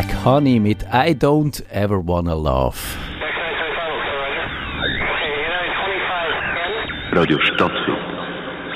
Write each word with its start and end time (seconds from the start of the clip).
Black 0.00 0.24
Honey 0.24 0.58
mit 0.58 0.82
I 0.84 1.14
Don't 1.14 1.62
Ever 1.68 1.98
Wanna 2.06 2.32
Love. 2.32 2.78
Radio 7.12 7.38
Stadtfilm 7.42 7.98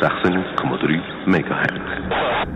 96,3 0.02 1.00
MHz. 1.27 2.48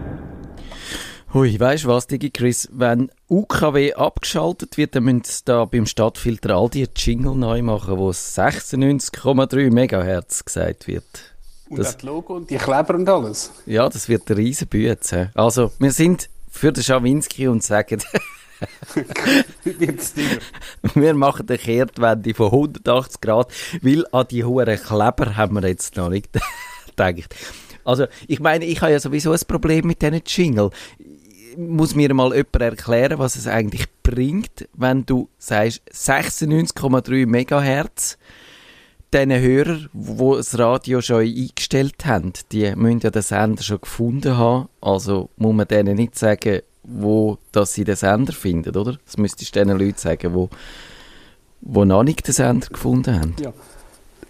Hui, 1.32 1.58
weißt 1.58 1.84
du 1.84 1.88
was, 1.88 2.08
Digi 2.08 2.28
Chris? 2.28 2.68
Wenn 2.70 3.10
UKW 3.30 3.94
abgeschaltet 3.94 4.76
wird, 4.76 4.94
dann 4.94 5.04
müssen 5.04 5.24
sie 5.24 5.44
da 5.46 5.64
beim 5.64 5.86
Stadtfilter 5.86 6.54
all 6.54 6.68
die 6.68 6.86
Jingle 6.94 7.36
neu 7.36 7.62
machen, 7.62 7.96
wo 7.96 8.10
96,3 8.10 9.70
MHz 9.70 10.44
gesagt 10.44 10.88
wird. 10.88 11.06
Und 11.70 11.78
das 11.78 12.02
Logo 12.02 12.36
und 12.36 12.50
die 12.50 12.56
Kleber 12.56 12.96
und 12.96 13.08
alles. 13.08 13.50
Ja, 13.64 13.88
das 13.88 14.10
wird 14.10 14.30
eine 14.30 14.40
riesen 14.40 14.68
Bütze. 14.68 15.30
Also, 15.34 15.72
wir 15.78 15.92
sind 15.92 16.28
für 16.50 16.70
den 16.70 16.82
Schawinski 16.82 17.48
und 17.48 17.62
sagen, 17.62 18.02
wir 20.94 21.14
machen 21.14 21.46
eine 21.48 21.58
Kehrtwende 21.58 22.34
von 22.34 22.46
180 22.46 23.20
Grad, 23.20 23.52
weil 23.82 24.04
an 24.12 24.26
die 24.30 24.44
hohen 24.44 24.76
Kleber 24.76 25.36
haben 25.36 25.54
wir 25.54 25.68
jetzt 25.68 25.96
noch 25.96 26.08
nicht 26.08 26.28
gedacht. 26.86 27.34
Also, 27.84 28.06
ich 28.26 28.40
meine, 28.40 28.64
ich 28.64 28.82
habe 28.82 28.92
ja 28.92 29.00
sowieso 29.00 29.32
ein 29.32 29.40
Problem 29.46 29.86
mit 29.86 30.02
diesen 30.02 30.20
Jingle. 30.26 30.70
Muss 31.56 31.94
mir 31.94 32.12
mal 32.14 32.34
jemand 32.34 32.60
erklären, 32.60 33.18
was 33.18 33.36
es 33.36 33.46
eigentlich 33.46 33.86
bringt, 34.02 34.68
wenn 34.74 35.06
du 35.06 35.28
sagst 35.38 35.82
96,3 35.92 37.26
MHz 37.26 38.18
diesen 39.12 39.32
Hörer, 39.32 39.78
die 39.92 40.36
das 40.36 40.58
Radio 40.58 41.00
schon 41.00 41.22
eingestellt 41.22 42.04
haben, 42.04 42.32
die 42.52 42.74
müssen 42.76 43.00
ja 43.00 43.10
den 43.10 43.22
Sender 43.22 43.62
schon 43.62 43.80
gefunden 43.80 44.36
haben. 44.36 44.68
Also 44.80 45.30
muss 45.36 45.54
man 45.54 45.66
denen 45.66 45.96
nicht 45.96 46.18
sagen, 46.18 46.60
wo 46.88 47.38
dass 47.52 47.74
sie 47.74 47.84
den 47.84 47.96
Sender 47.96 48.32
finden, 48.32 48.76
oder? 48.76 48.96
Das 49.04 49.16
müsstest 49.18 49.54
du 49.54 49.64
den 49.64 49.76
Leuten 49.76 49.98
sagen, 49.98 50.34
wo, 50.34 50.48
wo 51.60 51.84
noch 51.84 52.02
nicht 52.02 52.26
den 52.26 52.34
Sender 52.34 52.68
gefunden 52.68 53.14
haben. 53.14 53.36
Ja. 53.40 53.52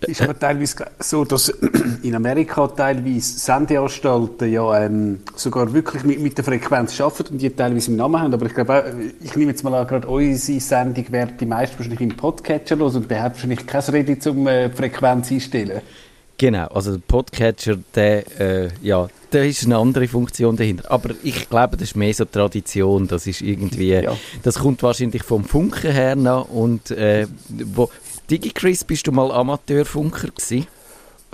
Ist 0.06 0.22
aber 0.22 0.38
teilweise 0.38 0.86
so, 1.00 1.24
dass 1.24 1.48
in 2.02 2.14
Amerika 2.14 2.68
teilweise 2.68 3.38
Sendeanstalten 3.38 4.52
ja 4.52 4.84
ähm, 4.84 5.20
sogar 5.34 5.72
wirklich 5.72 6.04
mit, 6.04 6.20
mit 6.20 6.36
der 6.36 6.44
Frequenz 6.44 7.00
arbeiten 7.00 7.34
und 7.34 7.42
die 7.42 7.50
teilweise 7.50 7.90
im 7.90 7.96
Namen 7.96 8.20
haben. 8.20 8.32
Aber 8.32 8.46
ich 8.46 8.54
glaube, 8.54 8.74
auch, 8.74 8.84
ich 9.20 9.34
nehme 9.34 9.50
jetzt 9.50 9.64
mal 9.64 9.74
an, 9.74 9.86
gerade 9.86 10.06
unsere 10.06 10.60
Sendung 10.60 11.10
werden 11.10 11.36
die 11.40 11.46
meisten 11.46 11.78
wahrscheinlich 11.78 12.00
im 12.00 12.16
Podcatcher 12.16 12.76
los 12.76 12.94
und 12.94 13.10
hat 13.10 13.34
wahrscheinlich 13.34 13.66
kein 13.66 13.82
Rede 13.82 14.18
zum 14.18 14.46
äh, 14.46 14.70
Frequenz 14.70 15.32
einstellen. 15.32 15.82
Genau, 16.38 16.66
also 16.68 16.92
der 16.92 17.02
Podcatcher, 17.06 17.78
der, 17.96 18.40
äh, 18.40 18.68
ja, 18.80 19.08
da 19.30 19.40
ist 19.40 19.64
eine 19.64 19.76
andere 19.76 20.06
Funktion 20.06 20.56
dahinter. 20.56 20.88
Aber 20.88 21.10
ich 21.24 21.50
glaube, 21.50 21.76
das 21.76 21.88
ist 21.88 21.96
mehr 21.96 22.14
so 22.14 22.24
Tradition. 22.24 23.08
Das 23.08 23.26
ist 23.26 23.40
irgendwie, 23.40 23.90
ja. 23.90 24.16
das 24.44 24.60
kommt 24.60 24.84
wahrscheinlich 24.84 25.24
vom 25.24 25.44
Funken 25.44 25.90
her 25.90 26.14
noch 26.14 26.48
und 26.48 26.92
äh, 26.92 27.26
wo, 27.48 27.90
DigiChris, 28.30 28.84
bist 28.84 29.08
du 29.08 29.12
mal 29.12 29.32
Amateurfunker 29.32 30.28
gewesen? 30.28 30.68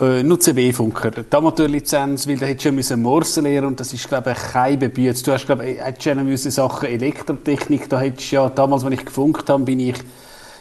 Äh, 0.01 0.23
nur 0.23 0.41
CB-Funker. 0.41 1.11
Die 1.11 1.37
Amateurlizenz, 1.37 2.27
weil 2.27 2.39
da 2.39 2.47
hättest 2.47 2.65
du 2.65 2.73
müssen 2.73 3.03
Morse 3.03 3.43
lernen 3.43 3.69
und 3.69 3.81
das 3.81 3.93
ist, 3.93 4.09
glaube 4.09 4.33
ich, 4.33 4.39
kein 4.39 4.79
Bebüß. 4.79 5.23
Du 5.23 5.33
hast, 5.33 5.45
glaube 5.45 5.67
ich, 5.67 5.81
hättest 5.81 6.07
ja 6.07 6.15
müssen 6.15 6.51
Sachen 6.51 6.89
Elektrotechnik, 6.89 7.91
da 7.91 8.01
hättest 8.01 8.33
ja, 8.33 8.49
damals, 8.49 8.85
als 8.85 8.95
ich 8.95 9.05
gefunkt 9.05 9.51
habe, 9.51 9.65
bin 9.65 9.81
ich 9.81 9.97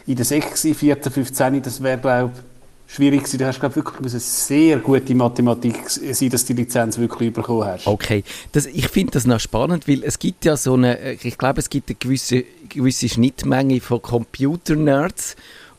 in 0.06 0.16
der 0.16 0.24
6, 0.26 0.68
4., 0.74 0.98
15, 1.02 1.62
das 1.62 1.82
wäre, 1.82 1.98
glaube 1.98 2.30
ich, 2.34 2.53
schwierig 2.86 3.20
gewesen. 3.20 3.38
Du 3.38 3.46
hast, 3.46 3.60
glaube 3.60 3.72
ich, 3.72 3.84
wirklich 3.84 4.12
eine 4.12 4.20
sehr 4.20 4.78
gute 4.78 5.14
Mathematik 5.14 5.88
sein, 5.88 6.30
dass 6.30 6.44
du 6.44 6.54
die 6.54 6.62
Lizenz 6.62 6.98
wirklich 6.98 7.32
bekommen 7.32 7.64
hast. 7.64 7.86
Okay. 7.86 8.24
Das, 8.52 8.66
ich 8.66 8.88
finde 8.88 9.12
das 9.12 9.26
noch 9.26 9.40
spannend, 9.40 9.88
weil 9.88 10.02
es 10.04 10.18
gibt 10.18 10.44
ja 10.44 10.56
so 10.56 10.74
eine, 10.74 11.14
ich 11.14 11.38
glaube, 11.38 11.60
es 11.60 11.70
gibt 11.70 11.88
eine 11.88 11.96
gewisse, 11.96 12.44
gewisse 12.68 13.08
Schnittmenge 13.08 13.80
von 13.80 14.00
Computer-Nerds 14.00 15.36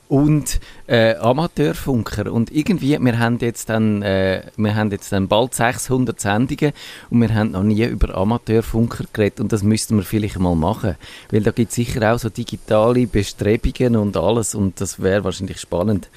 und 0.07 0.59
äh, 0.87 1.15
Amateurfunker 1.15 2.31
und 2.31 2.51
irgendwie 2.51 2.99
wir 3.01 3.17
haben 3.17 3.39
jetzt 3.39 3.69
dann 3.69 4.03
äh, 4.03 4.43
wir 4.55 4.75
haben 4.75 4.91
jetzt 4.91 5.11
dann 5.11 5.27
bald 5.27 5.55
600 5.55 6.19
Sendungen 6.19 6.73
und 7.09 7.21
wir 7.21 7.33
haben 7.33 7.51
noch 7.51 7.63
nie 7.63 7.83
über 7.85 8.15
Amateurfunker 8.15 9.05
geredet 9.11 9.39
und 9.39 9.51
das 9.51 9.63
müssten 9.63 9.97
wir 9.97 10.03
vielleicht 10.03 10.37
mal 10.37 10.55
machen, 10.55 10.95
weil 11.31 11.41
da 11.41 11.51
gibt 11.51 11.69
es 11.69 11.75
sicher 11.75 12.13
auch 12.13 12.19
so 12.19 12.29
digitale 12.29 13.07
Bestrebungen 13.07 13.95
und 13.95 14.15
alles 14.15 14.53
und 14.53 14.79
das 14.79 15.01
wäre 15.01 15.23
wahrscheinlich 15.23 15.59
spannend. 15.59 16.09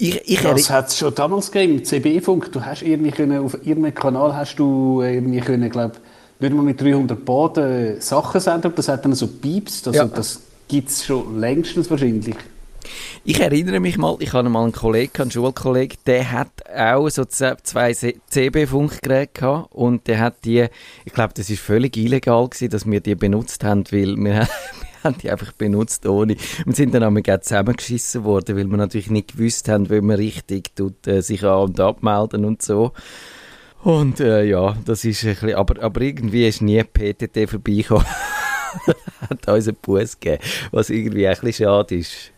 Ich, 0.00 0.30
ich 0.30 0.40
das 0.40 0.70
hat 0.70 0.88
es 0.88 0.96
schon 0.96 1.14
damals 1.14 1.52
gegeben, 1.52 1.78
im 1.78 1.84
CB-Funk. 1.84 2.52
Du 2.52 2.64
hast 2.64 2.80
irgendwie 2.80 3.10
können, 3.10 3.44
auf 3.44 3.54
irgendeinem 3.54 3.94
Kanal 3.94 4.34
hast 4.34 4.56
du 4.56 5.02
irgendwie 5.02 5.40
können, 5.40 5.68
glaube 5.70 5.96
nicht 6.40 6.54
mal 6.54 6.62
mit 6.62 6.80
300 6.80 7.22
Boden 7.22 8.00
Sachen 8.00 8.40
senden, 8.40 8.72
das 8.74 8.88
hat 8.88 9.04
dann 9.04 9.14
so 9.14 9.26
Pieps, 9.26 9.86
also 9.86 9.98
ja. 9.98 10.06
das 10.06 10.40
gibt 10.68 10.88
es 10.88 11.04
schon 11.04 11.38
längstens 11.38 11.90
wahrscheinlich. 11.90 12.34
Ich 13.24 13.38
erinnere 13.38 13.78
mich 13.78 13.98
mal, 13.98 14.16
ich 14.20 14.32
hatte 14.32 14.48
mal 14.48 14.62
einen 14.62 14.72
Kollegen, 14.72 15.12
einen 15.20 15.30
Schulkollegen, 15.30 15.98
der 16.06 16.32
hat 16.32 16.48
auch 16.74 17.10
so 17.10 17.26
zwei 17.26 17.92
CB-Funkgeräte 17.92 19.32
gehabt 19.34 19.74
und 19.74 20.06
der 20.06 20.18
hat 20.20 20.44
die, 20.46 20.66
ich 21.04 21.12
glaube, 21.12 21.34
das 21.34 21.50
ist 21.50 21.60
völlig 21.60 21.98
illegal 21.98 22.48
gewesen, 22.48 22.70
dass 22.70 22.90
wir 22.90 23.00
die 23.00 23.14
benutzt 23.14 23.62
haben, 23.62 23.84
weil 23.90 24.16
wir 24.16 24.48
haben 25.02 25.18
die 25.22 25.30
einfach 25.30 25.52
benutzt 25.52 26.06
ohne. 26.06 26.36
Wir 26.64 26.74
sind 26.74 26.94
dann 26.94 27.02
einmal 27.02 27.22
zusammengeschissen 27.40 28.24
worden, 28.24 28.56
weil 28.56 28.66
wir 28.66 28.76
natürlich 28.76 29.10
nicht 29.10 29.36
gewusst 29.36 29.68
haben, 29.68 29.90
wie 29.90 30.00
man 30.00 30.16
richtig 30.16 30.74
tut, 30.74 31.06
äh, 31.06 31.22
sich 31.22 31.44
an- 31.44 31.70
und 31.70 31.80
abmelden 31.80 32.44
und 32.44 32.62
so. 32.62 32.92
Und 33.82 34.20
äh, 34.20 34.44
ja, 34.44 34.76
das 34.84 35.04
ist 35.04 35.24
ein 35.24 35.30
bisschen, 35.30 35.54
aber, 35.54 35.82
aber 35.82 36.00
irgendwie 36.02 36.46
ist 36.46 36.60
nie 36.60 36.82
PTT 36.82 37.48
vorbeigekommen. 37.48 38.06
hat 39.30 39.48
uns 39.48 39.68
einen 39.68 39.76
Bus 39.80 40.20
gegeben, 40.20 40.42
was 40.70 40.90
irgendwie 40.90 41.26
ein 41.26 41.34
bisschen 41.40 41.64
schade 41.64 41.96
ist 41.96 42.32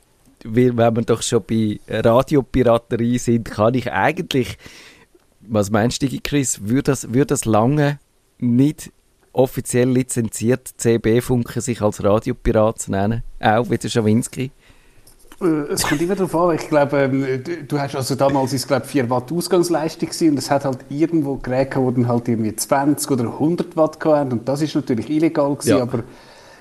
wenn 0.44 0.76
wir 0.76 1.02
doch 1.02 1.22
schon 1.22 1.44
bei 1.44 1.78
Radiopiraterie 1.88 3.18
sind, 3.18 3.50
kann 3.50 3.74
ich 3.74 3.92
eigentlich, 3.92 4.58
was 5.40 5.70
meinst 5.70 6.02
du, 6.02 6.08
Chris, 6.22 6.60
würde 6.64 6.84
das, 6.84 7.12
würde 7.12 7.26
das 7.26 7.44
lange 7.44 7.98
nicht 8.38 8.92
offiziell 9.32 9.88
lizenziert 9.88 10.68
CB-Funken 10.76 11.60
sich 11.60 11.80
als 11.82 12.02
Radiopirat 12.02 12.80
zu 12.80 12.90
nennen? 12.90 13.22
Auch 13.40 13.68
wie 13.70 13.78
der 13.78 13.88
Schawinski? 13.88 14.50
Äh, 15.42 15.72
es 15.72 15.82
kommt 15.82 16.00
immer 16.00 16.14
darauf 16.14 16.34
an. 16.34 16.56
Ich 16.56 16.68
glaube, 16.68 16.98
ähm, 16.98 17.42
du 17.66 17.78
hast 17.78 17.96
also 17.96 18.14
damals 18.14 18.52
ist 18.52 18.68
glaube 18.68 18.86
4 18.86 19.10
Watt 19.10 19.32
Ausgangsleistung 19.32 20.08
und 20.30 20.38
es 20.38 20.50
hat 20.50 20.64
halt 20.64 20.78
irgendwo 20.88 21.36
Geräte, 21.36 21.80
die 21.80 21.94
dann 21.94 22.08
halt 22.08 22.28
irgendwie 22.28 22.54
20 22.54 23.10
oder 23.10 23.24
100 23.24 23.76
Watt 23.76 24.04
hatten 24.04 24.32
und 24.32 24.48
das 24.48 24.62
ist 24.62 24.74
natürlich 24.74 25.10
illegal 25.10 25.54
gewesen, 25.54 25.76
ja. 25.76 25.82
aber 25.82 26.04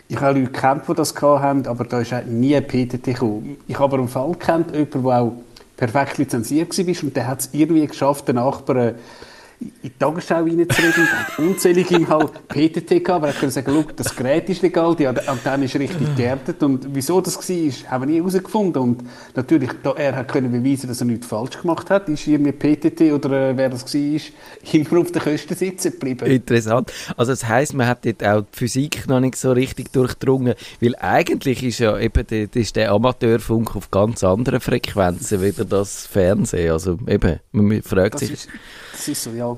ich 0.08 0.20
habe 0.20 0.40
Leute 0.40 0.52
gekannt, 0.52 0.84
die 0.90 0.94
das 0.94 1.16
hatten, 1.16 1.68
aber 1.68 1.86
da 1.86 2.02
ist 2.02 2.14
nie 2.28 2.56
ein 2.56 2.68
PTT 2.68 3.06
gekommen. 3.06 3.58
Ich 3.68 3.76
habe 3.76 3.86
aber 3.86 3.98
einen 4.00 4.10
Fall 4.10 4.32
gekannt, 4.32 4.72
jemanden, 4.74 5.04
der 5.04 5.22
auch 5.22 5.32
perfekt 5.78 6.18
lizenziert 6.18 6.78
war 6.78 7.04
und 7.04 7.16
der 7.16 7.28
hat 7.28 7.40
es 7.40 7.50
irgendwie 7.54 7.88
geschafft, 7.88 8.28
den 8.28 8.36
Nachbarn 8.36 8.96
in 9.62 9.72
die 9.84 9.90
Tagesschau 9.92 10.44
reinzureden. 10.44 11.08
und 11.38 11.48
unzählige 11.50 11.96
ihm 11.96 12.10
halt 12.10 12.48
PTT 12.48 12.90
gehabt, 12.90 13.10
aber 13.10 13.28
er 13.28 13.34
konnte 13.34 13.52
sagen, 13.52 13.86
das 13.96 14.16
Gerät 14.16 14.50
ist 14.50 14.62
legal, 14.62 14.96
die 14.96 15.08
Antenne 15.08 15.66
ist 15.66 15.76
richtig 15.76 16.16
geerdet 16.16 16.64
und 16.64 16.88
wieso 16.94 17.22
das 17.22 17.38
war, 17.38 17.92
haben 17.92 18.02
wir 18.02 18.08
nie 18.08 18.18
herausgefunden 18.18 18.82
und 18.82 19.04
natürlich, 19.36 19.70
da 19.84 19.92
er 19.92 20.16
hat 20.16 20.30
können 20.30 20.52
beweisen, 20.52 20.88
dass 20.88 21.02
er 21.02 21.06
nichts 21.06 21.28
falsch 21.28 21.62
gemacht 21.62 21.90
hat, 21.90 22.10
ist 22.10 22.26
irgendwie 22.26 22.52
PTT 22.52 23.14
oder 23.14 23.50
äh, 23.50 23.58
wer 23.58 23.70
das 23.70 23.86
war, 23.94 24.22
immer 24.74 25.02
auf 25.02 25.12
den 25.12 25.22
Kosten 25.22 25.56
sitzen 25.56 25.92
geblieben. 25.92 26.26
Interessant. 26.26 26.92
Also 27.16 27.32
das 27.32 27.48
heisst, 27.48 27.74
man 27.74 27.88
hat 27.88 28.06
dort 28.06 28.24
auch 28.24 28.42
die 28.42 28.58
Physik 28.58 29.08
noch 29.08 29.20
nicht 29.20 29.36
so 29.36 29.52
richtig 29.52 29.92
durchdrungen, 29.92 30.56
weil 30.80 30.96
eigentlich 30.96 31.64
ist 31.64 31.80
ja 31.80 31.98
eben 32.00 32.26
der, 32.26 32.48
ist 32.56 32.76
der 32.76 32.92
Amateurfunk 32.92 33.76
auf 33.76 33.92
ganz 33.92 34.24
anderen 34.24 34.60
Frequenzen, 34.60 35.42
wie 35.42 35.52
das 35.52 36.08
Fernsehen, 36.08 36.72
also 36.72 36.98
eben, 37.08 37.40
man 37.52 37.82
fragt 37.84 38.16
das 38.16 38.22
sich... 38.22 38.32
Ist 38.32 38.50
das 39.02 39.08
ist 39.08 39.24
so, 39.24 39.32
ja. 39.32 39.58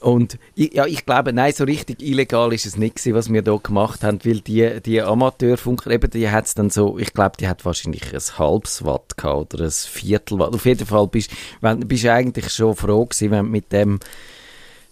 Und 0.00 0.38
ja, 0.54 0.84
ich 0.84 1.06
glaube, 1.06 1.32
nein, 1.32 1.52
so 1.54 1.64
richtig 1.64 2.02
illegal 2.02 2.52
ist 2.52 2.66
es 2.66 2.76
nicht 2.76 2.98
was 3.14 3.32
wir 3.32 3.42
hier 3.42 3.58
gemacht 3.58 4.04
haben, 4.04 4.18
weil 4.24 4.40
die, 4.40 4.80
die 4.82 5.00
Amateurfunker, 5.00 5.90
eben, 5.90 6.10
die 6.10 6.28
hat 6.28 6.44
es 6.44 6.54
dann 6.54 6.68
so, 6.68 6.98
ich 6.98 7.14
glaube, 7.14 7.38
die 7.40 7.48
hat 7.48 7.64
wahrscheinlich 7.64 8.12
ein 8.12 8.38
halbes 8.38 8.84
Watt 8.84 9.16
gehabt 9.16 9.54
oder 9.54 9.64
ein 9.64 9.70
Viertel 9.70 10.38
Watt. 10.38 10.54
Auf 10.54 10.66
jeden 10.66 10.86
Fall 10.86 11.06
bist 11.06 11.30
du 11.60 12.12
eigentlich 12.12 12.52
schon 12.52 12.76
froh 12.76 13.06
gewesen, 13.06 13.30
wenn 13.30 13.46
du 13.46 13.50
mit 13.50 13.72
dem, 13.72 13.98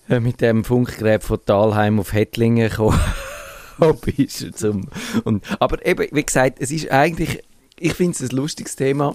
äh, 0.09 0.21
mit 0.21 0.41
dem 0.41 0.65
Funkgerät 0.65 1.23
von 1.23 1.45
Talheim 1.45 2.01
auf 2.01 2.15
Hettlingen 2.15 2.71
gekommen 2.71 2.99
bist. 4.01 4.57
Zum, 4.57 4.89
und, 5.25 5.45
aber 5.61 5.85
eben, 5.85 6.09
wie 6.13 6.25
gesagt, 6.25 6.57
es 6.61 6.71
ist 6.71 6.91
eigentlich, 6.91 7.43
ich 7.79 7.93
finde 7.93 8.13
es 8.13 8.23
ein 8.23 8.35
lustiges 8.35 8.75
Thema 8.75 9.15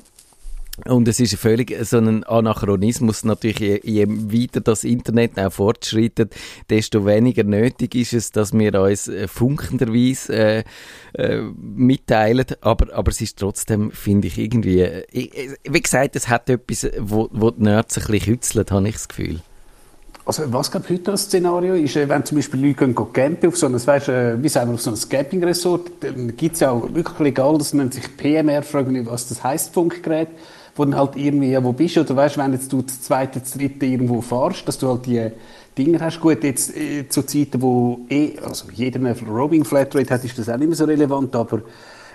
und 0.88 1.08
es 1.08 1.20
ist 1.20 1.36
völlig 1.36 1.76
so 1.86 1.98
ein 1.98 2.24
Anachronismus. 2.24 3.24
Natürlich, 3.24 3.60
je, 3.60 3.80
je, 3.84 4.08
weiter 4.08 4.62
das 4.62 4.84
Internet 4.84 5.40
auch 5.40 5.52
fortschreitet, 5.52 6.36
desto 6.70 7.06
weniger 7.06 7.44
nötig 7.44 7.96
ist 7.96 8.14
es, 8.14 8.32
dass 8.32 8.54
wir 8.54 8.80
uns 8.80 9.08
äh, 9.08 9.28
funkenderweise 9.28 10.34
äh, 10.34 10.64
äh, 11.14 11.42
mitteilen. 11.60 12.46
Aber, 12.62 12.94
aber 12.94 13.12
es 13.12 13.22
ist 13.22 13.40
trotzdem, 13.40 13.92
finde 13.92 14.28
ich, 14.28 14.38
irgendwie, 14.38 14.82
äh, 14.82 15.56
wie 15.64 15.82
gesagt, 15.82 16.16
es 16.16 16.30
hat 16.30 16.50
etwas, 16.50 16.88
wo, 17.00 17.30
wo 17.32 17.52
die 17.52 17.64
Nerds 17.64 17.98
ein 17.98 18.06
bisschen 18.06 18.34
kützeln, 18.34 18.66
habe 18.70 18.88
ich 18.88 18.96
das 18.96 19.08
Gefühl. 19.08 19.40
Also 20.30 20.44
was 20.54 20.70
glaube 20.70 20.88
heute 20.90 21.02
das 21.12 21.24
Szenario 21.24 21.74
ist, 21.74 21.96
äh, 21.96 22.08
wenn 22.08 22.24
zum 22.24 22.38
Beispiel 22.38 22.64
Leute 22.64 22.86
gehen, 22.86 22.94
gehen 22.94 23.14
campen 23.14 23.50
auf 23.50 23.58
so 23.58 23.66
ein, 23.66 23.74
weißt, 23.74 24.10
äh, 24.10 24.44
wie 24.44 24.48
sagen 24.48 24.70
wir, 24.70 24.76
auf 24.76 24.82
so 24.82 24.92
ein 24.92 25.10
Campingresort, 25.10 25.90
dann 26.02 26.38
gibt 26.38 26.54
es 26.54 26.60
ja 26.60 26.70
auch 26.70 26.94
wirklich 26.94 27.18
legal, 27.18 27.58
das 27.58 27.74
nennt 27.74 27.96
sich 27.96 28.16
PMR, 28.16 28.62
nicht, 28.90 29.10
was 29.10 29.28
das 29.28 29.44
heißt, 29.44 29.74
Funkgerät, 29.74 30.28
wo 30.80 30.96
halt 30.96 31.16
irgendwie, 31.16 31.62
wo 31.62 31.74
bist 31.74 31.98
du, 31.98 32.02
oder 32.02 32.16
weißt, 32.16 32.38
wenn 32.38 32.54
jetzt 32.54 32.72
du 32.72 32.82
das 32.82 33.02
zweite, 33.02 33.42
das 33.42 33.52
dritte 33.52 33.86
irgendwo 33.86 34.22
fahrst, 34.22 34.68
dass 34.68 34.78
du 34.78 34.88
halt 34.88 35.06
die 35.06 35.30
Dinge 35.78 36.00
hast. 36.00 36.20
Gut, 36.20 36.44
jetzt 36.44 36.76
äh, 36.76 37.08
zu 37.08 37.24
Zeiten, 37.24 37.62
wo 37.62 38.00
eh, 38.10 38.38
also 38.44 38.66
jeder 38.74 39.00
eine 39.00 39.16
Roaming 39.28 39.66
Flatrate 39.66 40.14
hat, 40.14 40.24
ist 40.24 40.38
das 40.40 40.50
auch 40.50 40.58
nicht 40.58 40.68
mehr 40.68 40.78
so 40.78 40.86
relevant, 40.86 41.36
aber 41.36 41.62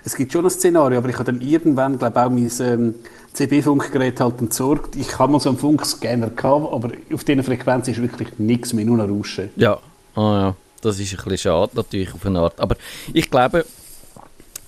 es 0.03 0.15
gibt 0.15 0.33
schon 0.33 0.45
ein 0.45 0.51
Szenario, 0.51 0.97
aber 0.97 1.09
ich 1.09 1.15
habe 1.15 1.31
dann 1.31 1.41
irgendwann, 1.41 1.97
glaube 1.97 2.23
auch 2.23 2.29
mein 2.29 2.51
ähm, 2.59 2.95
CB-Funkgerät 3.33 4.19
halt 4.19 4.41
entsorgt. 4.41 4.95
Ich 4.95 5.17
habe 5.17 5.31
mal 5.31 5.39
so 5.39 5.49
einen 5.49 5.57
Funkscanner 5.57 6.29
gehabt, 6.29 6.73
aber 6.73 6.91
auf 7.13 7.23
dieser 7.23 7.43
Frequenz 7.43 7.87
ist 7.87 8.01
wirklich 8.01 8.37
nichts 8.37 8.73
mehr, 8.73 8.85
nur 8.85 8.97
noch 8.97 9.09
Rauschen. 9.09 9.49
Ja, 9.55 9.79
oh 10.15 10.21
ja, 10.21 10.55
das 10.81 10.99
ist 10.99 11.11
ein 11.11 11.17
bisschen 11.17 11.37
schade 11.37 11.71
natürlich 11.75 12.13
auf 12.13 12.25
eine 12.25 12.39
Art. 12.39 12.59
Aber 12.59 12.75
ich 13.13 13.29
glaube, 13.29 13.65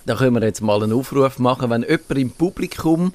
da 0.06 0.16
können 0.16 0.34
wir 0.34 0.42
jetzt 0.42 0.60
mal 0.60 0.82
einen 0.82 0.92
Aufruf 0.92 1.38
machen, 1.38 1.70
wenn 1.70 1.82
jemand 1.82 2.10
im 2.10 2.30
Publikum 2.30 3.12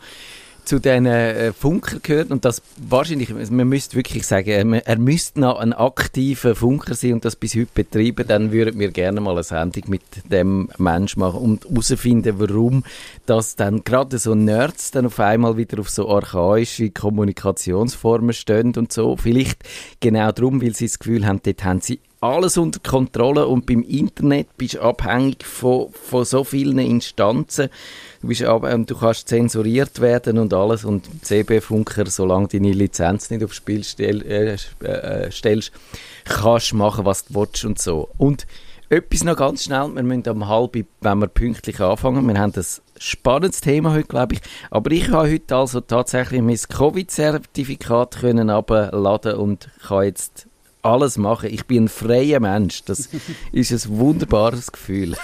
zu 0.66 0.80
diesen 0.80 1.06
äh, 1.06 1.54
Funker 1.54 2.00
gehört 2.00 2.32
und 2.32 2.46
das 2.46 2.62
wahrscheinlich, 2.78 3.30
man 3.34 3.68
müsste 3.68 3.96
wirklich 3.96 4.26
sagen, 4.26 4.74
er, 4.74 4.98
müsste 4.98 5.42
noch 5.42 5.60
ein 5.60 5.74
aktiver 5.74 6.56
Funker 6.56 6.96
sein 6.96 7.14
und 7.14 7.26
das 7.26 7.36
bis 7.36 7.56
heute 7.56 7.68
betreiben, 7.74 8.26
dann 8.28 8.52
würden 8.52 8.80
wir 8.80 8.92
gerne 8.92 9.22
mal 9.22 9.34
eine 9.34 9.44
Sendung 9.44 9.84
mit 9.88 10.02
dem 10.32 10.70
Mensch 10.78 11.18
machen 11.18 11.40
und 11.40 11.66
herausfinden, 11.66 12.36
warum 12.38 12.84
das 13.26 13.56
dann 13.56 13.84
gerade 13.84 14.18
so 14.20 14.36
Nerds 14.36 14.92
dann 14.92 15.06
auf 15.06 15.20
einmal 15.20 15.58
wieder 15.58 15.80
auf 15.80 15.90
so 15.90 16.10
archaische 16.10 16.90
Kommunikationsformen 16.92 18.34
stehen 18.34 18.74
und 18.76 18.92
so. 18.92 19.18
Vielleicht 19.18 19.64
genau 20.00 20.32
darum, 20.32 20.62
weil 20.62 20.76
sie 20.76 20.88
das 20.88 21.00
Gefühl 21.00 21.26
haben, 21.26 21.42
dort 21.44 21.64
haben 21.64 21.82
sie 21.82 22.00
alles 22.24 22.58
unter 22.58 22.80
Kontrolle 22.80 23.48
und 23.48 23.66
beim 23.66 23.84
Internet 23.84 24.48
bist 24.56 24.76
du 24.76 24.82
abhängig 24.82 25.46
von, 25.46 25.92
von 25.92 26.24
so 26.24 26.46
vielen 26.46 26.80
Instanzen. 26.80 27.68
Du, 28.22 28.28
bist 28.30 28.44
ab, 28.44 28.64
ähm, 28.64 28.86
du 28.86 28.98
kannst 28.98 29.28
zensuriert 29.28 30.00
werden 30.00 30.38
und 30.38 30.54
alles 30.54 30.86
und 30.86 31.06
CB-Funker, 31.22 32.06
solange 32.06 32.48
deine 32.48 32.72
Lizenz 32.72 33.30
nicht 33.30 33.44
aufs 33.44 33.58
Spiel 33.58 33.84
stell, 33.84 34.22
äh, 34.22 34.54
äh, 34.86 35.32
stellst, 35.32 35.74
kannst 36.24 36.72
du 36.72 36.78
machen, 36.78 37.04
was 37.04 37.26
du 37.26 37.36
willst 37.36 37.66
und 37.66 37.78
so. 37.78 38.08
Und 38.18 38.48
etwas 38.88 39.26
noch 39.26 39.36
ganz 39.36 39.66
schnell, 39.66 39.90
wir 39.94 40.04
müssen 40.04 40.30
um 40.30 40.48
halb, 40.48 40.78
wenn 41.02 41.20
wir 41.20 41.28
pünktlich 41.28 41.82
anfangen, 41.82 42.26
wir 42.26 42.40
haben 42.40 42.54
das 42.54 42.82
spannendes 42.98 43.60
Thema 43.60 43.92
heute, 43.92 44.08
glaube 44.08 44.36
ich, 44.36 44.42
aber 44.72 44.92
ich 44.92 45.10
habe 45.10 45.30
heute 45.30 45.56
also 45.58 45.82
tatsächlich 45.82 46.42
mein 46.42 46.56
Covid-Zertifikat 46.56 48.18
können 48.22 48.50
abladen 48.50 49.36
und 49.36 49.68
kann 49.86 50.04
jetzt 50.04 50.48
alles 50.84 51.18
machen. 51.18 51.50
Ich 51.52 51.66
bin 51.66 51.86
ein 51.86 51.88
freier 51.88 52.40
Mensch. 52.40 52.84
Das 52.86 53.10
ist 53.52 53.72
ein 53.72 53.98
wunderbares 53.98 54.72
Gefühl. 54.72 55.16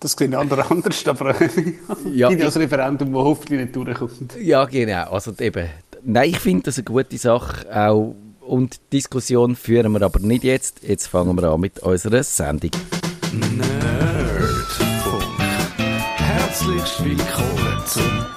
Das 0.00 0.12
sehen 0.12 0.34
andere 0.34 0.68
anders, 0.68 1.06
aber 1.06 1.36
ja, 2.12 2.28
ich 2.28 2.40
das 2.40 2.56
Referendum, 2.56 3.12
das 3.12 3.22
hoffentlich 3.22 3.60
nicht 3.60 3.76
durchkommt. 3.76 4.34
Ja, 4.40 4.64
genau. 4.64 5.10
Also 5.10 5.32
eben, 5.38 5.68
nein, 6.02 6.30
ich 6.30 6.40
finde 6.40 6.64
das 6.64 6.78
eine 6.78 6.84
gute 6.84 7.16
Sache 7.18 7.66
auch 7.72 8.16
und 8.40 8.80
Diskussion 8.92 9.54
führen 9.54 9.92
wir 9.92 10.02
aber 10.02 10.18
nicht 10.18 10.42
jetzt. 10.42 10.82
Jetzt 10.82 11.06
fangen 11.06 11.36
wir 11.40 11.44
an 11.44 11.60
mit 11.60 11.78
unserer 11.80 12.24
Sendung. 12.24 12.72
Nerdfunk. 13.32 15.22
Herzlich 16.16 17.04
willkommen 17.04 17.86
zum 17.86 18.31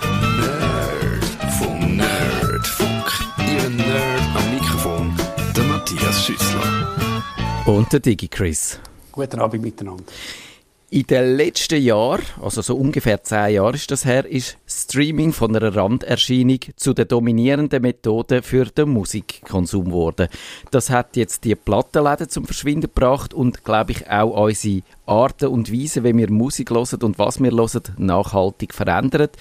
Und 7.65 7.91
der 7.91 7.99
Digi 7.99 8.27
Chris. 8.27 8.79
Guten 9.11 9.39
Abend 9.39 9.63
miteinander. 9.63 10.03
In 10.91 11.07
den 11.07 11.35
letzten 11.35 11.81
Jahren, 11.81 12.21
also 12.41 12.61
so 12.61 12.75
ungefähr 12.75 13.23
zehn 13.23 13.55
Jahre 13.55 13.75
ist 13.75 13.89
das 13.89 14.05
her, 14.05 14.25
ist 14.25 14.57
Streaming 14.67 15.33
von 15.33 15.55
einer 15.55 15.75
Randerscheinung 15.75 16.59
zu 16.75 16.93
der 16.93 17.05
dominierenden 17.05 17.81
Methode 17.81 18.43
für 18.43 18.65
den 18.65 18.89
Musikkonsum 18.89 19.85
geworden. 19.85 20.27
Das 20.69 20.91
hat 20.91 21.17
jetzt 21.17 21.43
die 21.43 21.55
Plattenläden 21.55 22.29
zum 22.29 22.45
Verschwinden 22.45 22.93
gebracht 22.93 23.33
und, 23.33 23.63
glaube 23.63 23.93
ich, 23.93 24.09
auch 24.09 24.45
unsere 24.45 24.83
Arten 25.07 25.47
und 25.47 25.73
Weise, 25.73 26.03
wie 26.03 26.15
wir 26.15 26.29
Musik 26.29 26.69
hören 26.69 27.01
und 27.01 27.17
was 27.17 27.41
wir 27.41 27.51
hören, 27.51 27.81
nachhaltig 27.97 28.73
verändert. 28.73 29.37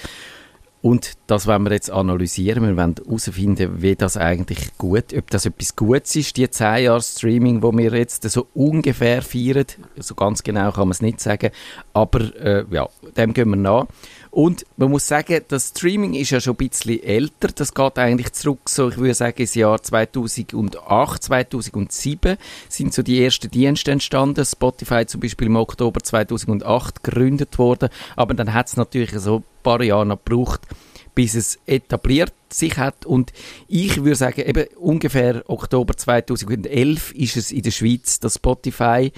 Und 0.84 1.12
das 1.28 1.46
wollen 1.46 1.62
wir 1.62 1.72
jetzt 1.72 1.90
analysieren. 1.90 2.62
Wir 2.62 2.76
wollen 2.76 2.94
herausfinden, 3.06 3.80
wie 3.80 3.96
das 3.96 4.18
eigentlich 4.18 4.76
gut, 4.76 5.14
ob 5.16 5.30
das 5.30 5.46
etwas 5.46 5.76
Gutes 5.76 6.14
ist, 6.14 6.36
die 6.36 6.50
10 6.50 6.84
Jahre 6.84 7.00
Streaming, 7.00 7.62
wo 7.62 7.72
wir 7.72 7.90
jetzt 7.94 8.28
so 8.28 8.48
ungefähr 8.52 9.22
feiern. 9.22 9.64
So 9.96 10.14
ganz 10.14 10.42
genau 10.42 10.72
kann 10.72 10.88
man 10.88 10.90
es 10.90 11.00
nicht 11.00 11.20
sagen. 11.20 11.52
Aber 11.94 12.20
äh, 12.38 12.66
ja, 12.70 12.86
dem 13.16 13.32
gehen 13.32 13.48
wir 13.48 13.56
nach. 13.56 13.86
Und 14.34 14.66
man 14.76 14.90
muss 14.90 15.06
sagen, 15.06 15.42
das 15.46 15.68
Streaming 15.68 16.14
ist 16.14 16.30
ja 16.30 16.40
schon 16.40 16.54
ein 16.54 16.68
bisschen 16.68 17.00
älter. 17.00 17.50
Das 17.54 17.72
geht 17.72 17.98
eigentlich 18.00 18.32
zurück, 18.32 18.68
so 18.68 18.88
ich 18.88 18.96
würde 18.96 19.14
sagen, 19.14 19.40
ins 19.40 19.54
Jahr 19.54 19.80
2008, 19.80 21.22
2007 21.22 22.36
sind 22.68 22.92
so 22.92 23.02
die 23.04 23.22
ersten 23.22 23.48
Dienste 23.48 23.92
entstanden. 23.92 24.44
Spotify 24.44 25.06
zum 25.06 25.20
Beispiel 25.20 25.46
im 25.46 25.54
Oktober 25.54 26.00
2008 26.00 27.04
gegründet 27.04 27.58
worden. 27.58 27.90
Aber 28.16 28.34
dann 28.34 28.52
hat 28.52 28.66
es 28.66 28.76
natürlich 28.76 29.12
so 29.12 29.36
ein 29.36 29.44
paar 29.62 29.80
Jahre 29.84 30.04
noch 30.04 30.24
gebraucht, 30.24 30.62
bis 31.14 31.36
es 31.36 31.60
etabliert 31.66 32.34
sich 32.48 32.76
hat. 32.76 33.06
Und 33.06 33.32
ich 33.68 33.98
würde 33.98 34.16
sagen, 34.16 34.40
eben 34.40 34.66
ungefähr 34.76 35.44
Oktober 35.46 35.96
2011 35.96 37.12
ist 37.12 37.36
es 37.36 37.52
in 37.52 37.62
der 37.62 37.70
Schweiz, 37.70 38.18
dass 38.18 38.34
Spotify 38.34 39.12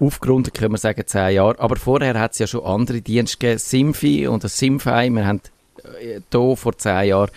aufgerundet 0.00 0.54
können 0.54 0.72
wir 0.72 0.78
sagen 0.78 1.02
zehn 1.06 1.34
Jahre. 1.34 1.58
Aber 1.58 1.76
vorher 1.76 2.18
hat 2.18 2.32
es 2.32 2.38
ja 2.38 2.46
schon 2.46 2.64
andere 2.64 3.00
Dienste 3.00 3.38
gegeben, 3.38 3.58
Simfi 3.58 4.26
und 4.26 4.44
das 4.44 4.58
Simfi. 4.58 5.10
Wir 5.10 5.26
haben 5.26 5.40
hier 6.30 6.56
vor 6.56 6.76
zehn 6.76 7.08
Jahren 7.08 7.30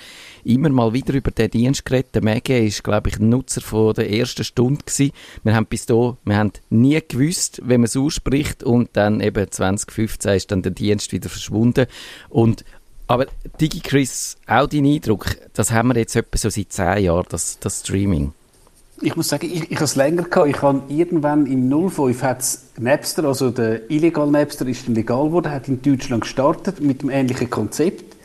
immer 0.43 0.69
mal 0.69 0.93
wieder 0.93 1.13
über 1.13 1.31
den 1.31 1.51
Dienst 1.51 1.85
geredet. 1.85 2.15
Der 2.15 2.23
Mege 2.23 2.57
ist, 2.59 2.83
glaube 2.83 3.09
ich, 3.09 3.19
Nutzer 3.19 3.61
von 3.61 3.93
der 3.93 4.09
ersten 4.09 4.43
Stunde 4.43 4.83
gewesen. 4.83 5.11
Wir 5.43 5.55
haben 5.55 5.67
bis 5.67 5.85
da, 5.85 6.17
wir 6.23 6.37
haben 6.37 6.51
nie 6.69 6.99
gewusst, 7.07 7.61
wenn 7.63 7.81
man 7.81 7.85
es 7.85 7.97
ausspricht 7.97 8.63
und 8.63 8.89
dann 8.93 9.21
eben 9.21 9.49
2015 9.49 10.31
ist 10.33 10.51
dann 10.51 10.61
der 10.61 10.71
Dienst 10.71 11.11
wieder 11.11 11.29
verschwunden 11.29 11.85
und 12.29 12.65
aber 13.07 13.25
DigiChris, 13.59 14.37
auch 14.47 14.67
dein 14.67 14.85
Eindruck, 14.85 15.35
das 15.51 15.71
haben 15.71 15.89
wir 15.89 15.97
jetzt 15.97 16.15
etwa 16.15 16.37
so 16.37 16.49
seit 16.49 16.71
zehn 16.71 17.03
Jahren, 17.03 17.25
das, 17.27 17.59
das 17.59 17.81
Streaming. 17.81 18.31
Ich 19.03 19.15
muss 19.15 19.29
sagen, 19.29 19.47
ich, 19.51 19.71
ich 19.71 19.77
habe 19.77 19.85
es 19.85 19.95
länger 19.95 20.23
gehabt. 20.23 20.47
Ich 20.47 20.61
habe 20.61 20.83
irgendwann 20.89 21.47
im 21.47 21.89
05 21.89 22.21
hat's 22.21 22.65
Napster, 22.77 23.23
also 23.23 23.49
der 23.49 23.89
illegal 23.89 24.29
Napster 24.29 24.67
ist 24.67 24.87
dann 24.87 24.93
legal 24.93 25.25
geworden, 25.25 25.51
hat 25.51 25.67
in 25.67 25.81
Deutschland 25.81 26.21
gestartet 26.21 26.81
mit 26.81 27.01
einem 27.01 27.09
ähnlichen 27.09 27.49
Konzept. 27.49 28.15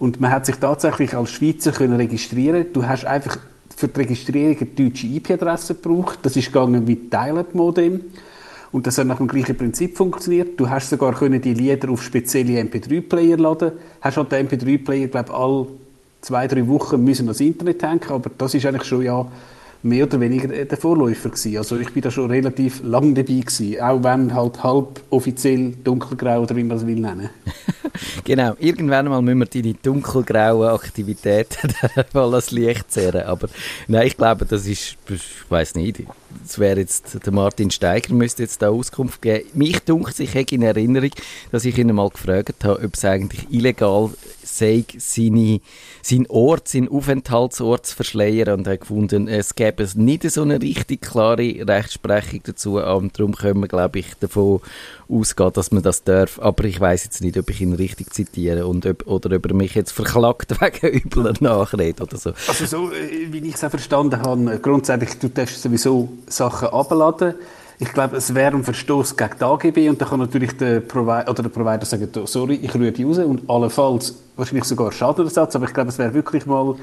Und 0.00 0.20
man 0.20 0.32
hat 0.32 0.46
sich 0.46 0.56
tatsächlich 0.56 1.14
als 1.14 1.30
Schweizer 1.30 1.70
können 1.70 1.94
registrieren. 1.94 2.66
Du 2.72 2.84
hast 2.84 3.04
einfach 3.04 3.38
für 3.76 3.86
die 3.86 4.00
Registrierung 4.00 4.56
eine 4.56 4.66
deutsche 4.66 5.06
IP-Adresse 5.06 5.76
gebraucht. 5.76 6.18
Das 6.22 6.34
ist 6.34 6.46
gegangen 6.46 6.84
mit 6.84 7.12
Dial-Up-Modem. 7.12 8.00
Und 8.72 8.88
das 8.88 8.98
hat 8.98 9.06
nach 9.06 9.18
dem 9.18 9.28
gleichen 9.28 9.56
Prinzip 9.56 9.96
funktioniert. 9.96 10.58
Du 10.58 10.68
hast 10.68 10.90
sogar 10.90 11.14
können 11.14 11.40
die 11.40 11.54
Lieder 11.54 11.90
auf 11.90 12.02
spezielle 12.02 12.60
MP3-Player 12.60 13.36
laden. 13.36 13.70
Hast 14.00 14.16
halt 14.16 14.32
den 14.32 14.48
MP3-Player, 14.48 15.06
glaube 15.06 15.32
alle 15.32 15.66
zwei, 16.22 16.48
drei 16.48 16.66
Wochen 16.66 17.04
müssen 17.04 17.26
ans 17.26 17.38
Internet 17.38 17.84
hängen. 17.84 18.00
Aber 18.08 18.30
das 18.36 18.54
ist 18.54 18.66
eigentlich 18.66 18.82
schon 18.82 19.02
ja 19.02 19.24
mehr 19.84 20.06
oder 20.06 20.18
weniger 20.18 20.48
der 20.48 20.78
Vorläufer 20.78 21.28
gewesen. 21.28 21.58
Also 21.58 21.76
ich 21.78 21.92
bin 21.92 22.02
da 22.02 22.10
schon 22.10 22.30
relativ 22.30 22.82
lang 22.82 23.14
dabei 23.14 23.40
gewesen, 23.40 23.80
auch 23.80 24.02
wenn 24.02 24.34
halt 24.34 24.62
halb 24.64 25.02
offiziell 25.10 25.74
dunkelgrau 25.84 26.42
oder 26.42 26.56
wie 26.56 26.64
man 26.64 26.78
es 26.78 26.86
will 26.86 27.00
nennen. 27.00 27.28
genau, 28.24 28.54
irgendwann 28.58 29.08
mal 29.08 29.20
müssen 29.20 29.40
wir 29.40 29.46
deine 29.46 29.74
dunkelgrauen 29.74 30.70
Aktivitäten 30.70 31.74
mal 32.14 32.30
das 32.30 32.50
Licht 32.50 32.90
zehren. 32.90 33.24
Aber 33.24 33.48
nein, 33.86 34.06
ich 34.06 34.16
glaube, 34.16 34.46
das 34.46 34.66
ist, 34.66 34.96
ich 35.10 35.50
weiß 35.50 35.74
nicht, 35.74 36.02
das 36.42 36.58
wäre 36.58 36.80
jetzt, 36.80 37.18
der 37.24 37.32
Martin 37.32 37.70
Steiger 37.70 38.14
müsste 38.14 38.42
jetzt 38.42 38.62
da 38.62 38.70
Auskunft 38.70 39.20
geben. 39.20 39.44
Mich 39.52 39.80
dunkelt 39.80 40.16
sich 40.16 40.52
in 40.52 40.62
Erinnerung, 40.62 41.10
dass 41.52 41.66
ich 41.66 41.76
ihn 41.76 41.94
mal 41.94 42.08
gefragt 42.08 42.64
habe, 42.64 42.82
ob 42.82 42.94
es 42.94 43.04
eigentlich 43.04 43.46
illegal 43.50 44.10
sei, 44.44 44.84
seine, 44.98 45.60
sein 46.02 46.26
Ort, 46.28 46.68
sein 46.68 46.88
Aufenthaltsort 46.88 47.86
zu 47.86 47.96
verschleiern 47.96 48.60
und 48.60 48.68
hat 48.68 48.80
gefunden, 48.80 49.28
es 49.28 49.54
gäbe 49.54 49.86
nicht 49.96 50.30
so 50.30 50.42
eine 50.42 50.60
richtig 50.60 51.02
klare 51.02 51.66
Rechtsprechung 51.66 52.40
dazu 52.44 52.78
und 52.78 53.18
darum 53.18 53.34
können 53.34 53.60
wir, 53.60 53.68
glaube 53.68 53.98
ich, 53.98 54.14
davon 54.20 54.60
ausgehen, 55.08 55.52
dass 55.52 55.70
man 55.72 55.82
das 55.82 56.04
darf. 56.04 56.38
Aber 56.40 56.64
ich 56.64 56.80
weiß 56.80 57.04
jetzt 57.04 57.20
nicht, 57.22 57.36
ob 57.38 57.50
ich 57.50 57.60
ihn 57.60 57.74
richtig 57.74 58.12
zitiere 58.12 58.66
und 58.66 58.86
ob, 58.86 59.06
oder 59.06 59.36
ob 59.36 59.46
er 59.46 59.54
mich 59.54 59.74
jetzt 59.74 59.92
verklagt 59.92 60.60
wegen 60.60 60.98
übler 60.98 61.34
Nachrede 61.40 62.02
oder 62.02 62.16
so. 62.16 62.32
Also 62.48 62.66
so, 62.66 62.92
äh, 62.92 63.32
wie 63.32 63.38
ich 63.38 63.54
es 63.54 63.64
auch 63.64 63.70
verstanden 63.70 64.20
habe, 64.20 64.58
grundsätzlich, 64.60 65.18
du 65.18 65.28
darfst 65.28 65.62
sowieso 65.62 66.10
Sachen 66.26 66.68
abladen 66.68 67.34
Ich 67.78 67.92
glaube, 67.92 68.16
es 68.16 68.34
wäre 68.34 68.54
ein 68.54 68.62
Verstoß 68.62 69.16
gegen 69.16 69.30
die 69.38 69.44
AGB 69.44 69.88
und 69.88 70.00
dann 70.00 70.08
kann 70.08 70.20
natürlich 70.20 70.56
der 70.56 70.80
Provider, 70.80 71.28
oder 71.28 71.42
der 71.42 71.50
Provider 71.50 71.84
sagen, 71.84 72.08
sorry, 72.24 72.54
ich 72.62 72.72
rühre 72.74 72.92
die 72.92 73.02
raus 73.02 73.18
und 73.18 73.48
allenfalls 73.50 74.14
wahrscheinlich 74.36 74.64
sogar 74.64 74.92
Schadenersatz, 74.92 75.56
aber 75.56 75.66
ich 75.66 75.74
glaube, 75.74 75.88
es 75.88 75.98
wäre 75.98 76.14
wirklich 76.14 76.46
mal, 76.46 76.76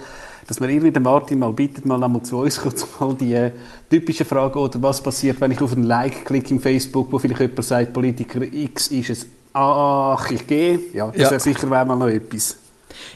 dass 0.48 0.60
man 0.60 0.70
irgendwie 0.70 0.92
den 0.92 1.04
Martin 1.04 1.40
mal 1.40 1.54
bittet, 1.54 1.86
mal 1.86 2.04
einmal 2.04 2.22
zu 2.24 2.40
uns 2.40 2.60
kurz 2.62 2.86
mal 3.00 3.14
die 3.16 3.34
äh, 3.34 3.52
typische 3.90 4.26
Frage, 4.26 4.60
oder 4.60 4.82
was 4.82 5.02
passiert, 5.02 5.40
wenn 5.40 5.52
ich 5.52 5.62
auf 5.62 5.72
ein 5.74 5.84
Like 5.84 6.26
klicke 6.26 6.54
im 6.54 6.60
Facebook, 6.60 7.12
wo 7.12 7.20
vielleicht 7.20 7.40
jemand 7.42 7.64
sagt, 7.64 7.94
Politiker 7.94 8.42
X 8.42 8.88
ist 8.90 9.10
es, 9.10 9.26
ach, 9.54 10.30
ich 10.30 10.46
gehe, 10.46 10.80
ja, 10.94 11.08
das 11.08 11.22
Ja. 11.22 11.32
wäre 11.32 11.40
sicher 11.40 11.70
wär 11.70 11.86
mal 11.86 11.96
noch 11.96 12.08
etwas. 12.08 12.58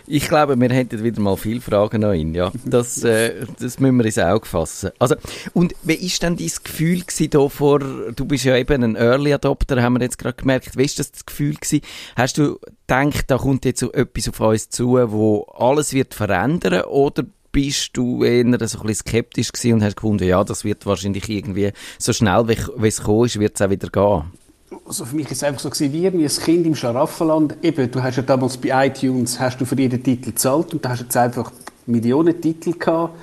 Ich 0.08 0.28
glaube, 0.28 0.60
wir 0.60 0.70
hätten 0.70 1.04
wieder 1.04 1.22
mal 1.22 1.38
viele 1.38 1.62
Fragen 1.62 2.04
an 2.04 2.16
ihn, 2.16 2.34
ja. 2.34 2.52
Das, 2.66 3.04
äh, 3.04 3.46
das 3.60 3.80
müssen 3.80 3.98
wir 3.98 4.06
ins 4.06 4.18
Auge 4.18 4.46
fassen. 4.46 4.92
Also, 5.00 5.16
und 5.54 5.74
wie 5.84 5.94
ist 5.94 6.22
denn 6.24 6.38
dein 6.38 6.52
Gefühl 6.64 7.04
da 7.30 7.50
vor, 7.50 7.80
du 7.80 8.26
bist 8.26 8.46
ja 8.46 8.56
eben 8.58 8.84
ein 8.84 8.96
Early 8.96 9.34
Adopter, 9.34 9.82
haben 9.82 9.94
wir 9.94 10.02
jetzt 10.02 10.18
gerade 10.18 10.36
gemerkt, 10.36 10.78
wie 10.78 10.84
ist 10.84 11.00
das, 11.00 11.12
das 11.12 11.26
Gefühl 11.26 11.56
gewesen? 11.56 11.82
Hast 12.16 12.38
du 12.38 12.60
gedacht, 12.88 13.26
da 13.28 13.38
kommt 13.38 13.66
jetzt 13.66 13.80
so 13.80 13.92
etwas 13.92 14.30
auf 14.30 14.40
uns 14.40 14.70
zu, 14.70 14.94
wo 15.12 15.44
alles 15.58 15.94
wird 15.94 16.14
verändern, 16.14 16.84
oder 16.86 17.24
bist 17.52 17.92
du 17.94 18.26
eher 18.26 18.44
so 18.44 18.52
ein 18.52 18.88
bisschen 18.88 18.96
skeptisch 18.96 19.54
gewesen 19.54 19.76
und 19.76 19.84
hast 19.84 19.96
gefunden, 19.96 20.28
ja, 20.28 20.44
das 20.44 20.66
wird 20.66 20.86
wahrscheinlich 20.86 21.30
irgendwie 21.30 21.72
so 21.98 22.12
schnell, 22.12 22.50
wie 22.50 22.58
wie 22.76 22.88
es 22.90 22.98
gekommen 22.98 23.26
ist, 23.26 23.40
wird 23.40 23.56
es 23.56 23.62
auch 23.62 23.70
wieder 23.70 23.88
gehen? 23.88 24.45
Also 24.86 25.06
für 25.06 25.16
mich 25.16 25.26
ist 25.28 25.38
es 25.38 25.44
einfach 25.44 25.62
so 25.62 25.70
gewesen, 25.70 25.94
wie 25.94 26.08
ein 26.08 26.28
Kind 26.28 26.66
im 26.66 26.76
Schlaraffenland. 26.76 27.56
Eben, 27.62 27.90
du 27.90 28.02
hast 28.04 28.18
ja 28.18 28.24
damals 28.24 28.58
bei 28.58 28.88
iTunes 28.88 29.40
hast 29.40 29.60
du 29.60 29.66
für 29.66 29.80
jeden 29.80 30.02
Titel 30.02 30.32
gezahlt 30.32 30.74
und 30.74 30.84
da 30.84 30.90
hast 30.90 31.00
du 31.00 31.04
jetzt 31.06 31.18
einfach 31.18 31.52
Millionen 31.86 32.40
Titel 32.42 32.74
gehabt. 32.74 33.14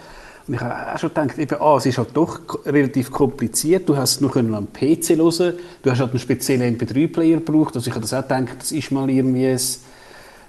Und 0.47 0.55
ich 0.55 0.61
habe 0.61 0.95
auch 0.95 0.99
schon 0.99 1.11
gedacht, 1.11 1.39
eben, 1.39 1.61
ah, 1.61 1.77
es 1.77 1.87
ist 1.87 1.99
halt 1.99 2.09
doch 2.15 2.41
relativ 2.67 3.11
kompliziert. 3.11 3.89
Du 3.89 3.97
hast 3.97 4.15
es 4.15 4.21
nur 4.21 4.37
am 4.37 4.73
PC 4.73 5.17
hören. 5.17 5.55
Du 5.83 5.91
hast 5.91 6.01
halt 6.01 6.11
einen 6.11 6.19
speziellen 6.19 6.77
MP3-Player 6.77 7.39
gebraucht. 7.39 7.77
Also 7.77 7.89
ich 7.89 7.95
habe 7.95 8.03
das 8.03 8.13
auch 8.15 8.23
gedacht, 8.23 8.57
das 8.59 8.73
ist 8.73 8.91
mal 8.91 9.09
irgendwie 9.09 9.47
ein 9.47 9.61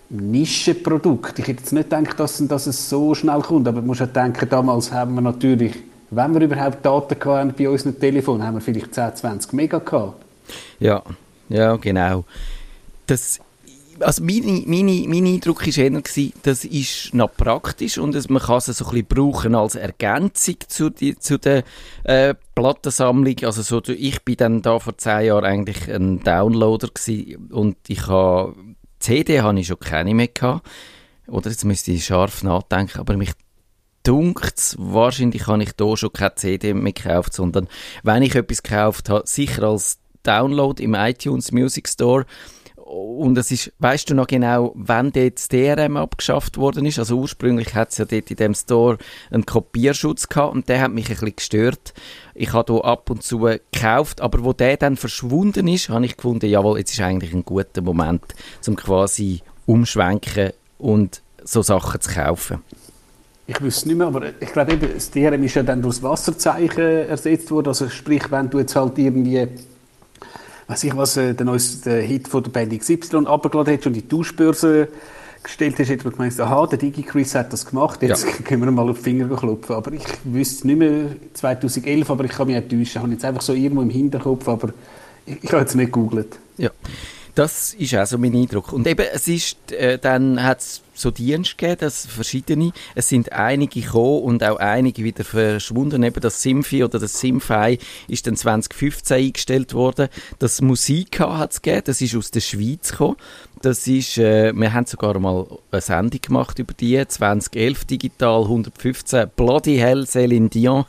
Nischenprodukt. 0.10 1.38
Ich 1.38 1.48
hätte 1.48 1.62
jetzt 1.62 1.74
nicht 1.74 1.90
gedacht, 1.90 2.20
dass, 2.20 2.46
dass 2.48 2.68
es 2.68 2.90
so 2.90 3.14
schnell 3.14 3.42
kommt. 3.42 3.68
Aber 3.68 3.82
du 3.82 3.88
musst 3.88 4.02
auch 4.02 4.08
denken, 4.08 4.50
damals 4.50 4.92
haben 4.92 5.14
wir 5.16 5.22
natürlich, 5.22 5.76
wenn 6.10 6.34
wir 6.34 6.42
überhaupt 6.42 6.84
Daten 6.84 7.24
hatten 7.24 7.54
bei 7.56 7.70
unseren 7.70 8.00
Telefonen, 8.00 8.44
haben 8.44 8.56
wir 8.56 8.62
vielleicht 8.62 8.96
10, 8.96 9.16
20 9.16 9.54
Mega 9.54 9.78
gehabt. 9.78 10.23
Ja, 10.80 11.04
ja, 11.50 11.76
genau. 11.78 12.26
Das, 13.06 13.40
also 14.00 14.24
meine, 14.24 14.64
meine, 14.66 15.08
mein 15.08 15.26
Eindruck 15.26 15.66
war 15.66 15.78
eher, 15.78 16.02
das 16.44 16.66
ist 16.66 17.14
noch 17.14 17.34
praktisch 17.36 17.98
und 17.98 18.16
es, 18.16 18.30
man 18.30 18.42
kann 18.42 18.58
es 18.58 18.66
so 18.66 18.86
ein 18.86 18.92
bisschen 18.92 19.08
brauchen 19.08 19.56
als 19.56 19.76
Ergänzung 19.76 20.56
zu, 20.68 20.90
die, 20.90 21.18
zu 21.18 21.38
der 21.38 21.64
äh, 22.04 22.34
Plattensammlung. 22.56 23.36
Also 23.44 23.62
so, 23.62 23.82
ich 23.92 24.24
bin 24.24 24.38
dann 24.38 24.62
da 24.62 24.80
vor 24.80 24.98
zehn 24.98 25.28
Jahren 25.28 25.46
eigentlich 25.46 25.92
ein 25.92 26.20
Downloader 26.22 26.88
gewesen 26.88 27.50
und 27.52 27.78
ich 27.88 28.08
habe, 28.08 28.56
CD 29.00 29.42
habe 29.42 29.60
ich 29.60 29.68
schon 29.68 29.80
keine 29.80 30.14
mehr 30.14 30.28
gehabt. 30.28 30.68
Oder 31.28 31.50
jetzt 31.50 31.64
müsste 31.64 31.92
ich 31.92 32.06
scharf 32.06 32.44
nachdenken, 32.44 33.00
aber 33.00 33.16
mich 33.16 33.32
dunkt's, 34.04 34.76
wahrscheinlich 34.78 35.48
habe 35.48 35.64
ich 35.64 35.72
da 35.74 35.96
schon 35.96 36.12
keine 36.12 36.36
CD 36.36 36.74
mehr 36.74 36.92
gekauft, 36.92 37.34
sondern 37.34 37.70
wenn 38.04 38.24
ich 38.24 38.36
etwas 38.36 38.62
gekauft 38.62 39.10
habe, 39.10 39.24
sicher 39.26 39.64
als 39.64 40.00
Download 40.24 40.82
im 40.82 40.94
iTunes 40.94 41.52
Music 41.52 41.88
Store. 41.88 42.26
Und 42.76 43.38
es 43.38 43.50
ist, 43.50 43.72
weißt 43.80 44.10
du 44.10 44.14
noch 44.14 44.28
genau, 44.28 44.72
wann 44.76 45.12
dort 45.12 45.38
das 45.38 45.48
DRM 45.48 45.98
abgeschafft 45.98 46.58
worden 46.58 46.86
ist? 46.86 47.00
Also 47.00 47.18
ursprünglich 47.18 47.74
hat 47.74 47.92
es 47.92 47.98
ja 47.98 48.06
dort 48.06 48.30
in 48.30 48.38
dem 48.38 48.54
Store 48.54 48.98
einen 49.32 49.46
Kopierschutz 49.46 50.30
gehabt 50.30 50.54
und 50.54 50.70
der 50.70 50.82
hat 50.82 50.92
mich 50.92 51.06
ein 51.06 51.12
bisschen 51.12 51.36
gestört. 51.36 51.94
Ich 52.36 52.54
habe 52.54 52.74
hier 52.74 52.86
ab 52.86 53.10
und 53.10 53.24
zu 53.24 53.40
gekauft, 53.40 54.22
aber 54.22 54.44
wo 54.44 54.54
der 54.54 54.78
dann 54.78 54.98
verschwunden 54.98 55.68
ist, 55.68 55.90
habe 55.90 56.06
ich 56.06 56.18
gefunden, 56.18 56.46
jawohl, 56.46 56.78
jetzt 56.78 56.94
ist 56.94 57.02
eigentlich 57.02 57.34
ein 57.34 57.46
guter 57.46 57.82
Moment, 57.82 58.24
zum 58.62 58.76
quasi 58.76 59.42
umschwenken 59.66 60.52
und 60.78 61.22
so 61.44 61.62
Sachen 61.62 62.00
zu 62.02 62.12
kaufen. 62.12 62.62
Ich 63.46 63.60
wüsste 63.62 63.90
nicht 63.90 63.98
mehr, 63.98 64.08
aber 64.08 64.30
ich 64.40 64.54
glaube 64.54 64.74
eben, 64.74 64.94
das 64.94 65.12
DRM 65.12 65.44
ist 65.44 65.56
ja 65.56 65.64
dann 65.64 65.82
durch 65.82 65.96
das 65.96 66.04
Wasserzeichen 66.04 67.10
ersetzt 67.10 67.52
worden. 67.52 67.70
Also 67.70 67.90
sprich, 67.90 68.32
wenn 68.32 68.50
du 68.50 68.60
jetzt 68.60 68.76
halt 68.76 68.98
irgendwie, 68.98 69.48
weiß 70.74 70.84
ich 70.86 70.98
was, 70.98 71.18
äh, 71.18 71.34
den, 71.34 71.48
neues- 71.48 71.82
den 71.82 72.02
Hit 72.06 72.28
von 72.28 72.42
der 72.44 72.50
Band 72.52 72.78
XY 72.78 73.26
abgeladen 73.28 73.72
hättest 73.72 73.88
und 73.88 73.96
in 73.96 74.02
die 74.02 74.08
Tauschbörse 74.08 74.88
gestellt 75.44 75.76
hast, 75.78 75.90
hätte 75.90 76.06
man 76.06 76.14
gemeint, 76.14 76.40
aha, 76.40 76.66
der 76.68 76.80
DigiChris 76.80 77.36
hat 77.36 77.52
das 77.54 77.66
gemacht, 77.66 78.02
jetzt 78.02 78.26
können 78.46 78.64
wir 78.64 78.72
mal 78.72 78.90
auf 78.90 78.98
die 78.98 79.04
Finger 79.04 79.36
klopfen. 79.36 79.76
Aber 79.76 79.92
ich 79.92 80.04
wüsste 80.24 80.56
es 80.60 80.64
nicht 80.64 80.80
mehr 80.80 81.08
2011, 81.34 82.10
aber 82.10 82.24
ich 82.26 82.32
kann 82.32 82.48
mich 82.48 82.58
auch 82.58 82.62
täuschen. 82.62 82.82
Ich 82.86 82.96
habe 82.98 83.12
jetzt 83.12 83.26
einfach 83.26 83.42
so 83.42 83.54
irgendwo 83.54 83.82
im 83.82 83.90
Hinterkopf, 83.90 84.48
aber 84.48 84.70
ich, 85.26 85.44
ich 85.44 85.52
habe 85.52 85.62
jetzt 85.62 85.76
nicht 85.76 85.88
gegoogelt. 85.92 86.40
Ja, 86.58 86.70
das 87.36 87.74
ist 87.74 87.96
auch 87.96 88.06
so 88.06 88.18
mein 88.18 88.34
Eindruck. 88.36 88.72
Und 88.74 88.88
eben, 88.88 89.06
es 89.14 89.28
ist, 89.28 89.72
äh, 89.74 89.98
dann 90.00 90.42
hat 90.42 90.62
es 90.62 90.82
so 90.94 91.12
Dienste 91.12 91.56
gegeben, 91.56 91.78
das 91.82 92.06
verschiedene. 92.06 92.72
Es 92.96 93.10
sind 93.10 93.32
einige 93.32 93.82
gekommen 93.82 94.24
und 94.24 94.44
auch 94.44 94.58
einige 94.58 95.04
wieder 95.04 95.24
verschwunden. 95.24 96.04
Eben 96.04 96.22
das 96.22 96.42
Simfi 96.42 96.84
oder 96.84 97.00
das 97.00 97.20
Simfy 97.20 97.80
ist 98.08 98.28
dann 98.28 98.36
2015 98.36 99.18
eingestellt 99.18 99.74
worden. 99.74 100.10
Das 100.40 100.62
Musika 100.62 101.38
hat 101.38 101.52
es 101.52 101.62
gegeben, 101.62 101.84
das 101.86 102.02
ist 102.02 102.16
aus 102.16 102.32
der 102.32 102.42
Schweiz 102.42 102.92
gekommen. 102.92 103.18
Das 103.62 103.88
ist, 103.88 104.18
äh, 104.18 104.52
wir 104.54 104.74
haben 104.74 104.86
sogar 104.86 105.18
mal 105.20 105.48
eine 105.72 105.82
Sendung 105.82 106.20
gemacht 106.22 106.60
über 106.60 106.74
die, 106.74 107.02
2011 107.08 107.86
digital, 107.86 108.44
115, 108.44 109.30
Bloody 109.36 109.78
Hell, 109.78 110.04
Céline 110.04 110.50
Dion. 110.50 110.86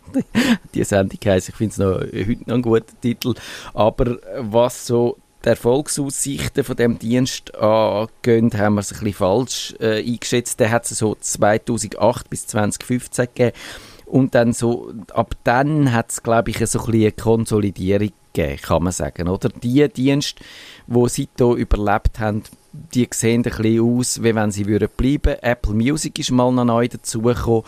die 0.74 0.84
Sendung 0.84 1.18
heisst, 1.24 1.48
ich 1.48 1.56
finde 1.56 1.72
es 1.72 1.78
noch, 1.78 2.00
heute 2.00 2.48
noch 2.48 2.54
ein 2.54 2.62
guter 2.62 3.00
Titel. 3.00 3.34
Aber 3.74 4.18
was 4.38 4.86
so 4.86 5.18
die 5.44 5.50
Erfolgsaussichten 5.50 6.64
von 6.64 6.76
dem 6.76 6.98
Dienst 6.98 7.54
angehen, 7.54 8.50
haben 8.56 8.74
wir 8.74 8.80
es 8.80 8.92
ein 8.92 8.98
bisschen 8.98 9.14
falsch 9.14 9.74
äh, 9.80 10.02
eingeschätzt. 10.02 10.60
Der 10.60 10.70
hat 10.70 10.90
es 10.90 10.98
so 10.98 11.16
2008 11.18 12.30
bis 12.30 12.46
2015 12.46 13.26
gegeben. 13.26 13.56
Und 14.06 14.34
dann 14.34 14.52
so, 14.52 14.92
ab 15.14 15.34
dann 15.44 15.92
hat 15.92 16.10
es, 16.10 16.22
glaube 16.22 16.50
ich, 16.50 16.58
so 16.66 16.80
ein 16.84 16.92
eine 16.92 17.12
Konsolidierung 17.12 18.10
gegeben, 18.32 18.60
kann 18.60 18.82
man 18.82 18.92
sagen. 18.92 19.28
Oder? 19.28 19.48
Die 19.48 19.88
Dienste, 19.88 20.44
die 20.86 21.08
seitdem 21.08 21.56
überlebt 21.56 22.18
haben, 22.18 22.42
die 22.72 23.08
sehen 23.10 23.38
ein 23.38 23.42
bisschen 23.42 23.80
aus, 23.80 24.22
wie 24.22 24.34
wenn 24.34 24.50
sie 24.50 24.66
würden 24.66 24.88
bleiben. 24.96 25.36
Apple 25.40 25.74
Music 25.74 26.18
ist 26.18 26.30
mal 26.30 26.52
noch 26.52 26.64
neu 26.64 26.88
dazugekommen. 26.88 27.64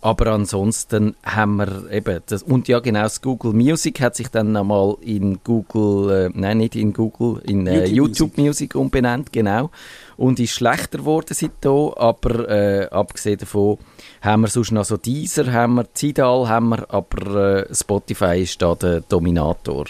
Aber 0.00 0.28
ansonsten 0.28 1.16
haben 1.24 1.56
wir 1.56 1.90
eben 1.90 2.20
das, 2.26 2.44
und 2.44 2.68
ja 2.68 2.78
genau, 2.78 3.02
das 3.02 3.20
Google 3.20 3.52
Music 3.52 4.00
hat 4.00 4.14
sich 4.14 4.28
dann 4.28 4.52
nochmal 4.52 4.96
in 5.00 5.40
Google, 5.42 6.26
äh, 6.26 6.30
nein 6.32 6.58
nicht 6.58 6.76
in 6.76 6.92
Google, 6.92 7.42
in 7.44 7.66
äh, 7.66 7.86
YouTube 7.86 8.18
YouTube 8.18 8.38
Music 8.38 8.74
umbenannt, 8.74 9.32
genau. 9.32 9.70
Und 10.16 10.38
ist 10.38 10.52
schlechter 10.52 10.98
geworden 10.98 11.34
seitdem, 11.34 11.92
aber 11.96 12.48
äh, 12.48 12.88
abgesehen 12.90 13.38
davon 13.38 13.78
haben 14.20 14.42
wir 14.42 14.48
sonst 14.48 14.72
noch 14.72 14.84
so 14.84 14.96
Deezer, 14.96 15.52
haben 15.52 15.74
wir 15.74 15.92
Tidal, 15.92 16.48
haben 16.48 16.70
wir, 16.70 16.86
aber 16.92 17.66
äh, 17.68 17.74
Spotify 17.74 18.42
ist 18.42 18.62
da 18.62 18.74
der 18.74 19.00
Dominator. 19.00 19.86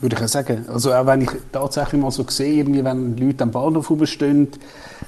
Würde 0.00 0.16
ich 0.16 0.22
auch 0.22 0.28
sagen. 0.28 0.66
Also 0.68 0.92
auch 0.92 1.06
wenn 1.06 1.20
ich 1.20 1.30
tatsächlich 1.52 2.00
mal 2.00 2.10
so 2.10 2.26
sehe, 2.28 2.54
irgendwie, 2.54 2.84
wenn 2.84 3.16
Leute 3.16 3.44
am 3.44 3.52
Bahnhof 3.52 3.88
rumstehen, 3.88 4.48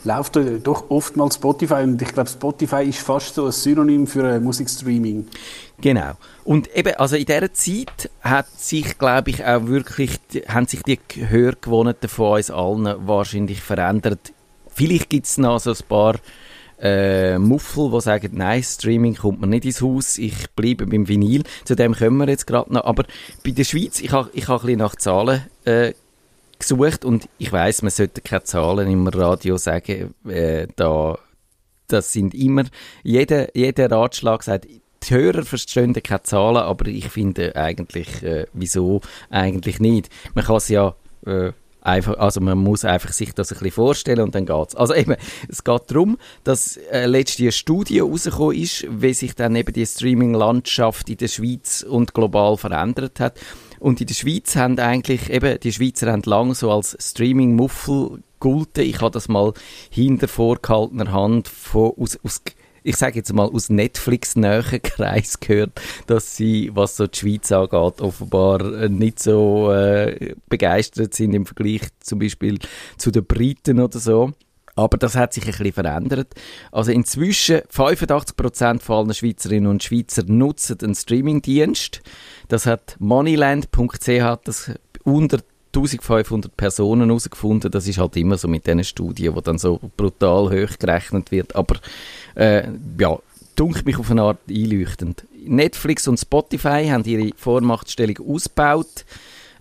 läuft 0.04 0.38
doch 0.62 0.90
oftmals 0.90 1.36
Spotify 1.36 1.82
und 1.82 2.00
ich 2.00 2.12
glaube, 2.12 2.28
Spotify 2.28 2.84
ist 2.84 2.98
fast 2.98 3.34
so 3.34 3.46
ein 3.46 3.52
Synonym 3.52 4.06
für 4.06 4.38
Musikstreaming. 4.40 5.26
Genau. 5.80 6.12
Und 6.44 6.74
eben, 6.76 6.94
also 6.96 7.16
in 7.16 7.24
dieser 7.24 7.52
Zeit 7.52 8.10
hat 8.20 8.48
sich, 8.58 8.98
glaube 8.98 9.30
ich, 9.30 9.44
auch 9.44 9.66
wirklich, 9.66 10.18
haben 10.48 10.66
sich 10.66 10.82
die 10.82 10.98
Hörgewohnheiten 11.16 12.08
von 12.08 12.36
uns 12.36 12.50
allen 12.50 12.94
wahrscheinlich 13.06 13.60
verändert. 13.60 14.32
Vielleicht 14.68 15.10
gibt 15.10 15.26
es 15.26 15.38
noch 15.38 15.58
so 15.60 15.70
ein 15.70 15.88
paar 15.88 16.16
äh, 16.80 17.38
Muffel, 17.38 17.90
die 17.90 18.00
sagen, 18.00 18.30
nein, 18.34 18.62
Streaming 18.62 19.14
kommt 19.14 19.40
mir 19.40 19.46
nicht 19.46 19.64
ins 19.64 19.80
Haus, 19.80 20.18
ich 20.18 20.50
bleibe 20.54 20.86
beim 20.86 21.08
Vinyl. 21.08 21.42
Zu 21.64 21.76
dem 21.76 21.94
kommen 21.94 22.18
wir 22.18 22.28
jetzt 22.28 22.46
gerade 22.46 22.72
noch. 22.72 22.84
Aber 22.84 23.04
bei 23.44 23.52
der 23.52 23.64
Schweiz, 23.64 24.00
ich 24.00 24.12
habe 24.12 24.30
ich 24.32 24.48
ha 24.48 24.56
ein 24.56 24.60
bisschen 24.60 24.78
nach 24.78 24.96
Zahlen 24.96 25.42
äh, 25.64 25.94
gesucht 26.68 27.04
und 27.04 27.28
ich 27.38 27.52
weiß, 27.52 27.82
man 27.82 27.90
sollte 27.90 28.20
keine 28.20 28.44
Zahlen 28.44 28.90
im 28.90 29.06
Radio 29.06 29.56
sagen, 29.56 30.14
äh, 30.26 30.66
da 30.76 31.18
das 31.86 32.12
sind 32.12 32.34
immer, 32.34 32.64
jeder, 33.02 33.54
jeder 33.56 33.90
Ratschlag 33.90 34.42
sagt, 34.42 34.66
die 34.66 35.14
Hörer 35.14 35.44
verstehen 35.44 35.92
keine 35.92 36.22
Zahlen, 36.22 36.56
aber 36.56 36.86
ich 36.86 37.08
finde 37.08 37.54
eigentlich, 37.56 38.22
äh, 38.22 38.46
wieso 38.52 39.02
eigentlich 39.30 39.80
nicht? 39.80 40.08
Man 40.34 40.44
kann 40.44 40.56
es 40.56 40.68
ja 40.68 40.94
äh, 41.26 41.52
einfach, 41.82 42.16
also 42.18 42.40
man 42.40 42.58
muss 42.58 42.84
einfach 42.84 43.12
sich 43.12 43.32
das 43.34 43.52
ein 43.52 43.58
bisschen 43.58 43.72
vorstellen 43.72 44.20
und 44.20 44.34
dann 44.34 44.46
geht's. 44.46 44.74
Also 44.74 44.94
eben, 44.94 45.16
es 45.48 45.62
geht 45.62 45.82
darum, 45.88 46.16
dass 46.42 46.78
äh, 46.90 47.04
eine 47.04 47.52
Studie 47.52 48.00
rausgekommen 48.00 48.56
ist, 48.56 48.86
wie 48.88 49.14
sich 49.14 49.34
dann 49.34 49.54
eben 49.56 49.72
die 49.72 49.86
Streaming-Landschaft 49.86 51.10
in 51.10 51.18
der 51.18 51.28
Schweiz 51.28 51.84
und 51.86 52.14
global 52.14 52.56
verändert 52.56 53.20
hat. 53.20 53.38
Und 53.84 54.00
in 54.00 54.06
der 54.06 54.14
Schweiz 54.14 54.56
haben 54.56 54.78
eigentlich, 54.78 55.28
eben, 55.28 55.60
die 55.60 55.70
Schweizer 55.70 56.10
haben 56.10 56.22
lang 56.24 56.54
so 56.54 56.70
als 56.70 56.96
Streaming-Muffel 56.98 58.22
gelten. 58.40 58.80
Ich 58.80 59.02
habe 59.02 59.10
das 59.10 59.28
mal 59.28 59.52
hinter 59.90 60.26
vorgehaltener 60.26 61.12
Hand 61.12 61.48
von, 61.48 61.92
aus, 61.98 62.18
aus 62.24 62.40
ich 62.82 62.96
sage 62.96 63.16
jetzt 63.16 63.34
mal, 63.34 63.44
aus 63.46 63.68
Netflix-nähen 63.68 64.80
Kreis 64.82 65.38
gehört, 65.40 65.82
dass 66.06 66.34
sie, 66.34 66.70
was 66.72 66.96
so 66.96 67.06
die 67.06 67.18
Schweiz 67.18 67.52
angeht, 67.52 68.00
offenbar 68.00 68.62
äh, 68.72 68.88
nicht 68.88 69.20
so 69.20 69.70
äh, 69.70 70.34
begeistert 70.48 71.12
sind 71.12 71.34
im 71.34 71.44
Vergleich 71.44 71.82
zum 72.00 72.20
Beispiel 72.20 72.60
zu 72.96 73.10
den 73.10 73.26
Briten 73.26 73.80
oder 73.80 73.98
so. 73.98 74.32
Aber 74.76 74.98
das 74.98 75.14
hat 75.14 75.32
sich 75.32 75.44
ein 75.44 75.50
bisschen 75.50 75.72
verändert. 75.72 76.34
Also 76.72 76.90
inzwischen 76.90 77.58
85% 77.58 78.80
von 78.80 78.96
allen 78.96 79.14
Schweizerinnen 79.14 79.70
und 79.70 79.82
Schweizer 79.82 80.24
nutzen 80.26 80.78
einen 80.82 80.94
Streamingdienst. 80.94 82.02
Das 82.48 82.66
hat 82.66 82.96
moneyland.ch 82.98 84.38
das 84.44 84.72
unter 85.04 85.38
1500 85.74 86.56
Personen 86.56 87.08
herausgefunden. 87.08 87.70
Das 87.70 87.86
ist 87.86 87.98
halt 87.98 88.16
immer 88.16 88.36
so 88.36 88.48
mit 88.48 88.66
diesen 88.66 88.84
Studien, 88.84 89.34
wo 89.34 89.40
dann 89.40 89.58
so 89.58 89.80
brutal 89.96 90.50
hoch 90.50 90.78
gerechnet 90.78 91.30
wird. 91.30 91.54
Aber 91.54 91.76
äh, 92.34 92.68
ja, 92.98 93.18
dunkelt 93.56 93.86
mich 93.86 93.98
auf 93.98 94.10
eine 94.10 94.22
Art 94.22 94.38
einleuchtend. 94.48 95.24
Netflix 95.46 96.08
und 96.08 96.18
Spotify 96.18 96.88
haben 96.88 97.04
ihre 97.04 97.32
Vormachtstellung 97.36 98.18
ausgebaut, 98.26 99.04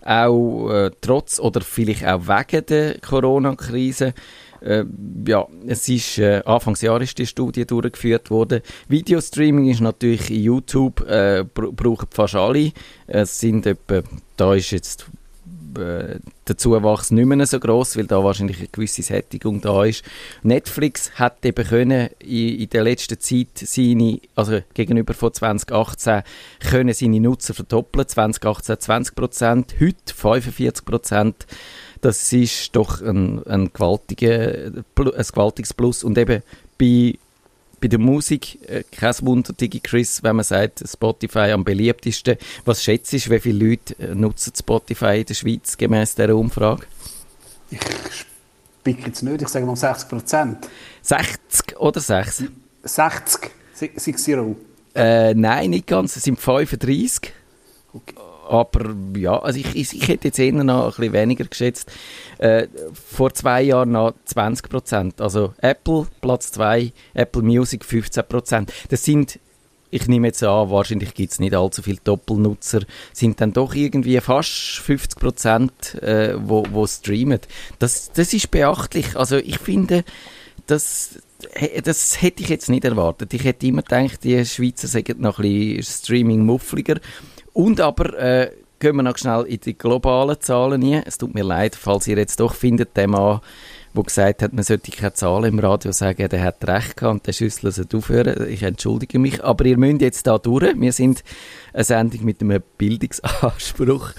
auch 0.02 0.70
äh, 0.70 0.90
trotz 1.00 1.38
oder 1.38 1.60
vielleicht 1.60 2.06
auch 2.06 2.26
wegen 2.26 2.66
der 2.66 2.98
Corona-Krise. 3.00 4.14
Äh, 4.64 4.84
ja, 5.26 5.46
es 5.66 5.88
ist, 5.88 6.18
äh, 6.18 6.42
Anfangsjahr 6.44 7.00
ist 7.02 7.18
die 7.18 7.26
Studie 7.26 7.66
durchgeführt 7.66 8.30
worden. 8.30 8.62
Videostreaming 8.88 9.68
ist 9.68 9.80
natürlich 9.80 10.30
in 10.30 10.42
YouTube, 10.42 11.06
äh, 11.06 11.44
brauchen 11.44 12.08
fast 12.10 12.34
alle. 12.34 12.72
Es 13.06 13.38
sind 13.38 13.66
etwa, 13.66 14.02
da 14.36 14.54
ist 14.54 14.70
jetzt 14.70 15.06
äh, 15.78 16.18
der 16.48 16.56
Zuwachs 16.56 17.10
nicht 17.10 17.26
mehr 17.26 17.46
so 17.46 17.60
groß, 17.60 17.96
weil 17.96 18.06
da 18.06 18.22
wahrscheinlich 18.24 18.58
eine 18.58 18.68
gewisse 18.68 19.02
Sättigung 19.02 19.60
da 19.60 19.84
ist. 19.84 20.02
Netflix 20.42 21.12
hat 21.14 21.44
eben 21.44 21.66
können 21.66 22.08
in, 22.20 22.60
in 22.60 22.68
der 22.70 22.84
letzten 22.84 23.20
Zeit 23.20 23.48
seine, 23.56 24.20
also 24.34 24.60
gegenüber 24.72 25.14
von 25.14 25.32
2018, 25.32 26.22
können 26.70 26.94
seine 26.94 27.20
Nutzer 27.20 27.54
verdoppeln. 27.54 28.08
2018 28.08 28.80
20 28.80 29.14
Prozent, 29.14 29.74
heute 29.80 30.14
45 30.14 30.84
Prozent. 30.84 31.46
Das 32.04 32.34
ist 32.34 32.76
doch 32.76 33.00
ein, 33.00 33.42
ein, 33.46 33.72
gewaltiger, 33.72 34.66
ein 34.66 34.84
gewaltiges 34.94 35.72
Plus. 35.72 36.04
Und 36.04 36.18
eben 36.18 36.42
bei 36.76 37.14
bei 37.80 37.88
der 37.88 37.98
Musik, 37.98 38.58
äh, 38.68 38.82
kein 38.92 39.14
Wunder, 39.22 39.54
Digi 39.54 39.80
Chris, 39.80 40.22
wenn 40.22 40.36
man 40.36 40.44
sagt, 40.44 40.84
Spotify 40.86 41.50
am 41.52 41.64
beliebtesten. 41.64 42.36
Was 42.66 42.82
schätzt 42.82 43.12
du, 43.14 43.16
wie 43.30 43.40
viele 43.40 43.70
Leute 43.70 43.98
äh, 43.98 44.14
nutzen 44.14 44.52
Spotify 44.54 45.20
in 45.20 45.26
der 45.26 45.34
Schweiz 45.34 45.78
gemäß 45.78 46.14
dieser 46.14 46.36
Umfrage? 46.36 46.86
Ich 47.70 47.80
spicke 47.80 49.06
jetzt 49.06 49.22
nicht, 49.22 49.40
ich 49.40 49.48
sage 49.48 49.64
mal 49.64 49.74
60 49.74 50.08
Prozent. 50.08 50.68
60 51.00 51.78
oder 51.78 52.00
6? 52.00 52.44
60, 52.82 53.50
60. 53.74 54.36
Äh, 54.94 55.32
nein, 55.34 55.70
nicht 55.70 55.86
ganz, 55.86 56.16
es 56.16 56.22
sind 56.24 56.38
35. 56.38 57.32
Okay 57.94 58.23
aber 58.48 58.94
ja, 59.16 59.38
also 59.38 59.58
ich, 59.58 59.74
ich, 59.74 59.94
ich, 59.94 60.08
hätte 60.08 60.28
jetzt 60.28 60.38
eher 60.38 60.52
noch 60.52 60.84
ein 60.84 60.90
bisschen 60.90 61.12
weniger 61.12 61.44
geschätzt. 61.44 61.90
Äh, 62.38 62.68
vor 62.92 63.32
zwei 63.34 63.62
Jahren 63.62 63.92
noch 63.92 64.14
20 64.24 64.68
Prozent. 64.68 65.20
Also 65.20 65.54
Apple 65.58 66.06
Platz 66.20 66.52
2, 66.52 66.92
Apple 67.14 67.42
Music 67.42 67.84
15 67.84 68.24
Prozent. 68.28 68.72
Das 68.88 69.04
sind, 69.04 69.38
ich 69.90 70.08
nehme 70.08 70.28
jetzt 70.28 70.42
an, 70.42 70.70
wahrscheinlich 70.70 71.14
gibt 71.14 71.32
es 71.32 71.38
nicht 71.38 71.54
allzu 71.54 71.82
viele 71.82 71.98
Doppelnutzer, 72.02 72.82
sind 73.12 73.40
dann 73.40 73.52
doch 73.52 73.74
irgendwie 73.74 74.20
fast 74.20 74.50
50 74.50 75.18
Prozent, 75.18 75.94
äh, 76.02 76.34
wo, 76.36 76.64
wo 76.70 76.86
streamen. 76.86 77.40
Das, 77.78 78.12
das 78.12 78.34
ist 78.34 78.50
beachtlich. 78.50 79.16
Also 79.16 79.36
ich 79.36 79.58
finde, 79.58 80.04
das, 80.66 81.18
das 81.82 82.22
hätte 82.22 82.42
ich 82.42 82.48
jetzt 82.48 82.68
nicht 82.68 82.84
erwartet. 82.84 83.34
Ich 83.34 83.44
hätte 83.44 83.66
immer 83.66 83.82
gedacht, 83.82 84.24
die 84.24 84.44
Schweizer 84.44 84.88
sagen 84.88 85.20
noch 85.20 85.38
ein 85.38 85.42
bisschen 85.42 86.04
Streaming-muffliger. 86.04 87.00
Und 87.54 87.80
aber 87.80 88.18
äh, 88.18 88.50
gehen 88.80 88.96
wir 88.96 89.02
noch 89.02 89.16
schnell 89.16 89.44
in 89.44 89.60
die 89.60 89.78
globalen 89.78 90.40
Zahlen 90.40 90.82
rein. 90.82 91.04
Es 91.06 91.16
tut 91.16 91.34
mir 91.34 91.44
leid, 91.44 91.76
falls 91.76 92.06
ihr 92.06 92.18
jetzt 92.18 92.40
doch 92.40 92.52
findet, 92.52 92.96
der 92.96 93.08
Mann, 93.08 93.40
der 93.94 94.02
gesagt 94.02 94.42
hat, 94.42 94.52
man 94.52 94.64
sollte 94.64 94.90
keine 94.90 95.14
Zahlen 95.14 95.54
im 95.54 95.58
Radio 95.60 95.92
sagen, 95.92 96.28
der 96.28 96.42
hat 96.42 96.66
recht 96.66 96.96
gehabt 96.96 97.14
und 97.14 97.26
der 97.26 97.32
Schüssel 97.32 97.70
sollte 97.70 97.96
aufhören. 97.96 98.48
Ich 98.50 98.64
entschuldige 98.64 99.20
mich, 99.20 99.42
aber 99.42 99.64
ihr 99.66 99.78
müsst 99.78 100.02
jetzt 100.02 100.26
da 100.26 100.36
durch. 100.36 100.74
Wir 100.78 100.92
sind 100.92 101.22
eine 101.72 101.84
Sendung 101.84 102.24
mit 102.24 102.42
einem 102.42 102.60
Bildungsanspruch. 102.76 104.10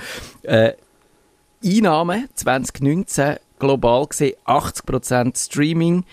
Äh, 0.43 0.73
Einnahmen 1.63 2.29
2019 2.35 3.35
global 3.59 4.07
gesehen 4.07 4.35
80% 4.45 5.37
Streaming. 5.37 6.05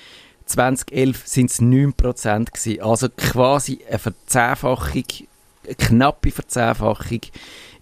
2011 0.46 1.22
sind 1.26 1.50
es 1.50 1.61
9% 1.61 2.52
gewesen. 2.52 2.82
Also 2.82 3.08
quasi 3.16 3.80
eine 3.88 3.98
Verzehnfachung 4.00 5.04
knappe 5.74 6.30
Verzehnfachung 6.30 7.20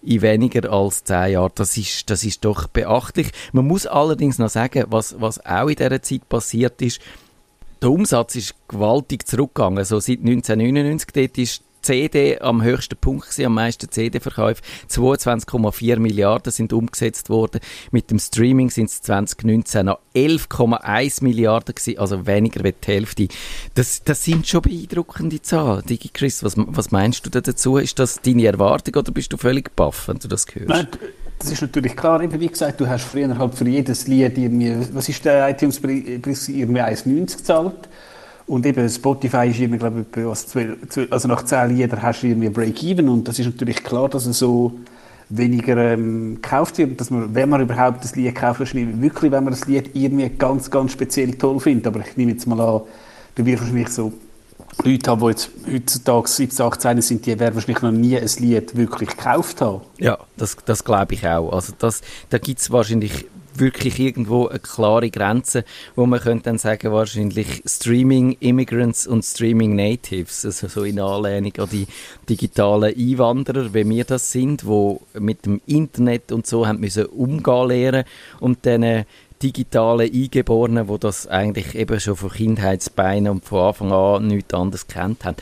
in 0.01 0.21
weniger 0.21 0.71
als 0.71 1.03
zehn 1.03 1.33
Jahren. 1.33 1.51
Das 1.55 1.77
ist, 1.77 2.09
das 2.09 2.23
ist 2.23 2.43
doch 2.43 2.67
beachtlich. 2.67 3.31
Man 3.51 3.67
muss 3.67 3.85
allerdings 3.85 4.39
noch 4.39 4.49
sagen, 4.49 4.85
was, 4.89 5.19
was 5.19 5.45
auch 5.45 5.67
in 5.67 5.75
dieser 5.75 6.01
Zeit 6.01 6.27
passiert 6.27 6.81
ist, 6.81 6.99
der 7.81 7.91
Umsatz 7.91 8.35
ist 8.35 8.55
gewaltig 8.67 9.27
zurückgegangen. 9.27 9.83
So 9.85 9.99
seit 9.99 10.19
1999 10.19 11.09
dort 11.13 11.37
ist 11.37 11.63
CD 11.81 12.39
am 12.39 12.63
höchsten 12.63 12.97
Punkt 12.97 13.25
gewesen, 13.25 13.45
am 13.45 13.53
meisten 13.53 13.89
CD-Verkäufe. 13.89 14.61
22,4 14.89 15.99
Milliarden 15.99 16.51
sind 16.51 16.73
umgesetzt 16.73 17.29
worden. 17.29 17.61
Mit 17.91 18.11
dem 18.11 18.19
Streaming 18.19 18.69
sind 18.69 18.85
es 18.85 19.01
2019 19.01 19.85
noch 19.85 19.99
11,1 20.15 21.23
Milliarden 21.23 21.75
gewesen, 21.75 21.99
also 21.99 22.27
weniger 22.27 22.63
als 22.63 22.75
die 22.85 22.91
Hälfte. 22.91 23.27
Das, 23.75 24.03
das 24.03 24.23
sind 24.23 24.47
schon 24.47 24.61
beeindruckende 24.61 25.41
Zahlen. 25.41 25.83
Digi 25.85 26.09
Chris, 26.09 26.43
was, 26.43 26.53
was 26.57 26.91
meinst 26.91 27.25
du 27.25 27.29
da 27.29 27.41
dazu? 27.41 27.77
Ist 27.77 27.99
das 27.99 28.21
deine 28.21 28.45
Erwartung 28.45 28.95
oder 28.95 29.11
bist 29.11 29.33
du 29.33 29.37
völlig 29.37 29.75
baff, 29.75 30.07
wenn 30.07 30.19
du 30.19 30.27
das 30.27 30.45
hörst? 30.53 30.69
Nein, 30.69 30.87
das 31.39 31.51
ist 31.51 31.61
natürlich 31.61 31.95
klar. 31.95 32.21
Wie 32.21 32.47
gesagt, 32.47 32.79
du 32.79 32.87
hast 32.87 33.05
früher 33.05 33.37
halt 33.37 33.55
für 33.55 33.67
jedes 33.67 34.07
Lied 34.07 34.37
irgendwie, 34.37 34.75
was 34.93 35.09
ist 35.09 35.25
der 35.25 35.49
iTunes-Preis, 35.49 36.49
irgendwie 36.49 36.81
1,90 36.81 37.37
gezahlt. 37.37 37.89
Und 38.51 38.65
eben 38.65 38.89
Spotify 38.89 39.47
ist 39.47 39.59
irgendwie, 39.61 39.77
glaube 39.77 40.05
ich, 40.13 41.09
also 41.09 41.27
nach 41.29 41.45
zehn 41.45 41.73
Liedern 41.73 42.01
hast 42.01 42.21
du 42.21 42.27
irgendwie 42.27 42.49
Break-Even 42.49 43.07
und 43.07 43.25
das 43.25 43.39
ist 43.39 43.45
natürlich 43.45 43.81
klar, 43.81 44.09
dass 44.09 44.25
es 44.25 44.39
so 44.39 44.73
weniger 45.29 45.77
ähm, 45.77 46.35
gekauft 46.35 46.77
wird, 46.77 46.99
dass 46.99 47.09
man, 47.09 47.33
wenn 47.33 47.47
man 47.47 47.61
überhaupt 47.61 48.03
das 48.03 48.17
Lied 48.17 48.35
kauft, 48.35 48.59
wahrscheinlich 48.59 49.01
wirklich, 49.01 49.31
wenn 49.31 49.45
man 49.45 49.53
das 49.53 49.67
Lied 49.67 49.91
irgendwie 49.93 50.27
ganz, 50.31 50.69
ganz 50.69 50.91
speziell 50.91 51.31
toll 51.35 51.61
findet. 51.61 51.87
Aber 51.87 52.01
ich 52.01 52.17
nehme 52.17 52.33
jetzt 52.33 52.45
mal 52.45 52.59
an, 52.59 52.81
du 53.35 53.45
wirst 53.45 53.61
wahrscheinlich 53.61 53.87
so 53.87 54.11
Leute 54.83 55.11
haben, 55.11 55.21
die 55.21 55.27
jetzt 55.27 55.49
heutzutage 55.71 56.27
17, 56.27 56.65
18 56.65 57.01
sind, 57.01 57.25
die 57.25 57.39
werden 57.39 57.55
wahrscheinlich 57.55 57.81
noch 57.81 57.93
nie 57.93 58.17
ein 58.17 58.29
Lied 58.39 58.75
wirklich 58.75 59.11
gekauft 59.11 59.61
haben. 59.61 59.79
Ja, 59.97 60.17
das, 60.35 60.57
das 60.65 60.83
glaube 60.83 61.13
ich 61.13 61.25
auch. 61.25 61.53
Also 61.53 61.71
das, 61.79 62.01
da 62.29 62.37
gibt 62.37 62.59
es 62.59 62.69
wahrscheinlich 62.69 63.27
wirklich 63.61 63.99
irgendwo 63.99 64.47
eine 64.47 64.59
klare 64.59 65.09
Grenze, 65.09 65.63
wo 65.95 66.05
man 66.05 66.19
könnte 66.19 66.45
dann 66.45 66.57
sagen, 66.57 66.91
wahrscheinlich 66.91 67.63
Streaming 67.65 68.35
Immigrants 68.39 69.07
und 69.07 69.23
Streaming 69.23 69.75
Natives, 69.75 70.43
also 70.43 70.67
so 70.67 70.83
in 70.83 70.99
Anlehnung 70.99 71.53
an 71.57 71.69
die 71.69 71.87
digitalen 72.27 72.93
Einwanderer, 72.93 73.73
wie 73.73 73.87
wir 73.87 74.03
das 74.03 74.31
sind, 74.31 74.65
wo 74.65 75.01
mit 75.13 75.45
dem 75.45 75.61
Internet 75.65 76.31
und 76.31 76.45
so 76.45 76.67
haben 76.67 76.81
müssen 76.81 77.05
umgehen 77.05 77.67
lernen 77.67 78.03
und 78.39 78.65
dann 78.65 79.05
digitalen 79.41 80.11
Eingeborenen, 80.11 80.87
wo 80.87 80.97
das 80.97 81.27
eigentlich 81.27 81.75
eben 81.75 81.99
schon 81.99 82.15
von 82.15 82.31
Kindheitsbeinen 82.31 83.31
und 83.31 83.45
von 83.45 83.59
Anfang 83.59 83.91
an 83.91 84.27
nichts 84.27 84.53
anderes 84.53 84.87
kennt 84.87 85.25
haben. 85.25 85.37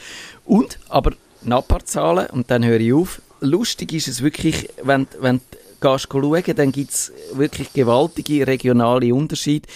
Und, 0.45 0.79
aber 0.89 1.11
Nachbarzahlen, 1.41 2.27
und 2.27 2.51
dann 2.51 2.65
höre 2.65 2.79
ich 2.79 2.93
auf, 2.93 3.21
lustig 3.41 3.93
ist 3.93 4.07
es 4.07 4.21
wirklich, 4.21 4.69
wenn, 4.83 5.07
wenn 5.19 5.41
gehst 5.79 6.07
schauen, 6.11 6.55
dann 6.55 6.71
gibt 6.71 6.91
es 6.91 7.11
wirklich 7.33 7.73
gewaltige 7.73 8.45
regionale 8.47 9.13
Unterschiede. 9.13 9.67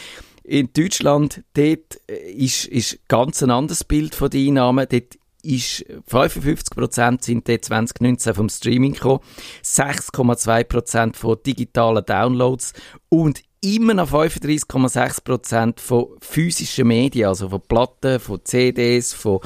In 0.43 0.69
Deutschland, 0.73 1.43
dort 1.53 2.01
äh, 2.09 2.31
ist, 2.31 2.65
ist 2.65 2.99
ganz 3.07 3.41
ein 3.41 3.51
anderes 3.51 3.83
Bild 3.83 4.13
von 4.13 4.29
den 4.29 4.49
Einnahmen. 4.49 4.87
Dort 4.89 5.17
ist 5.41 5.85
55% 6.09 7.23
sind 7.23 7.47
dort 7.47 7.65
2019 7.65 8.33
vom 8.33 8.49
Streaming 8.49 8.93
gekommen, 8.93 9.19
6,2% 9.63 11.15
von 11.15 11.37
digitalen 11.45 12.05
Downloads 12.05 12.73
und 13.09 13.41
immer 13.61 13.93
noch 13.93 14.11
35,6% 14.11 15.79
von 15.79 16.07
physischen 16.21 16.87
Medien, 16.87 17.27
also 17.27 17.49
von 17.49 17.61
Platten, 17.61 18.19
von 18.19 18.43
CDs, 18.43 19.13
von, 19.13 19.39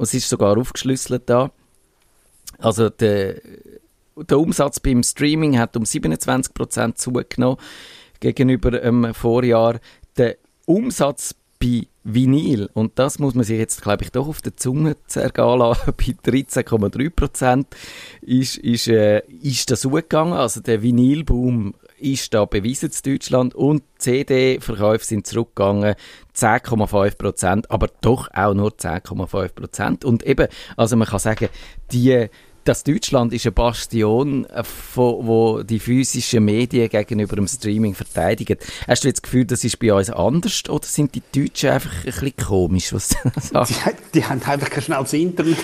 es 0.00 0.14
ist 0.14 0.28
sogar 0.28 0.56
aufgeschlüsselt 0.56 1.28
da. 1.28 1.50
Also 2.58 2.90
der 2.90 3.40
der 4.28 4.38
Umsatz 4.38 4.80
beim 4.80 5.02
Streaming 5.02 5.58
hat 5.58 5.76
um 5.76 5.84
27% 5.84 6.94
zugenommen 6.94 7.58
gegenüber 8.20 8.72
dem 8.72 9.14
Vorjahr. 9.14 9.80
Der 10.16 10.36
Umsatz 10.66 11.34
bei 11.60 11.86
Vinyl, 12.02 12.70
und 12.72 12.98
das 12.98 13.18
muss 13.18 13.34
man 13.34 13.44
sich 13.44 13.58
jetzt, 13.58 13.82
glaube 13.82 14.04
ich, 14.04 14.10
doch 14.10 14.26
auf 14.26 14.40
der 14.40 14.56
Zunge 14.56 14.96
zergehen 15.06 15.58
lassen, 15.58 15.92
bei 15.96 16.30
13,3% 16.30 17.66
ist, 18.22 18.56
ist, 18.56 18.88
äh, 18.88 19.22
ist 19.42 19.70
das 19.70 19.82
zugegangen. 19.82 20.32
Also 20.32 20.60
der 20.60 20.82
Vinylboom 20.82 21.74
ist 21.98 22.32
da 22.32 22.46
bewiesen 22.46 22.90
in 22.90 23.12
Deutschland 23.12 23.54
und 23.54 23.82
CD-Verkäufe 23.98 25.04
sind 25.04 25.26
zurückgegangen 25.26 25.94
10,5 26.34 27.18
Prozent, 27.18 27.70
aber 27.70 27.88
doch 28.00 28.28
auch 28.32 28.54
nur 28.54 28.70
10,5 28.70 29.48
Prozent. 29.48 30.04
Und 30.06 30.22
eben, 30.22 30.48
also 30.76 30.96
man 30.96 31.06
kann 31.06 31.18
sagen, 31.18 31.48
die 31.92 32.28
das 32.64 32.84
Deutschland 32.84 33.32
ist 33.32 33.46
eine 33.46 33.52
Bastion, 33.52 34.44
äh, 34.46 34.62
von, 34.64 35.26
wo 35.26 35.62
die 35.62 35.78
physischen 35.78 36.44
Medien 36.44 36.88
gegenüber 36.88 37.36
dem 37.36 37.48
Streaming 37.48 37.94
verteidigen. 37.94 38.58
Hast 38.86 39.04
du 39.04 39.08
jetzt 39.08 39.18
das 39.18 39.22
Gefühl, 39.22 39.44
das 39.44 39.64
ist 39.64 39.78
bei 39.78 39.92
uns 39.92 40.10
anders 40.10 40.62
oder 40.68 40.86
sind 40.86 41.14
die 41.14 41.22
Deutschen 41.34 41.70
einfach 41.70 41.92
ein 41.98 42.04
bisschen 42.04 42.36
komisch, 42.36 42.92
was 42.92 43.08
die, 43.68 43.74
die 44.14 44.24
haben 44.24 44.42
einfach 44.42 44.70
kein 44.70 44.82
schnelles 44.82 45.12
Internet, 45.12 45.56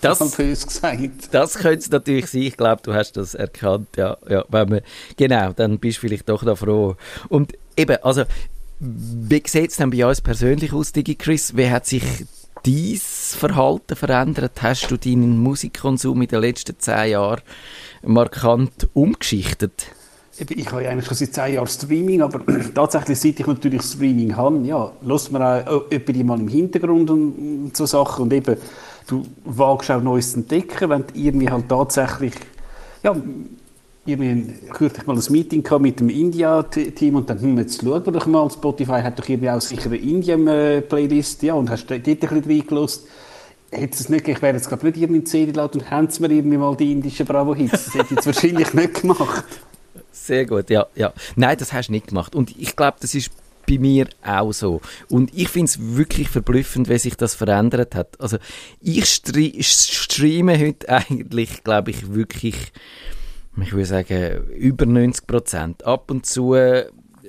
das, 0.00 0.18
gesagt. 0.66 1.00
Das 1.32 1.54
könnte 1.54 1.78
es 1.78 1.90
natürlich 1.90 2.26
sein. 2.26 2.42
Ich 2.42 2.56
glaube, 2.56 2.80
du 2.82 2.94
hast 2.94 3.12
das 3.12 3.34
erkannt. 3.34 3.88
Ja, 3.96 4.16
ja, 4.28 4.44
wenn 4.48 4.68
man, 4.68 4.80
genau, 5.16 5.52
dann 5.52 5.78
bist 5.78 5.98
du 5.98 6.02
vielleicht 6.02 6.28
doch 6.28 6.44
da 6.44 6.54
froh. 6.54 6.96
Und 7.28 7.52
eben, 7.76 7.96
also 8.02 8.24
wie 8.80 9.42
sieht 9.44 9.70
es 9.70 9.76
denn 9.76 9.90
bei 9.90 10.06
uns 10.06 10.20
persönlich 10.20 10.72
aus, 10.72 10.92
Digi 10.92 11.16
Chris? 11.16 11.56
Wie 11.56 11.68
hat 11.68 11.86
sich 11.86 12.02
dein 12.68 12.96
Verhalten 12.96 13.96
verändert? 13.96 14.62
Hast 14.62 14.90
du 14.90 14.96
deinen 14.96 15.38
Musikkonsum 15.38 16.20
in 16.22 16.28
den 16.28 16.40
letzten 16.40 16.78
zehn 16.78 17.12
Jahren 17.12 17.40
markant 18.02 18.88
umgeschichtet? 18.92 19.86
Ich 20.38 20.70
habe 20.70 20.88
eigentlich 20.88 21.06
schon 21.06 21.16
seit 21.16 21.34
zehn 21.34 21.54
Jahren 21.54 21.66
Streaming, 21.66 22.22
aber 22.22 22.40
tatsächlich, 22.74 23.18
seit 23.18 23.40
ich 23.40 23.46
natürlich 23.46 23.82
Streaming 23.82 24.36
habe, 24.36 24.58
ja, 24.58 24.92
lässt 25.02 25.32
man 25.32 25.66
auch 25.66 25.90
jemanden 25.90 26.26
mal 26.26 26.40
im 26.40 26.48
Hintergrund 26.48 27.10
und 27.10 27.76
so 27.76 27.86
Sachen 27.86 28.24
und 28.24 28.32
eben, 28.32 28.56
du 29.06 29.26
wagst 29.44 29.90
auch 29.90 30.02
Neues 30.02 30.32
zu 30.32 30.38
entdecken, 30.38 30.90
wenn 30.90 31.06
du 31.06 31.14
irgendwie 31.14 31.50
halt 31.50 31.68
tatsächlich, 31.68 32.34
ja, 33.02 33.16
irgendwie 34.08 34.54
kürzlich 34.72 35.06
mal 35.06 35.16
ein 35.16 35.32
Meeting 35.32 35.64
mit 35.80 36.00
dem 36.00 36.08
India-Team 36.08 37.16
und 37.16 37.30
dann, 37.30 37.40
hm, 37.40 37.58
jetzt 37.58 37.80
schauen 37.80 38.04
wir 38.04 38.12
doch 38.12 38.26
mal, 38.26 38.50
Spotify 38.50 39.00
hat 39.02 39.18
doch 39.18 39.28
irgendwie 39.28 39.50
auch 39.50 39.60
sicher 39.60 39.86
eine 39.86 39.96
Indien-Playlist, 39.96 41.42
ja, 41.42 41.54
und 41.54 41.70
hast 41.70 41.86
dort 41.86 42.06
ein 42.06 42.18
bisschen 42.18 42.44
reingelassen. 42.44 43.04
Hätte 43.70 43.94
es 43.94 44.08
nicht, 44.08 44.26
ich 44.26 44.40
wäre 44.40 44.56
jetzt 44.56 44.68
glaube 44.68 44.86
nicht 44.86 44.96
irgendwie 44.96 45.18
in 45.18 45.24
die 45.24 45.30
CD 45.30 45.52
laut 45.52 45.74
und 45.74 45.84
sie 46.12 46.22
mir 46.22 46.30
irgendwie 46.30 46.56
mal 46.56 46.74
die 46.74 46.90
indischen 46.92 47.26
Bravo-Hits. 47.26 47.84
Das 47.84 47.94
hätte 47.94 48.04
ich 48.04 48.10
jetzt 48.12 48.26
wahrscheinlich 48.26 48.72
nicht 48.72 49.02
gemacht. 49.02 49.44
Sehr 50.10 50.46
gut, 50.46 50.70
ja, 50.70 50.86
ja. 50.94 51.12
Nein, 51.36 51.56
das 51.58 51.72
hast 51.72 51.88
du 51.88 51.92
nicht 51.92 52.08
gemacht. 52.08 52.34
Und 52.34 52.56
ich 52.58 52.76
glaube, 52.76 52.96
das 53.00 53.14
ist 53.14 53.30
bei 53.68 53.78
mir 53.78 54.08
auch 54.24 54.52
so. 54.52 54.80
Und 55.08 55.32
ich 55.34 55.48
finde 55.48 55.66
es 55.66 55.96
wirklich 55.96 56.28
verblüffend, 56.28 56.88
wie 56.88 56.98
sich 56.98 57.16
das 57.16 57.34
verändert 57.34 57.94
hat. 57.94 58.20
Also 58.20 58.38
ich 58.80 59.06
streame 59.06 60.58
heute 60.58 60.88
eigentlich, 61.10 61.62
glaube 61.62 61.90
ich, 61.90 62.14
wirklich 62.14 62.72
ich 63.62 63.72
würde 63.72 63.86
sagen, 63.86 64.46
über 64.50 64.86
90 64.86 65.26
Prozent. 65.26 65.84
Ab 65.84 66.10
und 66.10 66.26
zu 66.26 66.54
äh, 66.54 66.86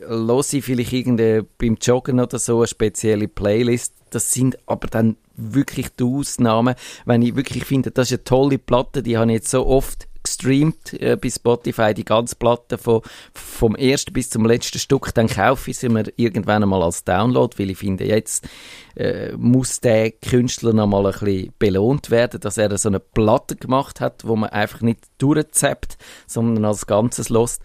höre 0.07 0.53
ich 0.53 0.63
vielleicht 0.63 0.93
irgendwie 0.93 1.41
beim 1.57 1.77
Joggen 1.81 2.19
oder 2.19 2.39
so 2.39 2.57
eine 2.57 2.67
spezielle 2.67 3.27
Playlist. 3.27 3.93
Das 4.09 4.31
sind 4.31 4.57
aber 4.65 4.87
dann 4.87 5.17
wirklich 5.35 5.89
die 5.95 6.03
Ausnahmen, 6.03 6.75
wenn 7.05 7.21
ich 7.21 7.35
wirklich 7.35 7.63
finde, 7.63 7.91
das 7.91 8.11
ist 8.11 8.17
eine 8.17 8.23
tolle 8.25 8.57
Platte, 8.57 9.01
die 9.01 9.17
habe 9.17 9.31
ich 9.31 9.35
jetzt 9.35 9.51
so 9.51 9.65
oft 9.65 10.08
gestreamt 10.29 10.93
äh, 10.93 11.17
bei 11.17 11.29
Spotify, 11.29 11.93
die 11.93 12.05
ganze 12.05 12.35
Platte 12.35 12.77
von, 12.77 13.01
vom 13.33 13.75
ersten 13.75 14.13
bis 14.13 14.29
zum 14.29 14.45
letzten 14.45 14.79
Stück, 14.79 15.13
dann 15.13 15.27
kaufe 15.27 15.71
ich 15.71 15.77
sie 15.77 15.89
mir 15.89 16.05
irgendwann 16.15 16.63
einmal 16.63 16.83
als 16.83 17.03
Download, 17.03 17.57
weil 17.57 17.71
ich 17.71 17.77
finde, 17.77 18.05
jetzt 18.05 18.47
äh, 18.95 19.33
muss 19.33 19.79
der 19.79 20.11
Künstler 20.11 20.73
noch 20.73 20.87
mal 20.87 21.05
ein 21.05 21.11
bisschen 21.11 21.53
belohnt 21.57 22.11
werden, 22.11 22.39
dass 22.39 22.57
er 22.57 22.77
so 22.77 22.89
eine 22.89 22.99
Platte 22.99 23.55
gemacht 23.55 23.99
hat, 24.01 24.25
wo 24.25 24.35
man 24.35 24.51
einfach 24.51 24.81
nicht 24.81 24.99
durchzappt, 25.17 25.97
sondern 26.27 26.65
als 26.65 26.85
Ganzes 26.85 27.29
lost. 27.29 27.61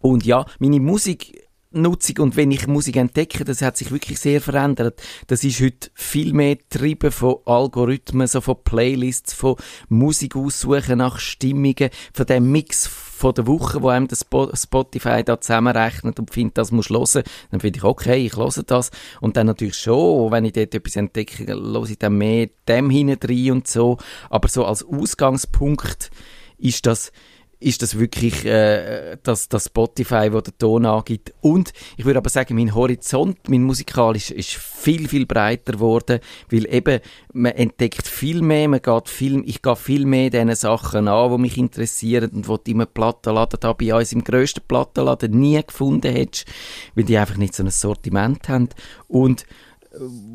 Und 0.00 0.24
ja, 0.24 0.46
meine 0.58 0.80
Musik 0.80 1.45
Nutzung 1.82 2.18
und 2.18 2.36
wenn 2.36 2.50
ich 2.50 2.66
Musik 2.66 2.96
entdecke, 2.96 3.44
das 3.44 3.62
hat 3.62 3.76
sich 3.76 3.90
wirklich 3.90 4.18
sehr 4.18 4.40
verändert. 4.40 5.00
Das 5.26 5.44
ist 5.44 5.60
heute 5.60 5.90
viel 5.94 6.32
mehr 6.32 6.56
getrieben 6.56 7.10
von 7.10 7.36
Algorithmen, 7.44 8.26
so 8.26 8.40
von 8.40 8.56
Playlists, 8.64 9.32
von 9.32 9.56
Musik 9.88 10.36
aussuchen 10.36 10.98
nach 10.98 11.18
Stimmungen, 11.18 11.90
von 12.12 12.26
dem 12.26 12.50
Mix 12.50 12.86
von 12.86 13.32
der 13.34 13.46
Woche, 13.46 13.82
wo 13.82 13.88
einem 13.88 14.08
das 14.08 14.26
Spotify 14.54 15.22
da 15.24 15.40
zusammenrechnet 15.40 16.18
und 16.18 16.30
findet, 16.30 16.58
das 16.58 16.70
muss 16.70 16.90
hören, 16.90 17.22
dann 17.50 17.60
finde 17.60 17.78
ich, 17.78 17.84
okay, 17.84 18.26
ich 18.26 18.36
höre 18.36 18.62
das. 18.66 18.90
Und 19.20 19.36
dann 19.36 19.46
natürlich 19.46 19.76
schon, 19.76 20.30
wenn 20.30 20.44
ich 20.44 20.52
dort 20.52 20.74
etwas 20.74 20.96
entdecke, 20.96 21.46
höre 21.46 21.88
ich 21.88 21.98
dann 21.98 22.18
mehr 22.18 22.48
dem 22.68 22.90
hinein 22.90 23.52
und 23.52 23.68
so. 23.68 23.96
Aber 24.28 24.48
so 24.48 24.66
als 24.66 24.84
Ausgangspunkt 24.84 26.10
ist 26.58 26.86
das 26.86 27.12
ist 27.58 27.80
das 27.80 27.98
wirklich 27.98 28.44
äh, 28.44 29.16
das, 29.22 29.48
das 29.48 29.66
Spotify, 29.66 30.28
wo 30.32 30.40
der 30.40 30.56
Ton 30.58 30.84
angibt. 30.84 31.32
Und 31.40 31.72
ich 31.96 32.04
würde 32.04 32.18
aber 32.18 32.28
sagen, 32.28 32.54
mein 32.54 32.74
Horizont, 32.74 33.48
mein 33.48 33.62
musikalisch, 33.62 34.30
ist 34.30 34.50
viel, 34.50 35.08
viel 35.08 35.26
breiter 35.26 35.72
geworden, 35.72 36.20
weil 36.50 36.72
eben 36.72 37.00
man 37.32 37.52
entdeckt 37.52 38.06
viel 38.06 38.42
mehr, 38.42 38.68
man 38.68 38.82
geht 38.82 39.08
viel, 39.08 39.42
ich 39.46 39.62
gehe 39.62 39.76
viel 39.76 40.04
mehr 40.04 40.30
diesen 40.30 40.54
Sachen 40.54 41.08
an, 41.08 41.32
die 41.32 41.38
mich 41.38 41.56
interessieren 41.56 42.30
und 42.30 42.48
wo 42.48 42.58
du 42.58 42.70
immer 42.70 42.86
Plattenladen 42.86 43.58
da 43.60 43.72
bei 43.72 43.94
uns 43.94 44.12
im 44.12 44.22
grössten 44.22 44.62
Plattenladen 44.66 45.32
nie 45.32 45.60
gefunden 45.64 46.12
hättest, 46.12 46.46
weil 46.94 47.04
die 47.04 47.16
einfach 47.16 47.36
nicht 47.36 47.54
so 47.54 47.62
ein 47.62 47.70
Sortiment 47.70 48.48
haben. 48.48 48.68
Und 49.08 49.46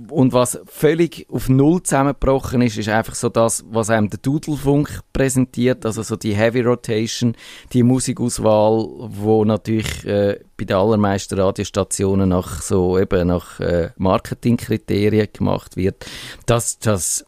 und 0.10 0.34
was 0.34 0.60
völlig 0.65 1.28
auf 1.30 1.50
Null 1.50 1.84
zusammengebrochen 1.84 2.62
ist, 2.62 2.78
ist 2.78 2.89
einfach 2.89 3.15
so 3.15 3.30
das, 3.30 3.63
was 3.69 3.89
einem 3.89 4.10
der 4.10 4.19
Dudelfunk 4.19 5.02
präsentiert, 5.13 5.86
also 5.86 6.02
so 6.02 6.15
die 6.15 6.36
Heavy 6.36 6.62
Rotation, 6.62 7.36
die 7.74 7.84
Musikauswahl, 7.84 8.88
wo 8.97 9.45
natürlich 9.45 10.06
äh, 10.06 10.39
bei 10.58 10.65
den 10.65 10.78
allermeisten 10.78 11.39
Radiostationen 11.39 12.30
nach 12.30 12.62
so 12.62 12.97
eben 13.00 13.28
nach 13.28 13.60
äh, 13.60 13.91
Marketingkriterien 13.97 15.30
gemacht 15.34 15.78
wird. 15.78 16.06
Das, 16.45 16.80
das 16.80 17.26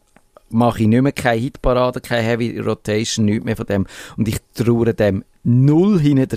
mache 0.50 0.84
ich 0.84 0.88
nicht 0.88 1.02
mehr, 1.02 1.12
keine 1.12 1.42
Hitparade, 1.42 2.02
keine 2.02 2.24
Heavy 2.24 2.60
Rotation, 2.60 3.26
nichts 3.26 3.46
mehr 3.46 3.56
von 3.56 3.66
dem. 3.66 3.88
Und 4.18 4.28
ich 4.28 4.38
traue 4.54 4.94
dem 4.94 5.24
null 5.44 6.00
hinein. 6.00 6.28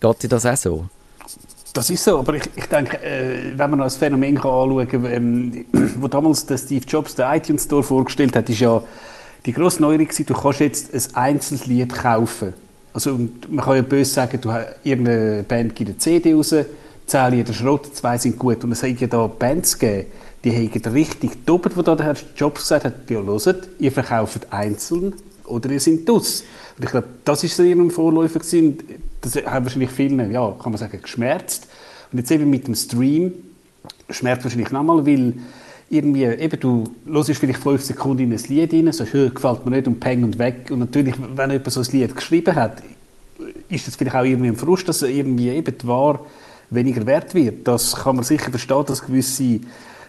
Geht 0.00 0.22
dir 0.22 0.28
das 0.28 0.46
auch 0.46 0.56
so? 0.56 0.88
Das 1.72 1.90
ist 1.90 2.04
so, 2.04 2.18
aber 2.18 2.34
ich, 2.34 2.48
ich 2.54 2.66
denke, 2.66 3.02
äh, 3.02 3.52
wenn 3.56 3.70
man 3.70 3.80
das 3.80 3.96
Phänomen 3.96 4.36
kann 4.36 4.50
anschauen 4.50 4.88
kann, 4.88 5.04
ähm, 5.04 5.64
wo 6.00 6.08
damals 6.08 6.46
der 6.46 6.58
Steve 6.58 6.84
Jobs 6.86 7.14
den 7.14 7.26
iTunes 7.30 7.64
Store 7.64 7.82
vorgestellt 7.82 8.34
hat, 8.34 8.48
ist 8.48 8.60
ja 8.60 8.82
die 9.44 9.52
grosse 9.52 9.82
Neuerung 9.82 10.06
gewesen, 10.06 10.26
du 10.26 10.34
kannst 10.34 10.60
jetzt 10.60 10.94
ein 10.94 11.14
einzelnes 11.14 11.66
Lied 11.66 11.94
kaufen. 11.94 12.54
Also 12.92 13.18
man 13.48 13.64
kann 13.64 13.76
ja 13.76 13.82
böse 13.82 14.10
sagen, 14.10 14.40
du 14.40 14.50
hast 14.50 14.68
irgendeine 14.82 15.42
Band 15.42 15.74
gibt 15.74 15.90
eine 15.90 15.98
CD 15.98 16.34
raus, 16.34 16.54
zehn 17.06 17.30
Lieder 17.30 17.52
Schrott, 17.52 17.94
zwei 17.94 18.16
sind 18.16 18.38
gut. 18.38 18.64
Und 18.64 18.72
es 18.72 18.82
hat 18.82 18.98
ja 18.98 19.06
da 19.06 19.26
Bands 19.26 19.78
gegeben, 19.78 20.06
die 20.44 20.52
haben 20.52 20.92
richtig 20.92 21.44
doppelt, 21.44 21.76
wo 21.76 21.82
da 21.82 21.94
der 21.94 22.06
Herr 22.06 22.16
Jobs 22.36 22.62
gesagt 22.62 22.84
hat, 22.84 23.10
ja 23.10 23.20
hört, 23.20 23.68
ihr 23.78 23.92
verkauft 23.92 24.46
einzeln 24.50 25.14
oder 25.46 25.70
ihr 25.70 25.80
seid 25.80 26.08
dus. 26.08 26.44
Und 26.76 26.84
ich 26.84 26.90
glaube, 26.90 27.08
das 27.24 27.44
ist 27.44 27.56
so 27.56 27.62
ihrem 27.62 27.90
Vorläufer 27.90 28.40
gewesen. 28.40 28.78
Das 29.20 29.36
haben 29.36 29.64
wahrscheinlich 29.64 29.90
viele, 29.90 30.30
ja, 30.30 30.54
kann 30.62 30.72
man 30.72 30.78
sagen, 30.78 31.00
geschmerzt. 31.00 31.68
Und 32.12 32.18
jetzt 32.18 32.30
eben 32.30 32.48
mit 32.50 32.66
dem 32.66 32.74
Stream 32.74 33.32
schmerzt 34.10 34.44
wahrscheinlich 34.44 34.70
nochmal, 34.70 35.06
weil 35.06 35.34
irgendwie, 35.88 36.24
eben, 36.24 36.60
du 36.60 36.84
hörst 37.06 37.30
vielleicht 37.30 37.62
fünf 37.62 37.82
Sekunden 37.82 38.24
in 38.24 38.32
ein 38.32 38.42
Lied 38.48 38.72
rein, 38.72 38.92
so, 38.92 39.04
gefällt 39.04 39.64
mir 39.64 39.70
nicht 39.70 39.86
und 39.86 40.00
peng 40.00 40.24
und 40.24 40.38
weg. 40.38 40.68
Und 40.70 40.80
natürlich, 40.80 41.14
wenn 41.18 41.50
jemand 41.50 41.70
so 41.70 41.80
ein 41.80 41.86
Lied 41.92 42.14
geschrieben 42.14 42.54
hat, 42.54 42.82
ist 43.68 43.86
das 43.86 43.96
vielleicht 43.96 44.16
auch 44.16 44.24
irgendwie 44.24 44.48
ein 44.48 44.56
Frust, 44.56 44.88
dass 44.88 45.02
irgendwie 45.02 45.50
eben 45.50 45.78
die 45.78 45.86
Ware 45.86 46.20
weniger 46.70 47.06
wert 47.06 47.34
wird. 47.34 47.66
Das 47.68 47.94
kann 47.94 48.16
man 48.16 48.24
sicher 48.24 48.50
verstehen, 48.50 48.84
dass 48.86 49.04
gewisse 49.04 49.60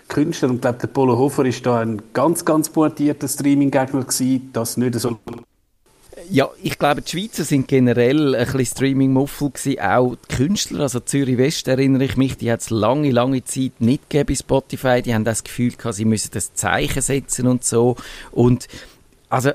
Künstler, 0.08 0.50
und 0.50 0.56
ich 0.56 0.62
glaube, 0.62 0.80
der 0.80 0.88
Polo 0.88 1.17
Hofer 1.17 1.46
ist 1.46 1.65
da 1.65 1.80
ein 1.80 2.02
ganz, 2.13 2.46
ganz 2.46 2.70
pointierter 2.70 3.28
Streaming-Gegner 3.28 4.04
gewesen, 4.04 4.50
das 4.54 4.78
nicht 4.78 4.96
so 4.96 5.17
ja, 6.30 6.50
ich 6.62 6.78
glaube, 6.78 7.02
die 7.02 7.12
Schweizer 7.12 7.43
sind 7.43 7.67
generell 7.67 8.36
ein 8.36 8.46
bisschen 8.46 8.65
Streaming-Muffel 8.65 9.52
gewesen, 9.52 9.80
auch 9.80 10.15
die 10.15 10.36
Künstler, 10.36 10.82
also 10.82 11.00
Zürich 11.00 11.38
West 11.38 11.67
erinnere 11.67 12.06
ich 12.06 12.17
mich, 12.17 12.38
die 12.38 12.52
hat 12.52 12.62
es 12.62 12.70
lange, 12.70 13.12
lange 13.12 13.43
Zeit 13.43 13.80
nicht 13.80 14.10
gegeben 14.10 14.28
bei 14.28 14.36
Spotify, 14.36 15.02
die 15.02 15.13
haben 15.13 15.24
das 15.24 15.43
Gefühl 15.43 15.72
gehabt, 15.72 15.96
sie 15.96 16.06
müssen 16.06 16.32
das 16.34 16.54
Zeichen 16.54 17.02
setzen 17.02 17.48
und 17.48 17.63
so. 17.63 17.96
Und 18.32 18.67
also 19.30 19.52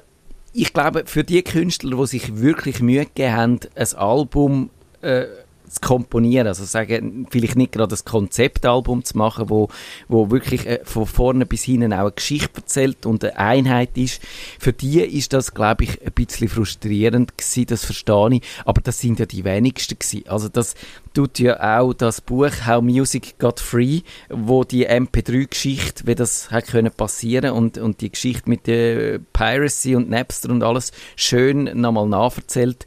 ich 0.53 0.73
glaube, 0.73 1.05
für 1.07 1.25
die 1.25 1.43
Künstler, 1.43 1.97
die 1.97 2.07
sich 2.07 2.37
wirklich 2.37 2.81
Mühe 2.81 3.07
gegeben 3.07 3.37
haben, 3.37 3.61
ein 3.75 3.95
Album 3.95 4.71
äh, 5.01 5.25
zu 5.73 5.81
komponieren, 5.81 6.47
also 6.47 6.65
sagen, 6.65 7.27
vielleicht 7.31 7.57
nicht 7.57 7.73
gerade 7.73 7.89
das 7.89 8.05
Konzeptalbum 8.05 9.05
zu 9.05 9.17
machen, 9.17 9.49
wo, 9.49 9.69
wo 10.09 10.31
wirklich 10.31 10.67
äh, 10.67 10.81
von 10.85 11.07
vorne 11.07 11.47
bis 11.47 11.63
hinten 11.63 11.93
auch 11.93 12.01
eine 12.01 12.13
Geschichte 12.13 12.57
erzählt 12.57 13.07
und 13.07 13.25
eine 13.25 13.39
Einheit 13.39 13.97
ist. 13.97 14.21
Für 14.59 14.73
die 14.73 15.01
ist 15.01 15.33
das, 15.33 15.55
glaube 15.55 15.85
ich, 15.85 16.03
ein 16.05 16.13
bisschen 16.13 16.49
frustrierend 16.49 17.37
gewesen, 17.37 17.67
das 17.67 17.85
verstehe 17.85 18.35
ich, 18.35 18.43
aber 18.65 18.81
das 18.81 19.01
sind 19.01 19.19
ja 19.19 19.27
die 19.27 19.45
wenigsten 19.45 19.99
gewesen. 19.99 20.29
Also 20.29 20.49
das 20.49 20.75
tut 21.15 21.39
ja 21.39 21.81
auch 21.81 21.93
das 21.93 22.21
Buch 22.21 22.51
How 22.67 22.83
Music 22.83 23.39
Got 23.39 23.61
Free, 23.61 24.03
wo 24.29 24.65
die 24.65 24.89
MP3-Geschichte, 24.89 26.07
wie 26.07 26.15
das 26.15 26.51
hat 26.51 26.67
können 26.67 26.93
passieren 26.93 27.53
und, 27.53 27.79
und 27.79 28.01
die 28.01 28.11
Geschichte 28.11 28.49
mit 28.49 28.67
der 28.67 29.21
Piracy 29.33 29.97
und 29.97 30.11
Napster 30.11 30.51
und 30.51 30.63
alles 30.63 30.93
schön 31.17 31.65
nochmal 31.81 32.09
nacherzählt. 32.09 32.87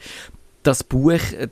Das 0.64 0.84
Buch, 0.84 1.12
äh, 1.12 1.50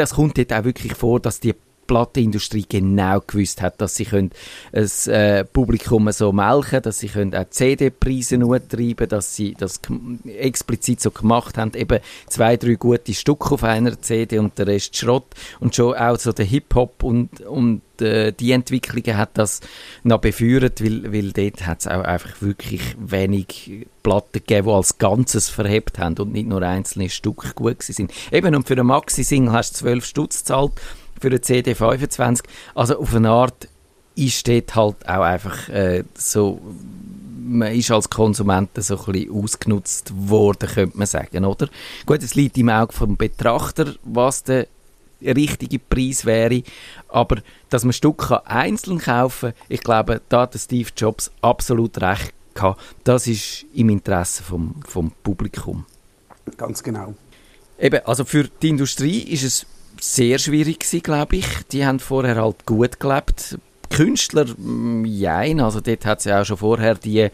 das 0.00 0.14
kommt 0.14 0.38
dort 0.38 0.52
auch 0.52 0.64
wirklich 0.64 0.94
vor, 0.94 1.20
dass 1.20 1.40
die 1.40 1.54
Plattenindustrie 1.90 2.66
genau 2.68 3.20
gewusst 3.26 3.60
hat, 3.60 3.80
dass 3.80 3.96
sie 3.96 4.04
können 4.04 4.30
das 4.70 5.08
äh, 5.08 5.44
Publikum 5.44 6.08
so 6.12 6.30
melken, 6.30 6.80
dass 6.82 7.00
sie 7.00 7.08
können 7.08 7.34
auch 7.34 7.50
CD-Preise 7.50 8.38
treiben, 8.68 9.08
dass 9.08 9.34
sie 9.34 9.56
das 9.58 9.80
explizit 10.24 11.00
so 11.00 11.10
gemacht 11.10 11.58
haben, 11.58 11.72
eben 11.74 11.98
zwei, 12.28 12.56
drei 12.56 12.74
gute 12.74 13.12
Stücke 13.12 13.54
auf 13.54 13.64
einer 13.64 14.00
CD 14.00 14.38
und 14.38 14.56
der 14.56 14.68
Rest 14.68 14.96
Schrott. 14.96 15.26
Und 15.58 15.74
schon 15.74 15.94
auch 15.94 16.16
so 16.16 16.30
der 16.30 16.44
Hip-Hop 16.44 17.02
und, 17.02 17.40
und 17.40 17.82
äh, 18.00 18.32
die 18.32 18.52
Entwicklungen 18.52 19.16
hat 19.16 19.30
das 19.34 19.60
noch 20.04 20.20
befeuert, 20.20 20.84
weil, 20.84 21.12
weil 21.12 21.32
dort 21.32 21.66
hat 21.66 21.80
es 21.80 21.86
auch 21.88 22.04
einfach 22.04 22.40
wirklich 22.40 22.82
wenig 22.98 23.88
Platten 24.04 24.34
gegeben, 24.34 24.68
die 24.68 24.72
als 24.72 24.98
Ganzes 24.98 25.48
verhebt 25.48 25.98
haben 25.98 26.16
und 26.18 26.32
nicht 26.32 26.46
nur 26.46 26.62
einzelne 26.62 27.10
Stücke 27.10 27.50
gut 27.56 27.82
sind. 27.82 28.12
Eben, 28.30 28.54
und 28.54 28.68
für 28.68 28.74
eine 28.74 28.84
Maxi-Single 28.84 29.50
hast 29.52 29.72
du 29.72 29.78
12 29.86 30.04
Stutz 30.04 30.38
gezahlt 30.38 30.72
für 31.20 31.28
eine 31.28 31.40
CD 31.40 31.74
25. 31.74 32.46
Also 32.74 32.98
auf 32.98 33.14
eine 33.14 33.30
Art 33.30 33.68
ist 34.16 34.48
dort 34.48 34.74
halt 34.74 35.08
auch 35.08 35.22
einfach 35.22 35.68
äh, 35.68 36.04
so, 36.14 36.60
man 37.42 37.72
ist 37.72 37.90
als 37.90 38.10
Konsument 38.10 38.70
so 38.76 38.98
ein 38.98 39.12
bisschen 39.12 39.32
ausgenutzt 39.32 40.12
worden, 40.14 40.68
könnte 40.68 40.98
man 40.98 41.06
sagen, 41.06 41.44
oder? 41.44 41.68
Gut, 42.06 42.22
es 42.22 42.34
liegt 42.34 42.58
im 42.58 42.68
Auge 42.68 42.92
vom 42.92 43.16
Betrachter, 43.16 43.94
was 44.04 44.42
der 44.42 44.66
richtige 45.22 45.78
Preis 45.78 46.24
wäre, 46.24 46.62
aber 47.08 47.42
dass 47.68 47.84
man 47.84 47.92
Stücke 47.92 48.46
einzeln 48.46 48.98
kaufen 48.98 49.52
kann, 49.52 49.66
ich 49.68 49.80
glaube, 49.80 50.20
da 50.28 50.42
hat 50.42 50.54
Steve 50.58 50.88
Jobs 50.96 51.30
absolut 51.42 52.00
recht 52.00 52.32
gehabt. 52.54 52.80
Das 53.04 53.26
ist 53.26 53.66
im 53.74 53.90
Interesse 53.90 54.42
vom, 54.42 54.76
vom 54.86 55.12
Publikum. 55.22 55.84
Ganz 56.56 56.82
genau. 56.82 57.14
Eben, 57.78 58.04
also 58.04 58.24
für 58.24 58.44
die 58.44 58.70
Industrie 58.70 59.20
ist 59.20 59.42
es 59.42 59.66
sehr 60.00 60.38
schwierig 60.38 60.80
gewesen, 60.80 61.02
glaube 61.02 61.36
ich. 61.36 61.46
Die 61.72 61.84
haben 61.84 62.00
vorher 62.00 62.36
halt 62.36 62.66
gut 62.66 62.98
gelebt. 62.98 63.58
Künstler, 63.90 64.46
jein, 65.04 65.56
mm, 65.56 65.60
also 65.60 65.80
dort 65.80 66.06
hat 66.06 66.20
es 66.20 66.24
ja 66.24 66.40
auch 66.40 66.44
schon 66.44 66.56
vorher 66.56 66.94
die, 66.94 67.28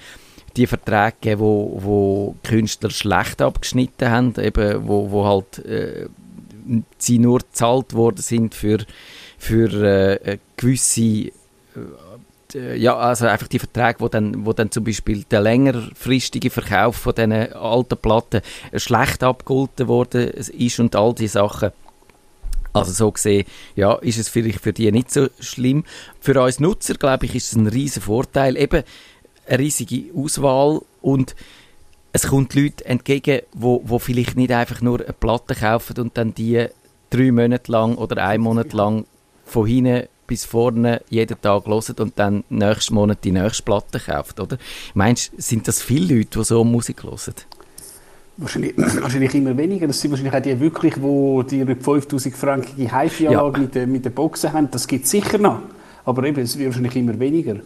die 0.56 0.66
Verträge 0.66 1.12
gegeben, 1.20 1.40
wo, 1.40 1.78
wo 1.82 2.34
Künstler 2.42 2.90
schlecht 2.90 3.42
abgeschnitten 3.42 4.10
haben, 4.10 4.34
eben, 4.38 4.88
wo, 4.88 5.10
wo 5.10 5.26
halt 5.26 5.64
äh, 5.66 6.08
sie 6.98 7.18
nur 7.18 7.40
gezahlt 7.40 7.92
worden 7.92 8.22
sind 8.22 8.54
für, 8.54 8.78
für 9.38 9.72
äh, 10.24 10.38
gewisse 10.56 11.30
äh, 12.54 12.76
ja, 12.76 12.96
also 12.96 13.26
einfach 13.26 13.48
die 13.48 13.58
Verträge, 13.58 14.00
wo 14.00 14.08
dann, 14.08 14.46
wo 14.46 14.52
dann 14.52 14.70
zum 14.70 14.84
Beispiel 14.84 15.24
der 15.24 15.40
längerfristige 15.40 16.48
Verkauf 16.48 16.96
von 16.96 17.14
diesen 17.14 17.32
alten 17.32 17.98
Platten 17.98 18.40
schlecht 18.74 19.22
abgeholten 19.22 19.88
worden 19.88 20.28
ist 20.30 20.80
und 20.80 20.96
all 20.96 21.12
diese 21.14 21.34
Sachen. 21.34 21.72
Also 22.76 22.92
so 22.92 23.10
gesehen, 23.10 23.46
ja, 23.74 23.94
ist 23.94 24.18
es 24.18 24.28
vielleicht 24.28 24.60
für 24.60 24.72
die 24.72 24.90
nicht 24.92 25.10
so 25.10 25.28
schlimm. 25.40 25.84
Für 26.20 26.40
uns 26.42 26.60
Nutzer, 26.60 26.94
glaube 26.94 27.26
ich, 27.26 27.34
ist 27.34 27.52
es 27.52 27.56
ein 27.56 27.66
riesen 27.66 28.02
Vorteil. 28.02 28.56
Eben 28.56 28.82
eine 29.46 29.58
riesige 29.58 30.12
Auswahl 30.14 30.80
und 31.00 31.34
es 32.12 32.28
kommt 32.28 32.54
Leute 32.54 32.84
entgegen, 32.86 33.42
wo, 33.52 33.82
wo 33.84 33.98
vielleicht 33.98 34.36
nicht 34.36 34.50
einfach 34.50 34.80
nur 34.80 35.00
eine 35.00 35.12
Platte 35.12 35.54
kaufen 35.54 35.98
und 36.00 36.16
dann 36.16 36.34
die 36.34 36.66
drei 37.10 37.30
Monate 37.30 37.70
lang 37.70 37.96
oder 37.96 38.24
ein 38.24 38.40
Monat 38.40 38.72
lang 38.72 39.06
von 39.44 39.66
hinten 39.66 40.08
bis 40.26 40.44
vorne 40.44 41.02
jeden 41.08 41.40
Tag 41.40 41.66
hören 41.66 41.94
und 41.98 42.18
dann 42.18 42.44
nächsten 42.48 42.94
Monat 42.94 43.18
die 43.22 43.32
nächste 43.32 43.62
Platte 43.62 44.00
kaufen, 44.00 44.40
oder? 44.40 44.58
Meinst 44.94 45.32
du, 45.32 45.40
sind 45.40 45.68
das 45.68 45.82
viele 45.82 46.16
Leute, 46.16 46.38
die 46.38 46.44
so 46.44 46.64
Musik 46.64 47.04
hören? 47.04 47.34
Wahrscheinlich, 48.38 48.74
wahrscheinlich 48.76 49.34
immer 49.34 49.56
weniger. 49.56 49.86
Das 49.86 50.00
sind 50.00 50.10
wahrscheinlich 50.10 50.34
auch 50.34 50.42
die 50.42 50.60
wirklich, 50.60 50.94
die 50.94 51.64
die 51.64 51.74
5000 51.74 52.36
Frankige 52.36 52.82
HiFi-Anlage 52.82 53.56
ja. 53.56 53.62
mit, 53.62 53.74
den, 53.74 53.92
mit 53.92 54.04
den 54.04 54.12
Boxen 54.12 54.52
haben. 54.52 54.70
Das 54.70 54.86
gibt 54.86 55.04
es 55.04 55.10
sicher 55.10 55.38
noch. 55.38 55.60
Aber 56.04 56.24
eben, 56.24 56.40
es 56.40 56.56
wird 56.56 56.68
wahrscheinlich 56.68 56.96
immer 56.96 57.18
weniger. 57.18 57.56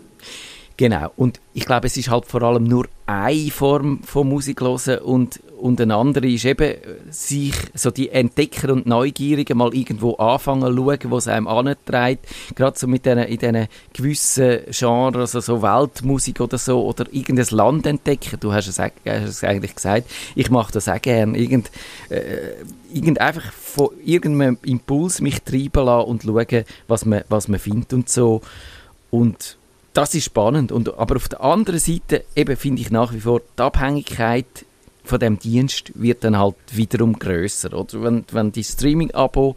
Genau. 0.80 1.12
Und 1.18 1.40
ich 1.52 1.66
glaube, 1.66 1.88
es 1.88 1.98
ist 1.98 2.08
halt 2.08 2.24
vor 2.24 2.40
allem 2.40 2.64
nur 2.64 2.86
eine 3.04 3.50
Form 3.50 4.02
von 4.02 4.26
Musik 4.26 4.62
hören 4.62 5.00
und, 5.00 5.38
und 5.60 5.78
eine 5.78 5.94
andere 5.94 6.26
ist 6.26 6.46
eben, 6.46 6.74
sich 7.10 7.52
so 7.74 7.90
die 7.90 8.08
Entdecker 8.08 8.72
und 8.72 8.86
Neugierigen 8.86 9.58
mal 9.58 9.74
irgendwo 9.74 10.14
anfangen 10.14 10.74
zu 10.74 10.82
schauen, 10.82 10.98
wo 11.10 11.18
es 11.18 11.28
einem 11.28 11.48
antreibt. 11.48 12.26
Gerade 12.54 12.78
so 12.78 12.86
mit 12.86 13.04
diesen, 13.04 13.18
in 13.18 13.36
diesen 13.36 13.68
gewissen 13.92 14.60
Genres, 14.70 15.34
also 15.34 15.56
so 15.56 15.60
Weltmusik 15.60 16.40
oder 16.40 16.56
so, 16.56 16.82
oder 16.82 17.04
irgendein 17.12 17.54
Land 17.54 17.84
entdecken. 17.84 18.40
Du 18.40 18.54
hast 18.54 18.66
es, 18.66 18.78
hast 18.78 18.94
es 19.04 19.44
eigentlich 19.44 19.74
gesagt. 19.74 20.10
Ich 20.34 20.50
mache 20.50 20.72
das 20.72 20.88
auch 20.88 21.02
gerne. 21.02 21.36
Irgend, 21.36 21.70
äh, 22.08 22.54
irgend 22.90 23.20
einfach 23.20 23.52
von 23.52 23.90
irgendeinem 24.02 24.56
Impuls 24.62 25.20
mich 25.20 25.42
treiben 25.42 25.84
lassen 25.84 26.08
und 26.08 26.22
schauen, 26.22 26.64
was 26.88 27.04
man, 27.04 27.22
was 27.28 27.48
man 27.48 27.60
findet 27.60 27.92
und 27.92 28.08
so. 28.08 28.40
Und 29.10 29.58
das 29.92 30.14
ist 30.14 30.24
spannend. 30.24 30.72
Und, 30.72 30.96
aber 30.98 31.16
auf 31.16 31.28
der 31.28 31.42
anderen 31.42 31.80
Seite 31.80 32.24
eben 32.36 32.56
finde 32.56 32.82
ich 32.82 32.90
nach 32.90 33.12
wie 33.12 33.20
vor, 33.20 33.40
die 33.58 33.62
Abhängigkeit 33.62 34.66
von 35.04 35.18
dem 35.18 35.38
Dienst 35.38 35.92
wird 35.94 36.24
dann 36.24 36.38
halt 36.38 36.56
wiederum 36.72 37.18
größer. 37.18 37.72
Oder 37.72 38.02
wenn, 38.02 38.24
wenn 38.30 38.52
die 38.52 38.64
Streaming-Abo 38.64 39.56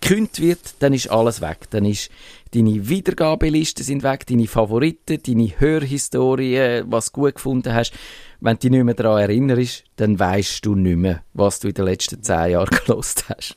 gekündigt 0.00 0.40
wird, 0.40 0.74
dann 0.80 0.92
ist 0.92 1.10
alles 1.10 1.40
weg. 1.40 1.70
Dann 1.70 1.84
ist 1.84 2.10
deine 2.54 2.88
Wiedergabelisten 2.88 3.84
sind 3.84 4.02
weg, 4.02 4.26
deine 4.26 4.46
Favoriten, 4.46 5.18
deine 5.26 5.52
Hörhistorie, 5.58 6.82
was 6.86 7.06
du 7.06 7.20
gut 7.20 7.34
gefunden 7.34 7.74
hast. 7.74 7.92
Wenn 8.40 8.54
du 8.54 8.60
dich 8.60 8.70
nicht 8.70 8.84
mehr 8.84 8.94
daran 8.94 9.22
erinnerst, 9.22 9.84
dann 9.96 10.18
weißt 10.18 10.64
du 10.64 10.74
nicht 10.74 10.96
mehr, 10.96 11.22
was 11.32 11.60
du 11.60 11.68
in 11.68 11.74
den 11.74 11.86
letzten 11.86 12.22
zehn 12.22 12.52
Jahren 12.52 12.68
gelost 12.86 13.24
hast. 13.28 13.56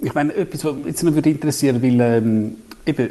Ich 0.00 0.12
meine, 0.14 0.34
etwas, 0.34 0.64
was 0.64 0.74
mich 0.74 1.14
jetzt 1.14 1.26
interessieren 1.26 1.80
würde, 1.80 1.98
weil 1.98 2.22
ähm, 2.22 2.56
eben, 2.84 3.10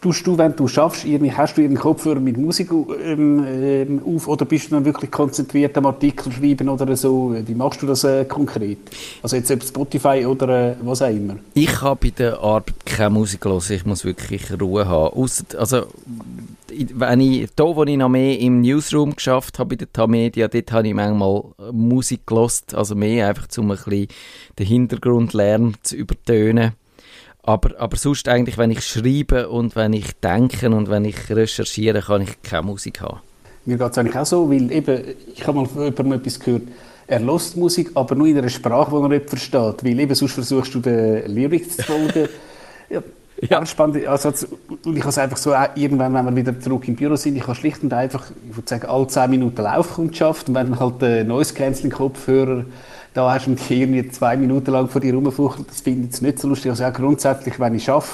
Tust 0.00 0.26
du, 0.26 0.36
wenn 0.36 0.54
du 0.54 0.68
schaffst, 0.68 1.06
hast 1.06 1.56
du 1.56 1.62
einen 1.62 1.76
Kopfhörer 1.76 2.20
mit 2.20 2.36
Musik 2.36 2.70
ähm, 2.70 3.44
ähm, 3.46 4.00
auf 4.04 4.28
oder 4.28 4.44
bist 4.44 4.66
du 4.66 4.74
dann 4.74 4.84
wirklich 4.84 5.10
konzentriert 5.10 5.76
am 5.78 5.86
Artikel 5.86 6.30
schreiben 6.30 6.68
oder 6.68 6.94
so? 6.96 7.34
Wie 7.46 7.54
machst 7.54 7.82
du 7.82 7.86
das 7.86 8.04
äh, 8.04 8.24
konkret? 8.24 8.78
Also 9.22 9.36
jetzt 9.36 9.50
ob 9.50 9.62
Spotify 9.62 10.26
oder 10.26 10.72
äh, 10.72 10.76
was 10.82 11.02
auch 11.02 11.08
immer? 11.08 11.36
Ich 11.54 11.80
habe 11.80 11.98
bei 12.02 12.10
der 12.10 12.38
Arbeit 12.40 12.74
keine 12.84 13.10
Musik 13.10 13.44
hören, 13.44 13.62
ich 13.68 13.86
muss 13.86 14.04
wirklich 14.04 14.42
Ruhe 14.60 14.86
haben. 14.86 15.16
Ausser, 15.16 15.44
also 15.58 15.86
wenn 16.68 17.20
ich, 17.20 17.48
da, 17.56 17.64
wo 17.64 17.84
ich 17.84 17.96
noch 17.96 18.08
mehr 18.08 18.38
im 18.38 18.60
Newsroom 18.60 19.16
geschafft 19.16 19.58
habe, 19.58 19.70
bei 19.70 19.76
der 19.76 19.92
Tamedia, 19.92 20.48
dort 20.48 20.72
habe 20.72 20.88
ich 20.88 20.94
manchmal 20.94 21.44
Musik 21.72 22.26
gelost, 22.26 22.74
also 22.74 22.94
mehr 22.94 23.28
einfach, 23.28 23.46
um 23.56 23.70
ein 23.70 23.76
bisschen 23.76 24.08
den 24.58 24.66
Hintergrundlärm 24.66 25.74
zu 25.82 25.96
übertönen. 25.96 26.72
Aber, 27.46 27.80
aber 27.80 27.96
sonst 27.96 28.28
eigentlich, 28.28 28.58
wenn 28.58 28.72
ich 28.72 28.84
schreibe 28.84 29.48
und 29.48 29.76
wenn 29.76 29.92
ich 29.92 30.12
denke 30.20 30.68
und 30.68 30.90
wenn 30.90 31.04
ich 31.04 31.30
recherchiere, 31.30 32.02
kann 32.02 32.22
ich 32.22 32.42
keine 32.42 32.62
Musik 32.62 33.00
haben. 33.00 33.20
Mir 33.64 33.78
geht 33.78 33.92
es 33.92 33.98
eigentlich 33.98 34.16
auch 34.16 34.26
so, 34.26 34.50
weil 34.50 34.70
eben, 34.72 35.02
ich 35.32 35.46
habe 35.46 35.58
mal 35.58 35.66
von 35.66 35.84
jemandem 35.84 36.12
etwas 36.12 36.40
gehört, 36.40 36.62
er 37.06 37.20
lost 37.20 37.56
Musik, 37.56 37.92
aber 37.94 38.16
nur 38.16 38.26
in 38.26 38.36
einer 38.36 38.48
Sprache, 38.48 38.90
die 38.90 38.96
er 38.96 39.08
nicht 39.08 39.28
versteht. 39.28 39.84
Weil 39.84 40.00
eben 40.00 40.14
sonst 40.14 40.32
versuchst 40.32 40.74
du 40.74 40.80
den 40.80 41.32
Lyrics 41.32 41.76
zu 41.76 41.82
folgen. 41.84 42.28
ja, 42.90 43.00
ja. 43.42 43.64
spannend. 43.64 44.04
Also, 44.06 44.32
und 44.84 44.96
ich 44.96 45.02
habe 45.02 45.10
es 45.10 45.18
einfach 45.18 45.36
so, 45.36 45.54
irgendwann, 45.76 46.14
wenn 46.14 46.24
wir 46.24 46.36
wieder 46.36 46.58
zurück 46.58 46.88
im 46.88 46.96
Büro 46.96 47.14
sind, 47.14 47.36
ich 47.36 47.42
habe 47.46 47.54
schlicht 47.54 47.82
und 47.82 47.92
einfach, 47.92 48.24
ich 48.50 48.56
würde 48.56 48.68
sagen, 48.68 48.86
alle 48.86 49.06
10 49.06 49.30
Minuten 49.30 49.62
Laufkundschaft 49.62 50.48
und 50.48 50.56
wenn 50.56 50.80
halt 50.80 51.00
der 51.00 51.22
Noise 51.22 51.54
Cancelling 51.54 51.92
Kopfhörer 51.92 52.64
da 53.16 53.32
hast 53.32 53.46
du 53.46 53.52
mich 53.52 53.70
irgendwie 53.70 54.06
zwei 54.10 54.36
Minuten 54.36 54.70
lang 54.72 54.88
vor 54.88 55.00
dir 55.00 55.14
rumfuchtelt, 55.14 55.70
das 55.70 55.80
finde 55.80 56.00
ich 56.00 56.06
jetzt 56.08 56.22
nicht 56.22 56.38
so 56.38 56.48
lustig. 56.48 56.70
Also 56.70 56.82
ja, 56.82 56.90
grundsätzlich, 56.90 57.58
wenn 57.58 57.74
ich 57.74 57.88
arbeite, 57.88 58.10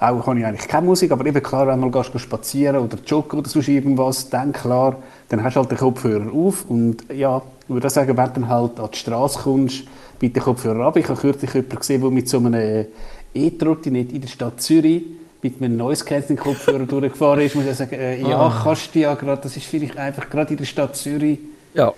auch 0.00 0.26
habe 0.26 0.38
ich 0.38 0.46
eigentlich 0.46 0.66
keine 0.66 0.86
Musik, 0.86 1.12
aber 1.12 1.26
eben 1.26 1.42
klar, 1.42 1.66
wenn 1.66 1.78
du 1.78 1.88
mal 1.88 2.02
gehst, 2.02 2.18
spazieren 2.18 2.76
oder 2.78 2.96
joggen 3.06 3.38
oder 3.38 3.50
sonst 3.50 3.68
irgendwas, 3.68 4.30
dann 4.30 4.54
klar, 4.54 4.96
dann 5.28 5.44
hast 5.44 5.56
du 5.56 5.60
halt 5.60 5.70
den 5.70 5.76
Kopfhörer 5.76 6.32
auf 6.32 6.64
und 6.70 7.04
ja, 7.12 7.42
ich 7.68 7.74
würde 7.74 7.90
sagen, 7.90 8.16
wenn 8.16 8.24
du 8.24 8.32
dann 8.32 8.48
halt 8.48 8.80
an 8.80 8.88
die 8.94 8.96
Straße 8.96 9.40
kommst, 9.40 9.84
bitte 10.18 10.40
den 10.40 10.42
Kopfhörer 10.42 10.86
ab. 10.86 10.96
Ich 10.96 11.06
habe 11.06 11.20
kürzlich 11.20 11.52
jemanden 11.52 11.76
gesehen, 11.76 12.00
der 12.00 12.10
mit 12.10 12.26
so 12.26 12.38
einem 12.38 12.86
E-Trottinett 13.34 14.10
in 14.10 14.22
der 14.22 14.28
Stadt 14.28 14.58
Zürich 14.62 15.02
mit 15.42 15.60
einem 15.60 15.76
Noise 15.76 16.02
Cancelling 16.02 16.42
Kopfhörer 16.42 16.78
durchgefahren 16.86 17.40
ist, 17.40 17.56
muss 17.56 17.66
ich 17.66 17.76
sagen, 17.76 17.94
äh, 17.94 18.22
ja, 18.22 18.38
ah. 18.38 18.60
kannst 18.64 18.94
du 18.94 19.00
ja 19.00 19.14
gerade, 19.14 19.42
das 19.42 19.54
ist 19.54 19.66
vielleicht 19.66 19.98
einfach 19.98 20.30
gerade 20.30 20.52
in 20.52 20.56
der 20.56 20.64
Stadt 20.64 20.96
Zürich 20.96 21.40
ja, 21.74 21.92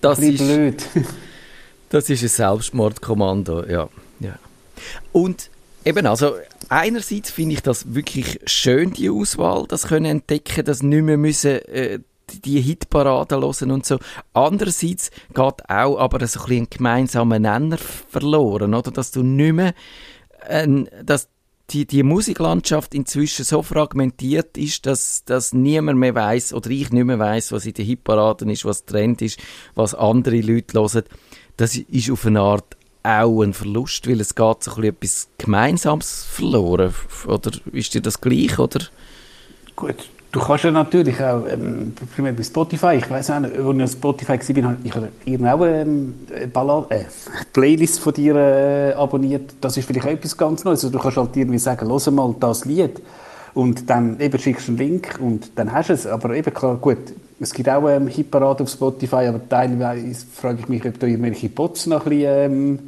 das 0.00 0.20
ist 0.20 0.38
blöd. 0.38 0.84
Das 1.90 2.10
ist 2.10 2.22
ein 2.22 2.28
Selbstmordkommando, 2.28 3.64
ja. 3.66 3.88
ja. 4.20 4.38
Und 5.12 5.50
eben, 5.84 6.06
also 6.06 6.34
einerseits 6.68 7.30
finde 7.30 7.54
ich 7.54 7.62
das 7.62 7.94
wirklich 7.94 8.40
schön, 8.46 8.92
die 8.92 9.10
Auswahl, 9.10 9.66
das 9.68 9.88
können 9.88 10.04
entdecken, 10.06 10.64
das 10.64 10.82
nicht 10.82 11.02
mehr 11.02 11.16
müssen, 11.16 11.62
äh, 11.66 12.00
die 12.30 12.60
Hitparaden 12.60 13.40
hören 13.40 13.70
und 13.70 13.86
so. 13.86 13.98
Andererseits 14.34 15.10
geht 15.28 15.70
auch 15.70 15.98
aber 15.98 16.26
so 16.26 16.40
ein, 16.40 16.46
bisschen 16.46 16.64
ein 16.64 16.70
gemeinsamer 16.70 17.38
Nenner 17.38 17.78
verloren, 17.78 18.74
oder? 18.74 18.90
Dass 18.90 19.10
du 19.10 19.22
nicht 19.22 19.54
mehr, 19.54 19.74
äh, 20.46 20.66
dass 21.02 21.28
die, 21.70 21.86
die 21.86 22.02
Musiklandschaft 22.02 22.94
inzwischen 22.94 23.44
so 23.44 23.62
fragmentiert 23.62 24.56
ist, 24.56 24.86
dass, 24.86 25.24
dass 25.24 25.52
niemand 25.52 25.98
mehr 25.98 26.14
weiß 26.14 26.54
oder 26.54 26.70
ich 26.70 26.90
nicht 26.90 27.04
mehr 27.04 27.18
weiß, 27.18 27.52
was 27.52 27.66
in 27.66 27.74
den 27.74 27.84
Hitparaden 27.84 28.48
ist, 28.48 28.64
was 28.64 28.86
Trend 28.86 29.20
ist, 29.22 29.38
was 29.74 29.94
andere 29.94 30.40
Leute 30.40 30.78
hören 30.78 31.04
das 31.58 31.76
ist 31.76 32.10
auf 32.10 32.24
eine 32.24 32.40
Art 32.40 32.76
auch 33.02 33.42
ein 33.42 33.52
Verlust, 33.52 34.08
weil 34.08 34.20
es 34.20 34.34
geht 34.34 34.62
so 34.62 34.80
etwas 34.80 35.28
Gemeinsames 35.38 36.24
verloren. 36.24 36.94
Oder 37.26 37.50
ist 37.72 37.94
dir 37.94 38.00
das 38.00 38.20
gleich, 38.20 38.58
oder? 38.58 38.80
Gut, 39.74 40.08
du 40.32 40.40
kannst 40.40 40.64
ja 40.64 40.70
natürlich 40.70 41.22
auch, 41.22 41.46
ähm, 41.48 41.94
primär 42.14 42.32
bei 42.32 42.42
Spotify, 42.42 42.94
ich 42.96 43.10
weiß 43.10 43.30
auch 43.30 43.40
nicht, 43.40 43.56
als 43.56 43.76
ich 43.76 43.82
auf 43.82 43.90
Spotify 43.92 44.62
war, 44.62 44.76
ich 44.84 44.94
habe 44.94 45.52
auch 45.52 45.66
ähm, 45.66 46.14
eine 46.34 46.86
äh, 46.90 47.04
Playlist 47.52 48.00
von 48.00 48.12
dir 48.12 48.36
äh, 48.36 48.92
abonniert. 48.92 49.54
Das 49.60 49.76
ist 49.76 49.86
vielleicht 49.86 50.06
auch 50.06 50.10
etwas 50.10 50.36
ganz 50.36 50.64
Neues. 50.64 50.84
Also 50.84 50.90
du 50.90 50.98
kannst 50.98 51.16
halt 51.16 51.36
irgendwie 51.36 51.58
sagen, 51.58 51.88
hör 51.88 52.12
mal 52.12 52.34
das 52.38 52.64
Lied 52.64 53.00
und 53.54 53.88
dann 53.88 54.20
eben 54.20 54.38
schickst 54.38 54.68
du 54.68 54.72
einen 54.72 54.78
Link 54.78 55.18
und 55.20 55.50
dann 55.56 55.72
hast 55.72 55.88
du 55.88 55.94
es. 55.94 56.06
Aber 56.06 56.34
eben 56.34 56.52
klar, 56.52 56.76
gut, 56.76 56.98
es 57.40 57.52
gibt 57.52 57.68
auch 57.68 57.88
ähm, 57.88 58.08
Hitparade 58.08 58.64
auf 58.64 58.70
Spotify, 58.70 59.26
aber 59.26 59.40
teilweise 59.48 60.26
frage 60.32 60.60
ich 60.60 60.68
mich, 60.68 60.84
ob 60.84 60.98
da 60.98 61.06
irgendwelche 61.06 61.48
Bots 61.48 61.86
noch 61.86 62.04
ein 62.04 62.10
bisschen 62.10 62.52
ähm, 62.52 62.78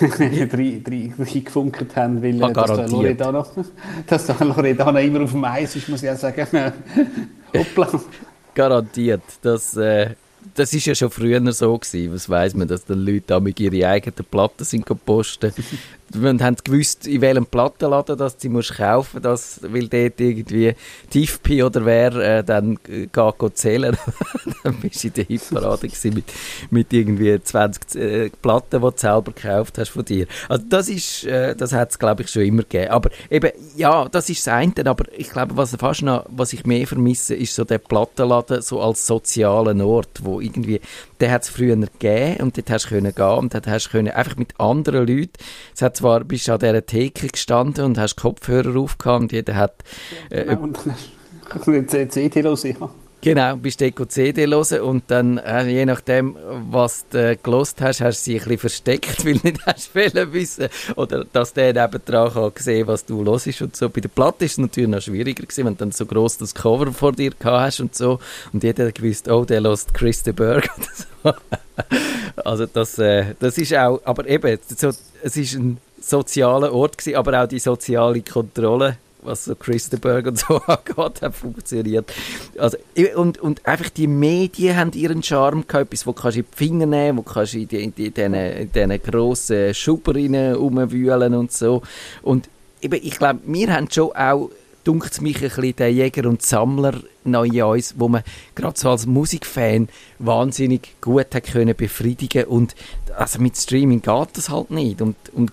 reingefunkert 1.18 1.96
haben, 1.96 2.22
weil 2.22 2.42
äh, 2.42 2.52
dass, 2.52 2.76
der 2.76 2.88
Loredana, 2.88 3.46
dass 4.06 4.26
der 4.26 4.46
Loredana 4.46 5.00
immer 5.00 5.22
auf 5.22 5.32
dem 5.32 5.44
Eis 5.44 5.76
ist, 5.76 5.88
muss 5.88 6.02
ich 6.02 6.10
auch 6.10 6.16
sagen. 6.16 6.46
Hoppla. 7.54 8.00
Garantiert. 8.54 9.22
Das, 9.42 9.76
äh, 9.76 10.10
das 10.54 10.72
ist 10.72 10.86
ja 10.86 10.94
schon 10.94 11.10
früher 11.10 11.52
so 11.52 11.76
gewesen. 11.78 12.14
Was 12.14 12.28
weiß 12.28 12.54
man, 12.54 12.68
dass 12.68 12.84
die 12.84 12.94
Leute 12.94 13.40
mit 13.40 13.60
ihre 13.60 13.88
eigenen 13.88 14.24
Platten 14.30 14.64
sind 14.64 14.86
posten 15.04 15.52
wir 16.20 16.44
haben 16.44 16.56
gewusst, 16.62 17.06
in 17.06 17.20
welchem 17.20 17.46
Plattenladen 17.46 18.16
das 18.16 18.36
sie 18.38 18.48
musst 18.48 18.74
kaufen 18.74 19.22
das, 19.22 19.60
weil 19.62 19.88
dort 19.88 20.20
irgendwie 20.20 20.74
TIFP 21.10 21.62
oder 21.62 21.84
wer 21.84 22.14
äh, 22.14 22.44
dann 22.44 22.78
geht, 22.84 23.12
geht 23.12 23.58
zählen. 23.58 23.96
dann 24.64 24.74
bist 24.80 25.02
du 25.04 25.08
in 25.08 25.14
der 25.14 25.24
Hitparade 25.24 25.88
mit, 26.04 26.24
mit 26.70 26.92
irgendwie 26.92 27.40
20 27.42 27.94
äh, 27.94 28.30
Platten, 28.30 28.80
die 28.80 28.90
du 28.90 28.92
selber 28.96 29.32
gekauft 29.32 29.78
hast 29.78 29.90
von 29.90 30.04
dir. 30.04 30.26
Also 30.48 30.64
das 30.68 30.88
ist, 30.88 31.24
äh, 31.24 31.54
das 31.54 31.72
hat 31.72 31.90
es 31.90 31.98
glaube 31.98 32.22
ich 32.22 32.28
schon 32.28 32.42
immer 32.42 32.62
gegeben. 32.62 32.90
Aber 32.90 33.10
eben, 33.30 33.50
ja, 33.76 34.08
das 34.08 34.28
ist 34.28 34.46
das 34.46 34.54
eine, 34.54 34.72
aber 34.84 35.04
ich 35.16 35.30
glaube, 35.30 35.56
was 35.56 35.74
fast 35.76 36.02
noch, 36.02 36.26
was 36.28 36.52
ich 36.52 36.64
mehr 36.64 36.86
vermisse, 36.86 37.34
ist 37.34 37.54
so 37.54 37.64
der 37.64 37.78
Plattenladen 37.78 38.62
so 38.62 38.80
als 38.80 39.06
sozialen 39.06 39.80
Ort, 39.80 40.20
wo 40.22 40.40
irgendwie, 40.40 40.80
der 41.22 41.30
hat 41.30 41.44
es 41.44 41.48
früher 41.48 41.76
gegeben 41.76 42.42
und 42.42 42.58
dort 42.58 42.68
hast 42.68 42.86
du 42.86 42.88
können 42.90 43.14
gehen 43.14 43.38
und 43.38 43.54
dort 43.54 43.68
hast 43.68 43.86
du 43.86 43.90
können 43.90 44.10
einfach 44.10 44.36
mit 44.36 44.58
anderen 44.58 45.06
Leuten, 45.06 45.32
es 45.72 45.80
hat 45.80 45.96
zwar 45.96 46.24
bist 46.24 46.50
an 46.50 46.58
dieser 46.58 46.84
Theke 46.84 47.28
gestanden 47.28 47.84
und 47.84 47.96
hast 47.96 48.16
Kopfhörer 48.16 48.76
aufgehabt 48.78 49.22
und 49.22 49.32
jeder 49.32 49.54
hat... 49.54 49.84
Äh, 50.30 50.44
genau, 50.44 50.62
und 50.62 50.78
dann 51.92 52.10
CD 52.10 52.40
los, 52.40 52.64
ja. 52.64 52.74
Genau, 53.24 53.54
bist 53.54 53.80
du 53.80 54.04
CD 54.08 54.48
hören 54.48 54.80
und 54.80 55.04
dann, 55.06 55.38
äh, 55.38 55.64
je 55.68 55.86
nachdem, 55.86 56.36
was 56.72 57.06
du 57.08 57.36
gelost 57.36 57.80
hast, 57.80 58.00
hast 58.00 58.22
du 58.22 58.24
sie 58.24 58.32
ein 58.32 58.38
bisschen 58.38 58.58
versteckt, 58.58 59.24
weil 59.24 59.38
nicht 59.44 59.64
hast 59.64 59.94
wissen 59.94 60.66
oder 60.96 61.24
dass 61.32 61.52
der 61.52 61.72
nebendran 61.72 62.32
kann 62.32 62.50
sehen 62.56 62.88
was 62.88 63.06
du 63.06 63.24
hörst 63.24 63.62
und 63.62 63.76
so. 63.76 63.88
Bei 63.88 64.00
der 64.00 64.08
Platte 64.08 64.44
ist 64.44 64.52
es 64.52 64.58
natürlich 64.58 64.90
noch 64.90 65.00
schwieriger 65.00 65.44
gewesen, 65.44 65.66
wenn 65.66 65.74
du 65.74 65.78
dann 65.78 65.92
so 65.92 66.04
gross 66.04 66.36
das 66.36 66.52
Cover 66.52 66.90
vor 66.90 67.12
dir 67.12 67.30
gehabt 67.30 67.44
hast 67.44 67.80
und 67.80 67.94
so 67.94 68.18
und 68.52 68.64
jeder 68.64 68.88
hat 68.88 68.96
gewusst, 68.96 69.30
oh, 69.30 69.44
der 69.44 69.60
lost 69.60 69.94
Chris 69.94 70.24
de 70.24 70.32
Berg 70.32 70.68
oder 71.24 71.36
so. 72.34 72.42
also 72.44 72.66
das, 72.66 72.98
äh, 72.98 73.36
das 73.38 73.56
ist 73.56 73.72
auch, 73.72 74.00
aber 74.04 74.26
eben, 74.26 74.58
so, 74.66 74.88
es 75.22 75.36
ist 75.36 75.54
ein 75.54 75.78
sozialer 76.00 76.74
Ort 76.74 76.98
gewesen, 76.98 77.16
aber 77.16 77.40
auch 77.40 77.46
die 77.46 77.60
soziale 77.60 78.20
Kontrolle 78.22 78.96
was 79.22 79.44
so 79.44 79.54
Christenberg 79.54 80.26
und 80.26 80.38
so 80.38 80.56
angeht, 80.58 81.22
hat 81.22 81.34
funktioniert. 81.34 82.12
Also, 82.58 82.76
und, 83.16 83.38
und 83.38 83.66
einfach 83.66 83.90
die 83.90 84.06
Medien 84.06 84.76
haben 84.76 84.92
ihren 84.92 85.22
Charme 85.22 85.66
gehabt, 85.66 85.92
etwas, 85.92 86.06
wo 86.06 86.12
kannst 86.12 86.36
du 86.36 86.40
in 86.40 86.46
die 86.50 86.56
Finger 86.56 86.86
nehmen, 86.86 87.18
wo 87.18 87.22
kannst 87.22 87.54
du 87.54 87.58
in, 87.58 87.68
die, 87.68 87.84
in, 87.84 87.94
die, 87.94 88.06
in 88.06 88.72
diesen 88.72 89.02
grossen 89.02 89.74
Schuber 89.74 90.14
rumwühlen 90.14 91.34
und 91.34 91.52
so. 91.52 91.82
Und 92.22 92.48
eben, 92.80 93.00
ich 93.02 93.18
glaube, 93.18 93.40
wir 93.44 93.72
haben 93.72 93.90
schon 93.90 94.12
auch 94.12 94.50
dunkt 94.84 95.20
mich 95.20 95.36
ein 95.36 95.42
bisschen 95.42 95.76
der 95.76 95.92
Jäger 95.92 96.28
und 96.28 96.42
Sammler 96.42 96.94
noch 97.24 97.44
in 97.44 97.62
uns, 97.62 97.94
wo 97.98 98.08
man 98.08 98.22
gerade 98.54 98.78
so 98.78 98.90
als 98.90 99.06
Musikfan 99.06 99.88
wahnsinnig 100.18 100.96
gut 101.00 101.34
hat 101.34 101.44
können 101.44 101.76
befriedigen 101.76 102.46
und 102.46 102.74
also 103.16 103.40
mit 103.40 103.56
Streaming 103.56 104.02
geht 104.02 104.28
das 104.34 104.50
halt 104.50 104.70
nicht 104.70 105.00
und, 105.00 105.16
und 105.32 105.52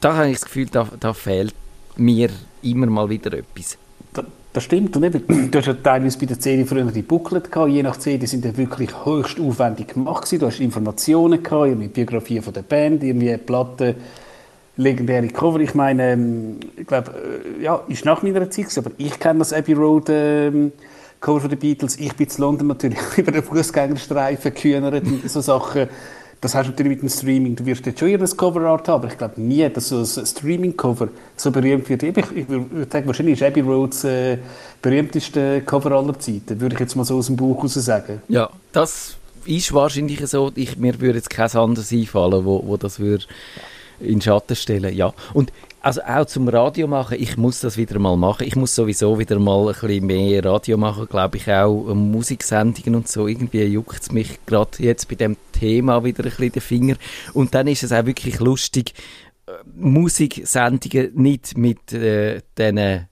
da 0.00 0.16
habe 0.16 0.28
ich 0.28 0.38
das 0.38 0.46
Gefühl, 0.46 0.66
da, 0.66 0.88
da 0.98 1.12
fehlt 1.12 1.54
mir 1.96 2.30
immer 2.70 2.86
mal 2.86 3.08
wieder 3.08 3.32
etwas. 3.32 3.78
Das 4.56 4.64
stimmt. 4.64 4.96
Und 4.96 5.04
eben, 5.04 5.50
du 5.50 5.58
hast 5.58 5.66
ja 5.66 5.74
teilweise 5.74 6.18
bei 6.18 6.24
der 6.24 6.40
CD 6.40 6.64
früher 6.64 6.84
die 6.84 7.02
Booklet 7.02 7.52
gehabt. 7.52 7.70
Je 7.70 7.82
nach 7.82 7.98
CD 7.98 8.24
sind 8.24 8.42
die 8.42 8.56
wirklich 8.56 8.88
höchst 9.04 9.38
aufwendig 9.38 9.88
gemacht. 9.88 10.32
Du 10.32 10.46
hast 10.46 10.60
Informationen 10.60 11.42
gehabt, 11.42 11.66
irgendwie 11.66 11.88
Biografie 11.88 12.40
von 12.40 12.54
der 12.54 12.62
Band, 12.62 13.04
irgendwie 13.04 13.36
Platten, 13.36 13.96
legendäre 14.78 15.28
Cover. 15.28 15.60
Ich 15.60 15.74
meine, 15.74 16.12
ähm, 16.12 16.56
ich 16.74 16.86
glaube, 16.86 17.12
äh, 17.58 17.64
ja, 17.64 17.82
ist 17.88 18.06
nach 18.06 18.22
meiner 18.22 18.48
Zeit 18.48 18.78
aber 18.78 18.92
ich 18.96 19.18
kenne 19.18 19.40
das 19.40 19.52
Abbey 19.52 19.74
Road 19.74 20.06
ähm, 20.08 20.72
Cover 21.20 21.42
von 21.42 21.50
den 21.50 21.58
Beatles. 21.58 21.98
Ich 21.98 22.14
bin 22.14 22.26
in 22.26 22.34
London 22.38 22.68
natürlich 22.68 22.98
über 23.18 23.32
den 23.32 23.42
Fußgängerstreifen 23.42 24.54
gekühnert 24.54 25.04
und 25.04 25.30
so 25.30 25.42
Sachen. 25.42 25.88
Das 26.40 26.54
hast 26.54 26.66
du 26.66 26.70
natürlich 26.70 27.02
mit 27.02 27.02
dem 27.02 27.08
Streaming. 27.08 27.56
Du 27.56 27.64
wirst 27.64 27.86
jetzt 27.86 27.98
schon 27.98 28.08
ihr 28.08 28.18
Coverart 28.18 28.88
haben, 28.88 29.02
aber 29.02 29.12
ich 29.12 29.18
glaube 29.18 29.40
nie, 29.40 29.68
dass 29.68 29.88
so 29.88 30.00
ein 30.00 30.26
Streaming-Cover 30.26 31.08
so 31.36 31.50
berühmt 31.50 31.88
wird. 31.88 32.02
Ich, 32.02 32.16
ich 32.16 32.48
würde 32.48 32.86
sagen, 32.90 33.06
wahrscheinlich 33.06 33.40
ist 33.40 33.46
Abbey 33.46 33.60
Roads 33.60 34.04
äh, 34.04 34.38
berühmteste 34.82 35.62
Cover 35.62 35.92
aller 35.92 36.18
Zeiten, 36.18 36.60
würde 36.60 36.74
ich 36.74 36.80
jetzt 36.80 36.94
mal 36.94 37.04
so 37.04 37.16
aus 37.16 37.26
dem 37.26 37.36
Buch 37.36 37.56
heraus 37.56 37.74
sagen. 37.74 38.20
Ja, 38.28 38.50
das 38.72 39.16
ist 39.46 39.72
wahrscheinlich 39.72 40.26
so. 40.26 40.52
Ich, 40.54 40.76
mir 40.76 41.00
würde 41.00 41.18
jetzt 41.18 41.30
kein 41.30 41.50
anderes 41.50 41.90
einfallen, 41.92 42.44
wo, 42.44 42.62
wo 42.66 42.76
das 42.76 43.00
würde 43.00 43.24
in 44.00 44.20
Schatten 44.20 44.56
stellen. 44.56 44.94
Ja. 44.94 45.14
Und 45.32 45.52
also 45.86 46.02
auch 46.02 46.24
zum 46.24 46.48
Radio 46.48 46.88
machen, 46.88 47.16
ich 47.16 47.36
muss 47.36 47.60
das 47.60 47.76
wieder 47.76 48.00
mal 48.00 48.16
machen. 48.16 48.44
Ich 48.44 48.56
muss 48.56 48.74
sowieso 48.74 49.20
wieder 49.20 49.38
mal 49.38 49.68
ein 49.68 49.74
bisschen 49.74 50.04
mehr 50.04 50.44
Radio 50.44 50.76
machen, 50.76 51.06
glaube 51.08 51.36
ich 51.36 51.48
auch 51.48 51.88
ähm, 51.88 52.10
Musiksendungen 52.10 52.96
und 52.96 53.06
so. 53.06 53.28
Irgendwie 53.28 53.62
juckt 53.62 54.02
es 54.02 54.10
mich 54.10 54.44
gerade 54.46 54.82
jetzt 54.82 55.08
bei 55.08 55.14
dem 55.14 55.36
Thema 55.52 56.02
wieder 56.02 56.24
ein 56.24 56.30
bisschen 56.30 56.50
den 56.50 56.60
Finger. 56.60 56.96
Und 57.34 57.54
dann 57.54 57.68
ist 57.68 57.84
es 57.84 57.92
auch 57.92 58.04
wirklich 58.04 58.40
lustig, 58.40 58.94
äh, 59.46 59.52
Musiksendungen 59.76 61.12
nicht 61.14 61.56
mit 61.56 61.92
äh, 61.92 62.40
diesen 62.58 62.78
äh, 62.78 63.04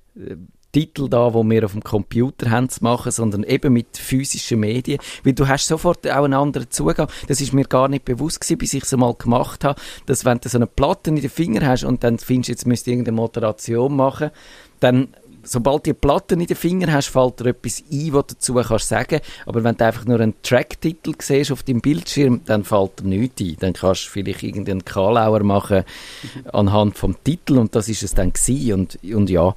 Titel 0.74 1.08
da, 1.08 1.32
wo 1.32 1.48
wir 1.48 1.64
auf 1.64 1.72
dem 1.72 1.84
Computer 1.84 2.50
haben 2.50 2.68
zu 2.68 2.82
machen, 2.82 3.12
sondern 3.12 3.44
eben 3.44 3.72
mit 3.72 3.96
physischen 3.96 4.58
Medien, 4.58 4.98
weil 5.22 5.32
du 5.32 5.46
hast 5.46 5.68
sofort 5.68 6.04
auch 6.10 6.24
einen 6.24 6.34
anderen 6.34 6.68
Zugang. 6.68 7.08
Das 7.28 7.40
ist 7.40 7.52
mir 7.52 7.64
gar 7.64 7.86
nicht 7.86 8.04
bewusst 8.04 8.40
gewesen, 8.40 8.58
bis 8.58 8.74
ich 8.74 8.82
es 8.82 8.96
mal 8.96 9.14
gemacht 9.14 9.62
habe, 9.62 9.80
dass 10.06 10.24
wenn 10.24 10.40
du 10.40 10.48
so 10.48 10.58
eine 10.58 10.66
Platte 10.66 11.10
in 11.10 11.16
den 11.16 11.30
Finger 11.30 11.64
hast 11.64 11.84
und 11.84 12.02
dann 12.02 12.18
findest, 12.18 12.48
jetzt 12.48 12.66
müsst 12.66 12.88
irgendeine 12.88 13.14
Moderation 13.14 13.94
machen, 13.94 14.32
dann 14.80 15.14
sobald 15.44 15.86
du 15.86 15.92
die 15.92 15.94
Platte 15.94 16.34
in 16.34 16.44
den 16.44 16.56
Finger 16.56 16.92
hast, 16.92 17.08
fällt 17.08 17.38
dir 17.38 17.50
etwas 17.50 17.84
ein, 17.92 18.12
was 18.12 18.26
du 18.26 18.34
dazu 18.34 18.54
kannst 18.54 18.88
sagen. 18.88 19.20
Aber 19.46 19.62
wenn 19.62 19.76
du 19.76 19.84
einfach 19.84 20.06
nur 20.06 20.18
einen 20.18 20.34
Tracktitel 20.42 21.12
siehst 21.20 21.52
auf 21.52 21.62
deinem 21.62 21.82
Bildschirm, 21.82 22.40
dann 22.46 22.64
fällt 22.64 23.00
dir 23.00 23.04
nichts 23.06 23.40
ein. 23.40 23.56
Dann 23.60 23.72
kannst 23.74 24.06
du 24.06 24.10
vielleicht 24.10 24.42
irgendeinen 24.42 24.84
Kalauer 24.84 25.44
machen 25.44 25.84
anhand 26.52 26.98
vom 26.98 27.14
Titel 27.22 27.58
und 27.58 27.76
das 27.76 27.88
ist 27.88 28.02
es 28.02 28.14
dann 28.14 28.32
gewesen. 28.32 28.72
Und, 28.72 28.98
und 29.04 29.30
ja, 29.30 29.54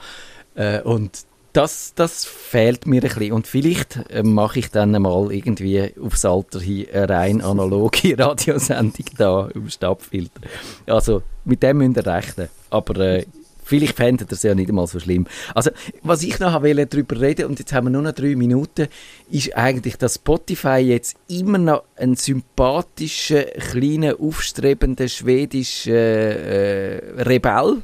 äh, 0.58 0.82
und 0.82 1.26
das, 1.54 1.94
das 1.96 2.26
fehlt 2.26 2.86
mir 2.86 3.02
ein 3.02 3.10
bisschen. 3.10 3.32
Und 3.32 3.48
vielleicht 3.48 4.12
äh, 4.12 4.22
mache 4.22 4.60
ich 4.60 4.70
dann 4.70 4.92
mal 4.92 5.32
irgendwie 5.32 5.92
aufs 6.00 6.26
Alter 6.26 6.60
hin 6.60 6.86
eine 6.94 7.10
rein 7.10 7.42
analoge 7.42 8.16
Radiosendung 8.20 9.06
da 9.18 9.50
im 9.54 9.70
Stabfilter. 9.70 10.42
Also 10.86 11.24
mit 11.46 11.64
dem 11.64 11.78
müsst 11.78 11.98
ihr 11.98 12.06
rechnen. 12.06 12.50
Aber 12.70 13.00
äh, 13.00 13.26
vielleicht 13.64 13.96
fändet 13.96 14.32
ihr 14.32 14.34
es 14.34 14.44
ja 14.44 14.54
nicht 14.54 14.70
einmal 14.70 14.88
so 14.88 15.00
schlimm. 15.00 15.26
Also 15.56 15.72
was 16.04 16.22
ich 16.22 16.40
noch 16.40 16.62
wollte 16.62 16.86
darüber 16.86 17.20
reden, 17.20 17.48
und 17.48 17.58
jetzt 17.58 17.74
haben 17.74 17.88
wir 17.88 17.92
nur 17.92 18.04
noch 18.04 18.14
drei 18.14 18.36
Minuten, 18.36 18.88
ist 19.32 19.56
eigentlich, 19.58 19.98
dass 19.98 20.16
Spotify 20.16 20.78
jetzt 20.78 21.18
immer 21.28 21.58
noch 21.58 21.84
ein 21.96 22.16
sympathischer, 22.16 23.46
kleiner, 23.46 24.20
aufstrebender 24.20 25.08
schwedischer 25.08 25.92
äh, 25.92 27.22
Rebell, 27.24 27.82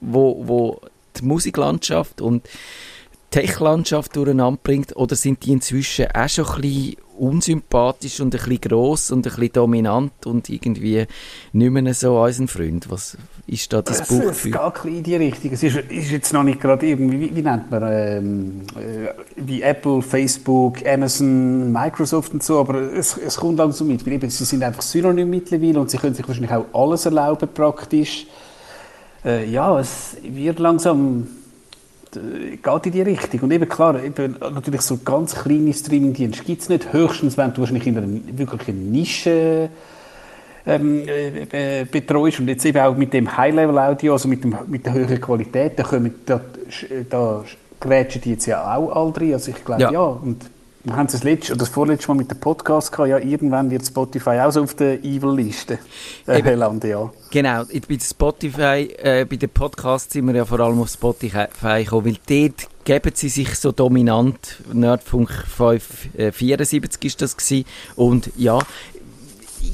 wo, 0.00 0.46
wo 0.46 0.80
die 1.20 1.24
Musiklandschaft 1.24 2.20
und 2.20 2.48
Tech-Landschaft 3.30 4.16
durcheinander 4.16 4.58
bringt? 4.62 4.96
Oder 4.96 5.16
sind 5.16 5.44
die 5.44 5.52
inzwischen 5.52 6.06
auch 6.14 6.28
schon 6.28 6.46
ein 6.46 6.60
bisschen 6.60 6.96
unsympathisch 7.18 8.20
und 8.20 8.34
ein 8.34 8.38
bisschen 8.38 8.60
gross 8.60 9.10
und 9.10 9.26
ein 9.26 9.32
bisschen 9.32 9.52
dominant 9.52 10.26
und 10.26 10.48
irgendwie 10.48 11.06
nicht 11.52 11.70
mehr 11.70 11.94
so 11.94 12.22
unser 12.22 12.46
Freund? 12.46 12.90
Was 12.90 13.16
ist 13.46 13.72
da 13.72 13.82
das 13.82 14.06
Buch 14.08 14.22
für? 14.22 14.30
Es 14.30 14.42
geht 14.42 14.56
ein 14.56 14.72
bisschen 14.72 14.96
in 14.96 15.02
die 15.02 15.16
Richtung. 15.16 15.52
Es 15.52 15.62
ist, 15.62 15.76
ist 15.76 16.10
jetzt 16.10 16.32
noch 16.32 16.42
nicht 16.42 16.60
gerade 16.60 16.86
irgendwie, 16.86 17.20
wie, 17.20 17.36
wie 17.36 17.42
nennt 17.42 17.70
man, 17.70 17.82
ähm, 17.90 18.60
äh, 18.76 19.12
wie 19.36 19.62
Apple, 19.62 20.02
Facebook, 20.02 20.86
Amazon, 20.86 21.72
Microsoft 21.72 22.32
und 22.32 22.42
so, 22.42 22.60
aber 22.60 22.80
es, 22.92 23.16
es 23.16 23.36
kommt 23.36 23.58
langsam 23.58 23.88
mit, 23.88 24.06
weil 24.06 24.14
eben, 24.14 24.30
sie 24.30 24.44
sind 24.44 24.62
einfach 24.62 24.82
synonym 24.82 25.30
mittlerweile 25.30 25.80
und 25.80 25.90
sie 25.90 25.98
können 25.98 26.14
sich 26.14 26.26
wahrscheinlich 26.26 26.52
auch 26.52 26.66
alles 26.72 27.06
erlauben 27.06 27.48
praktisch 27.52 28.26
äh, 29.26 29.44
ja, 29.44 29.78
es 29.80 30.16
wird 30.22 30.58
langsam 30.58 31.26
äh, 32.14 32.56
geht 32.56 32.86
in 32.86 32.92
die 32.92 33.02
Richtung. 33.02 33.40
Und 33.40 33.50
eben 33.50 33.68
klar, 33.68 34.02
eben, 34.02 34.36
natürlich 34.40 34.82
so 34.82 34.98
ganz 35.04 35.34
kleine 35.34 35.72
Streaming-Dienste 35.72 36.44
gibt 36.44 36.62
es 36.62 36.68
nicht. 36.68 36.92
Höchstens, 36.92 37.36
wenn 37.36 37.52
du 37.52 37.60
wahrscheinlich 37.60 37.86
in 37.86 37.98
einer 37.98 38.08
wirklichen 38.38 38.90
Nische 38.92 39.68
ähm, 40.66 41.02
äh, 41.06 41.84
betreust 41.84 42.40
und 42.40 42.48
jetzt 42.48 42.64
eben 42.64 42.78
auch 42.78 42.96
mit 42.96 43.12
dem 43.12 43.36
High-Level-Audio, 43.36 44.12
also 44.12 44.28
mit, 44.28 44.44
dem, 44.44 44.56
mit 44.66 44.86
der 44.86 44.94
höheren 44.94 45.20
Qualität, 45.20 45.78
da, 45.78 45.82
kommen, 45.82 46.14
da, 46.24 46.40
da 47.10 47.44
grätschen 47.80 48.22
die 48.22 48.30
jetzt 48.30 48.46
ja 48.46 48.74
auch 48.74 48.94
all 48.94 49.12
drin. 49.12 49.34
Also 49.34 49.50
ich 49.50 49.64
glaube, 49.64 49.82
ja. 49.82 49.92
ja. 49.92 50.00
Und 50.00 50.42
wir 50.86 50.96
haben 50.96 51.08
das 51.08 51.24
letzte 51.24 51.52
oder 51.52 51.60
das 51.60 51.68
vorletzte 51.68 52.08
Mal 52.08 52.14
mit 52.14 52.30
dem 52.30 52.38
Podcast 52.38 52.92
gehabt, 52.92 53.08
ja, 53.08 53.18
irgendwann 53.18 53.70
wird 53.72 53.84
Spotify 53.84 54.38
auch 54.40 54.52
so 54.52 54.62
auf 54.62 54.74
der 54.74 55.02
Evil-Liste 55.02 55.80
äh, 56.28 56.54
landen, 56.54 56.88
ja. 56.88 57.10
Genau, 57.30 57.64
bei 57.64 57.98
Spotify, 57.98 58.94
äh, 58.98 59.26
bei 59.28 59.34
den 59.34 59.50
Podcasts 59.50 60.12
sind 60.12 60.26
wir 60.28 60.36
ja 60.36 60.44
vor 60.44 60.60
allem 60.60 60.80
auf 60.80 60.88
Spotify 60.88 61.46
gekommen, 61.82 62.06
weil 62.06 62.18
dort 62.28 62.68
geben 62.84 63.10
sie 63.14 63.28
sich 63.28 63.56
so 63.56 63.72
dominant. 63.72 64.62
Nerdfunk 64.72 65.28
574 65.28 66.80
äh, 67.02 67.06
ist 67.06 67.20
das 67.20 67.36
gewesen. 67.36 67.66
Und 67.96 68.30
ja, 68.36 68.60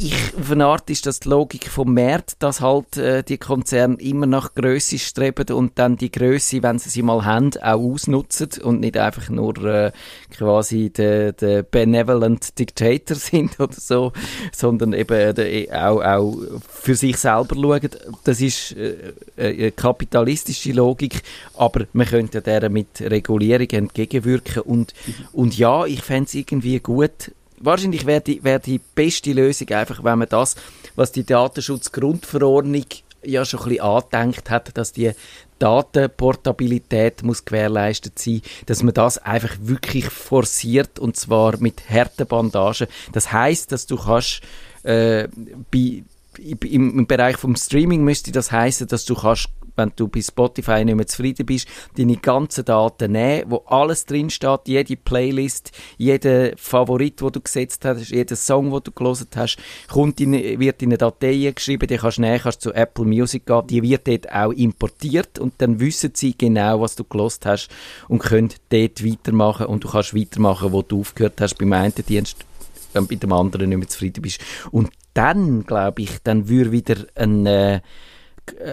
ich, 0.00 0.14
auf 0.38 0.50
eine 0.50 0.66
Art 0.66 0.88
ist 0.90 1.06
das 1.06 1.20
die 1.20 1.28
Logik 1.28 1.68
vom 1.68 1.94
Markt, 1.94 2.36
dass 2.40 2.60
halt 2.60 2.96
äh, 2.96 3.22
die 3.22 3.38
Konzerne 3.38 3.96
immer 4.00 4.26
nach 4.26 4.54
Größe 4.54 4.98
streben 4.98 5.54
und 5.54 5.78
dann 5.78 5.96
die 5.96 6.10
Größe, 6.10 6.62
wenn 6.62 6.78
sie 6.78 6.90
sie 6.90 7.02
mal 7.02 7.24
haben, 7.24 7.50
auch 7.62 7.92
ausnutzen 7.92 8.48
und 8.62 8.80
nicht 8.80 8.96
einfach 8.96 9.28
nur 9.28 9.56
äh, 9.64 9.92
quasi 10.30 10.90
der 10.90 11.32
de 11.32 11.64
benevolent 11.68 12.58
Dictator 12.58 13.16
sind 13.16 13.58
oder 13.60 13.72
so, 13.72 14.12
sondern 14.52 14.92
eben 14.92 15.34
de, 15.34 15.70
auch, 15.72 16.02
auch 16.02 16.36
für 16.68 16.94
sich 16.94 17.16
selber 17.16 17.54
schauen. 17.54 17.90
Das 18.24 18.40
ist 18.40 18.76
äh, 18.76 19.12
eine 19.36 19.72
kapitalistische 19.72 20.72
Logik, 20.72 21.22
aber 21.54 21.86
man 21.92 22.06
könnte 22.06 22.42
der 22.42 22.68
mit 22.70 23.00
Regulierung 23.00 23.68
entgegenwirken 23.70 24.62
und, 24.62 24.94
und 25.32 25.56
ja, 25.56 25.84
ich 25.86 26.02
fände 26.02 26.28
es 26.28 26.34
irgendwie 26.34 26.80
gut, 26.80 27.32
wahrscheinlich 27.62 28.06
wäre 28.06 28.20
die, 28.20 28.42
wär 28.44 28.58
die 28.58 28.80
beste 28.94 29.32
Lösung 29.32 29.68
einfach, 29.70 30.04
wenn 30.04 30.18
man 30.18 30.28
das, 30.28 30.56
was 30.94 31.12
die 31.12 31.24
Datenschutzgrundverordnung 31.24 32.84
ja 33.24 33.44
schon 33.44 33.60
ein 33.60 33.68
bisschen 33.68 33.84
angedenkt 33.84 34.50
hat, 34.50 34.76
dass 34.76 34.92
die 34.92 35.12
Datenportabilität 35.58 37.22
muss 37.22 37.44
gewährleistet 37.44 38.18
sein, 38.18 38.42
dass 38.66 38.82
man 38.82 38.94
das 38.94 39.18
einfach 39.18 39.54
wirklich 39.60 40.06
forciert 40.06 40.98
und 40.98 41.16
zwar 41.16 41.56
mit 41.58 41.88
harten 41.88 42.26
Bandagen. 42.26 42.88
Das 43.12 43.32
heißt, 43.32 43.70
dass 43.70 43.86
du 43.86 43.96
kannst 43.96 44.40
äh, 44.82 45.28
bei, 45.70 46.02
im, 46.38 46.98
im 46.98 47.06
Bereich 47.06 47.36
vom 47.36 47.54
Streaming 47.54 48.02
müsste 48.02 48.32
das 48.32 48.50
heißen, 48.50 48.88
dass 48.88 49.04
du 49.04 49.14
kannst 49.14 49.50
wenn 49.76 49.92
du 49.96 50.08
bei 50.08 50.20
Spotify 50.20 50.84
nicht 50.84 50.94
mehr 50.94 51.06
zufrieden 51.06 51.46
bist, 51.46 51.68
deine 51.96 52.16
ganzen 52.16 52.64
Daten 52.64 53.12
nehmen, 53.12 53.50
wo 53.50 53.58
alles 53.66 54.06
drin 54.06 54.30
steht, 54.30 54.60
jede 54.66 54.96
Playlist, 54.96 55.72
jeder 55.98 56.56
Favorit, 56.56 57.22
wo 57.22 57.30
du 57.30 57.40
gesetzt 57.40 57.84
hast, 57.84 58.10
jeder 58.10 58.36
Song, 58.36 58.70
wo 58.70 58.80
du 58.80 58.90
gelesen 58.92 59.28
hast, 59.36 59.58
kommt 59.88 60.20
in, 60.20 60.32
wird 60.32 60.82
in 60.82 60.90
eine 60.90 60.98
Datei 60.98 61.52
geschrieben, 61.54 61.86
die 61.86 61.96
kannst 61.96 62.18
du 62.18 62.22
nehmen, 62.22 62.40
kannst 62.40 62.60
zu 62.60 62.72
Apple 62.72 63.04
Music 63.04 63.46
gehen, 63.46 63.66
die 63.66 63.82
wird 63.82 64.06
dort 64.06 64.32
auch 64.32 64.52
importiert 64.52 65.38
und 65.38 65.54
dann 65.58 65.80
wissen 65.80 66.12
sie 66.14 66.36
genau, 66.36 66.80
was 66.80 66.96
du 66.96 67.04
gelesen 67.04 67.40
hast 67.44 67.68
und 68.08 68.20
können 68.20 68.50
dort 68.70 69.04
weitermachen 69.04 69.66
und 69.66 69.84
du 69.84 69.88
kannst 69.88 70.14
weitermachen, 70.14 70.72
wo 70.72 70.82
du 70.82 71.00
aufgehört 71.00 71.40
hast 71.40 71.58
beim 71.58 71.72
einen 71.72 71.92
Dienst 71.94 72.44
wenn 72.92 73.06
bei 73.06 73.14
dem 73.16 73.32
anderen 73.32 73.68
nicht 73.68 73.78
mehr 73.78 73.88
zufrieden 73.88 74.22
bist. 74.22 74.40
Und 74.70 74.90
dann, 75.14 75.64
glaube 75.64 76.02
ich, 76.02 76.18
dann 76.22 76.48
würde 76.48 76.72
wieder 76.72 76.96
ein, 77.14 77.46
äh, 77.46 77.80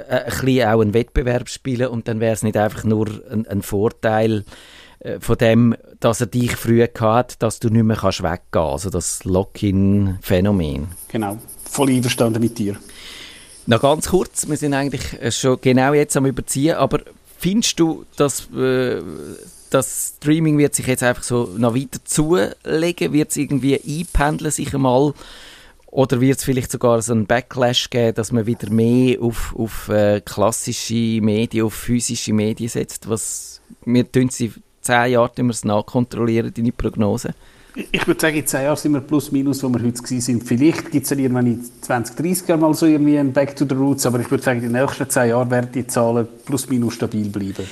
ein 0.09 0.25
bisschen 0.25 0.67
auch 0.67 0.81
einen 0.81 0.93
Wettbewerb 0.93 1.49
spielen 1.49 1.87
und 1.87 2.07
dann 2.07 2.19
wäre 2.19 2.33
es 2.33 2.43
nicht 2.43 2.57
einfach 2.57 2.83
nur 2.83 3.07
ein, 3.29 3.47
ein 3.47 3.61
Vorteil 3.61 4.43
äh, 4.99 5.19
von 5.19 5.37
dem, 5.37 5.75
dass 5.99 6.21
er 6.21 6.27
dich 6.27 6.55
früher 6.55 6.89
hat, 6.99 7.41
dass 7.41 7.59
du 7.59 7.69
nicht 7.69 7.83
mehr 7.83 7.97
kannst 7.97 8.23
weggehen 8.23 8.39
kannst. 8.51 8.85
Also 8.85 8.89
das 8.89 9.23
Lock-in-Phänomen. 9.23 10.87
Genau, 11.07 11.37
voll 11.63 11.89
einverstanden 11.89 12.41
mit 12.41 12.57
dir. 12.57 12.75
Noch 13.65 13.81
ganz 13.81 14.09
kurz, 14.09 14.47
wir 14.49 14.57
sind 14.57 14.73
eigentlich 14.73 15.21
äh, 15.21 15.31
schon 15.31 15.59
genau 15.61 15.93
jetzt 15.93 16.17
am 16.17 16.25
Überziehen, 16.25 16.75
aber 16.75 17.01
findest 17.37 17.79
du, 17.79 18.05
dass 18.15 18.49
äh, 18.51 19.01
das 19.69 20.15
Streaming 20.17 20.57
wird 20.57 20.73
sich 20.73 20.87
jetzt 20.87 21.03
einfach 21.03 21.23
so 21.23 21.49
noch 21.57 21.75
weiter 21.75 21.99
zulegen, 22.03 23.13
wird 23.13 23.29
es 23.29 23.37
irgendwie 23.37 23.79
einpendeln, 23.79 24.51
sich 24.51 24.73
einmal 24.73 25.13
oder 25.91 26.21
wird 26.21 26.37
es 26.37 26.43
vielleicht 26.43 26.71
sogar 26.71 27.01
so 27.01 27.13
einen 27.13 27.25
Backlash 27.25 27.89
geben, 27.89 28.13
dass 28.15 28.31
man 28.31 28.45
wieder 28.45 28.69
mehr 28.69 29.21
auf, 29.21 29.55
auf 29.57 29.89
äh, 29.89 30.21
klassische 30.21 31.19
Medien, 31.21 31.65
auf 31.65 31.73
physische 31.73 32.33
Medien 32.33 32.69
setzt? 32.69 33.09
Was, 33.09 33.61
wir 33.85 34.09
tun 34.11 34.29
sie 34.29 34.53
zehn 34.81 35.11
Jahre 35.11 35.31
wir 35.37 35.49
es 35.49 35.65
nachkontrollieren, 35.65 36.53
deine 36.53 36.71
Prognose? 36.71 37.33
Ich 37.91 38.05
würde 38.05 38.19
sagen, 38.19 38.35
in 38.35 38.45
zehn 38.45 38.63
Jahren 38.63 38.77
sind 38.77 38.93
wir 38.93 39.01
plus 39.01 39.31
minus, 39.31 39.63
wo 39.63 39.69
wir 39.69 39.81
heute 39.81 40.21
sind. 40.21 40.43
Vielleicht 40.43 40.91
gibt 40.91 41.03
es 41.03 41.09
dann 41.09 41.19
irgendwann 41.19 41.47
in 41.47 41.63
20, 41.81 42.15
30 42.15 42.47
Jahren 42.47 42.59
mal 42.61 42.73
so 42.73 42.85
irgendwie 42.85 43.17
ein 43.17 43.31
Back 43.31 43.55
to 43.55 43.65
the 43.67 43.75
Roots, 43.75 44.05
aber 44.05 44.19
ich 44.19 44.29
würde 44.29 44.43
sagen, 44.43 44.61
in 44.63 44.73
den 44.73 44.81
nächsten 44.81 45.09
zehn 45.09 45.29
Jahren 45.29 45.49
werden 45.49 45.69
die 45.73 45.87
Zahlen 45.87 46.27
plus 46.45 46.69
minus 46.69 46.95
stabil 46.95 47.29
bleiben. 47.29 47.65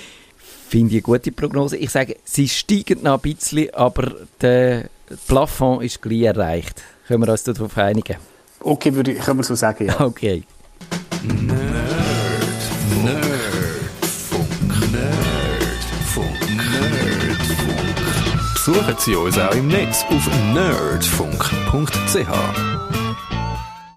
Finde 0.70 0.96
ich 0.96 1.06
eine 1.06 1.18
gute 1.18 1.32
Prognose. 1.32 1.78
Ich 1.78 1.92
sage, 1.92 2.18
sie 2.24 2.48
steigen 2.48 3.04
noch 3.04 3.16
ein 3.16 3.22
bisschen, 3.22 3.74
aber 3.74 4.16
der 4.42 4.90
Plafond 5.28 5.84
ist 5.84 6.02
gleich 6.02 6.24
erreicht. 6.24 6.84
Können 7.08 7.26
wir 7.26 7.32
uns 7.32 7.44
darauf 7.44 7.78
einigen? 7.78 8.18
Okay, 8.60 8.94
würde 8.94 9.14
ich, 9.14 9.20
können 9.20 9.40
wir 9.40 9.44
so 9.44 9.56
sagen, 9.56 9.86
ja. 9.86 10.00
Okay. 10.02 10.44
Nerd. 11.24 11.58
Nerdfunk. 13.04 14.48
Nerdfunk. 14.92 16.28
Nerdfunk. 16.52 17.78
Besuchen 18.54 18.96
Sie 19.00 19.16
uns 19.16 19.38
auch 19.38 19.56
im 19.56 19.70
Netz 19.70 20.04
auf 20.10 20.30
nerdfunk.ch. 20.54 22.28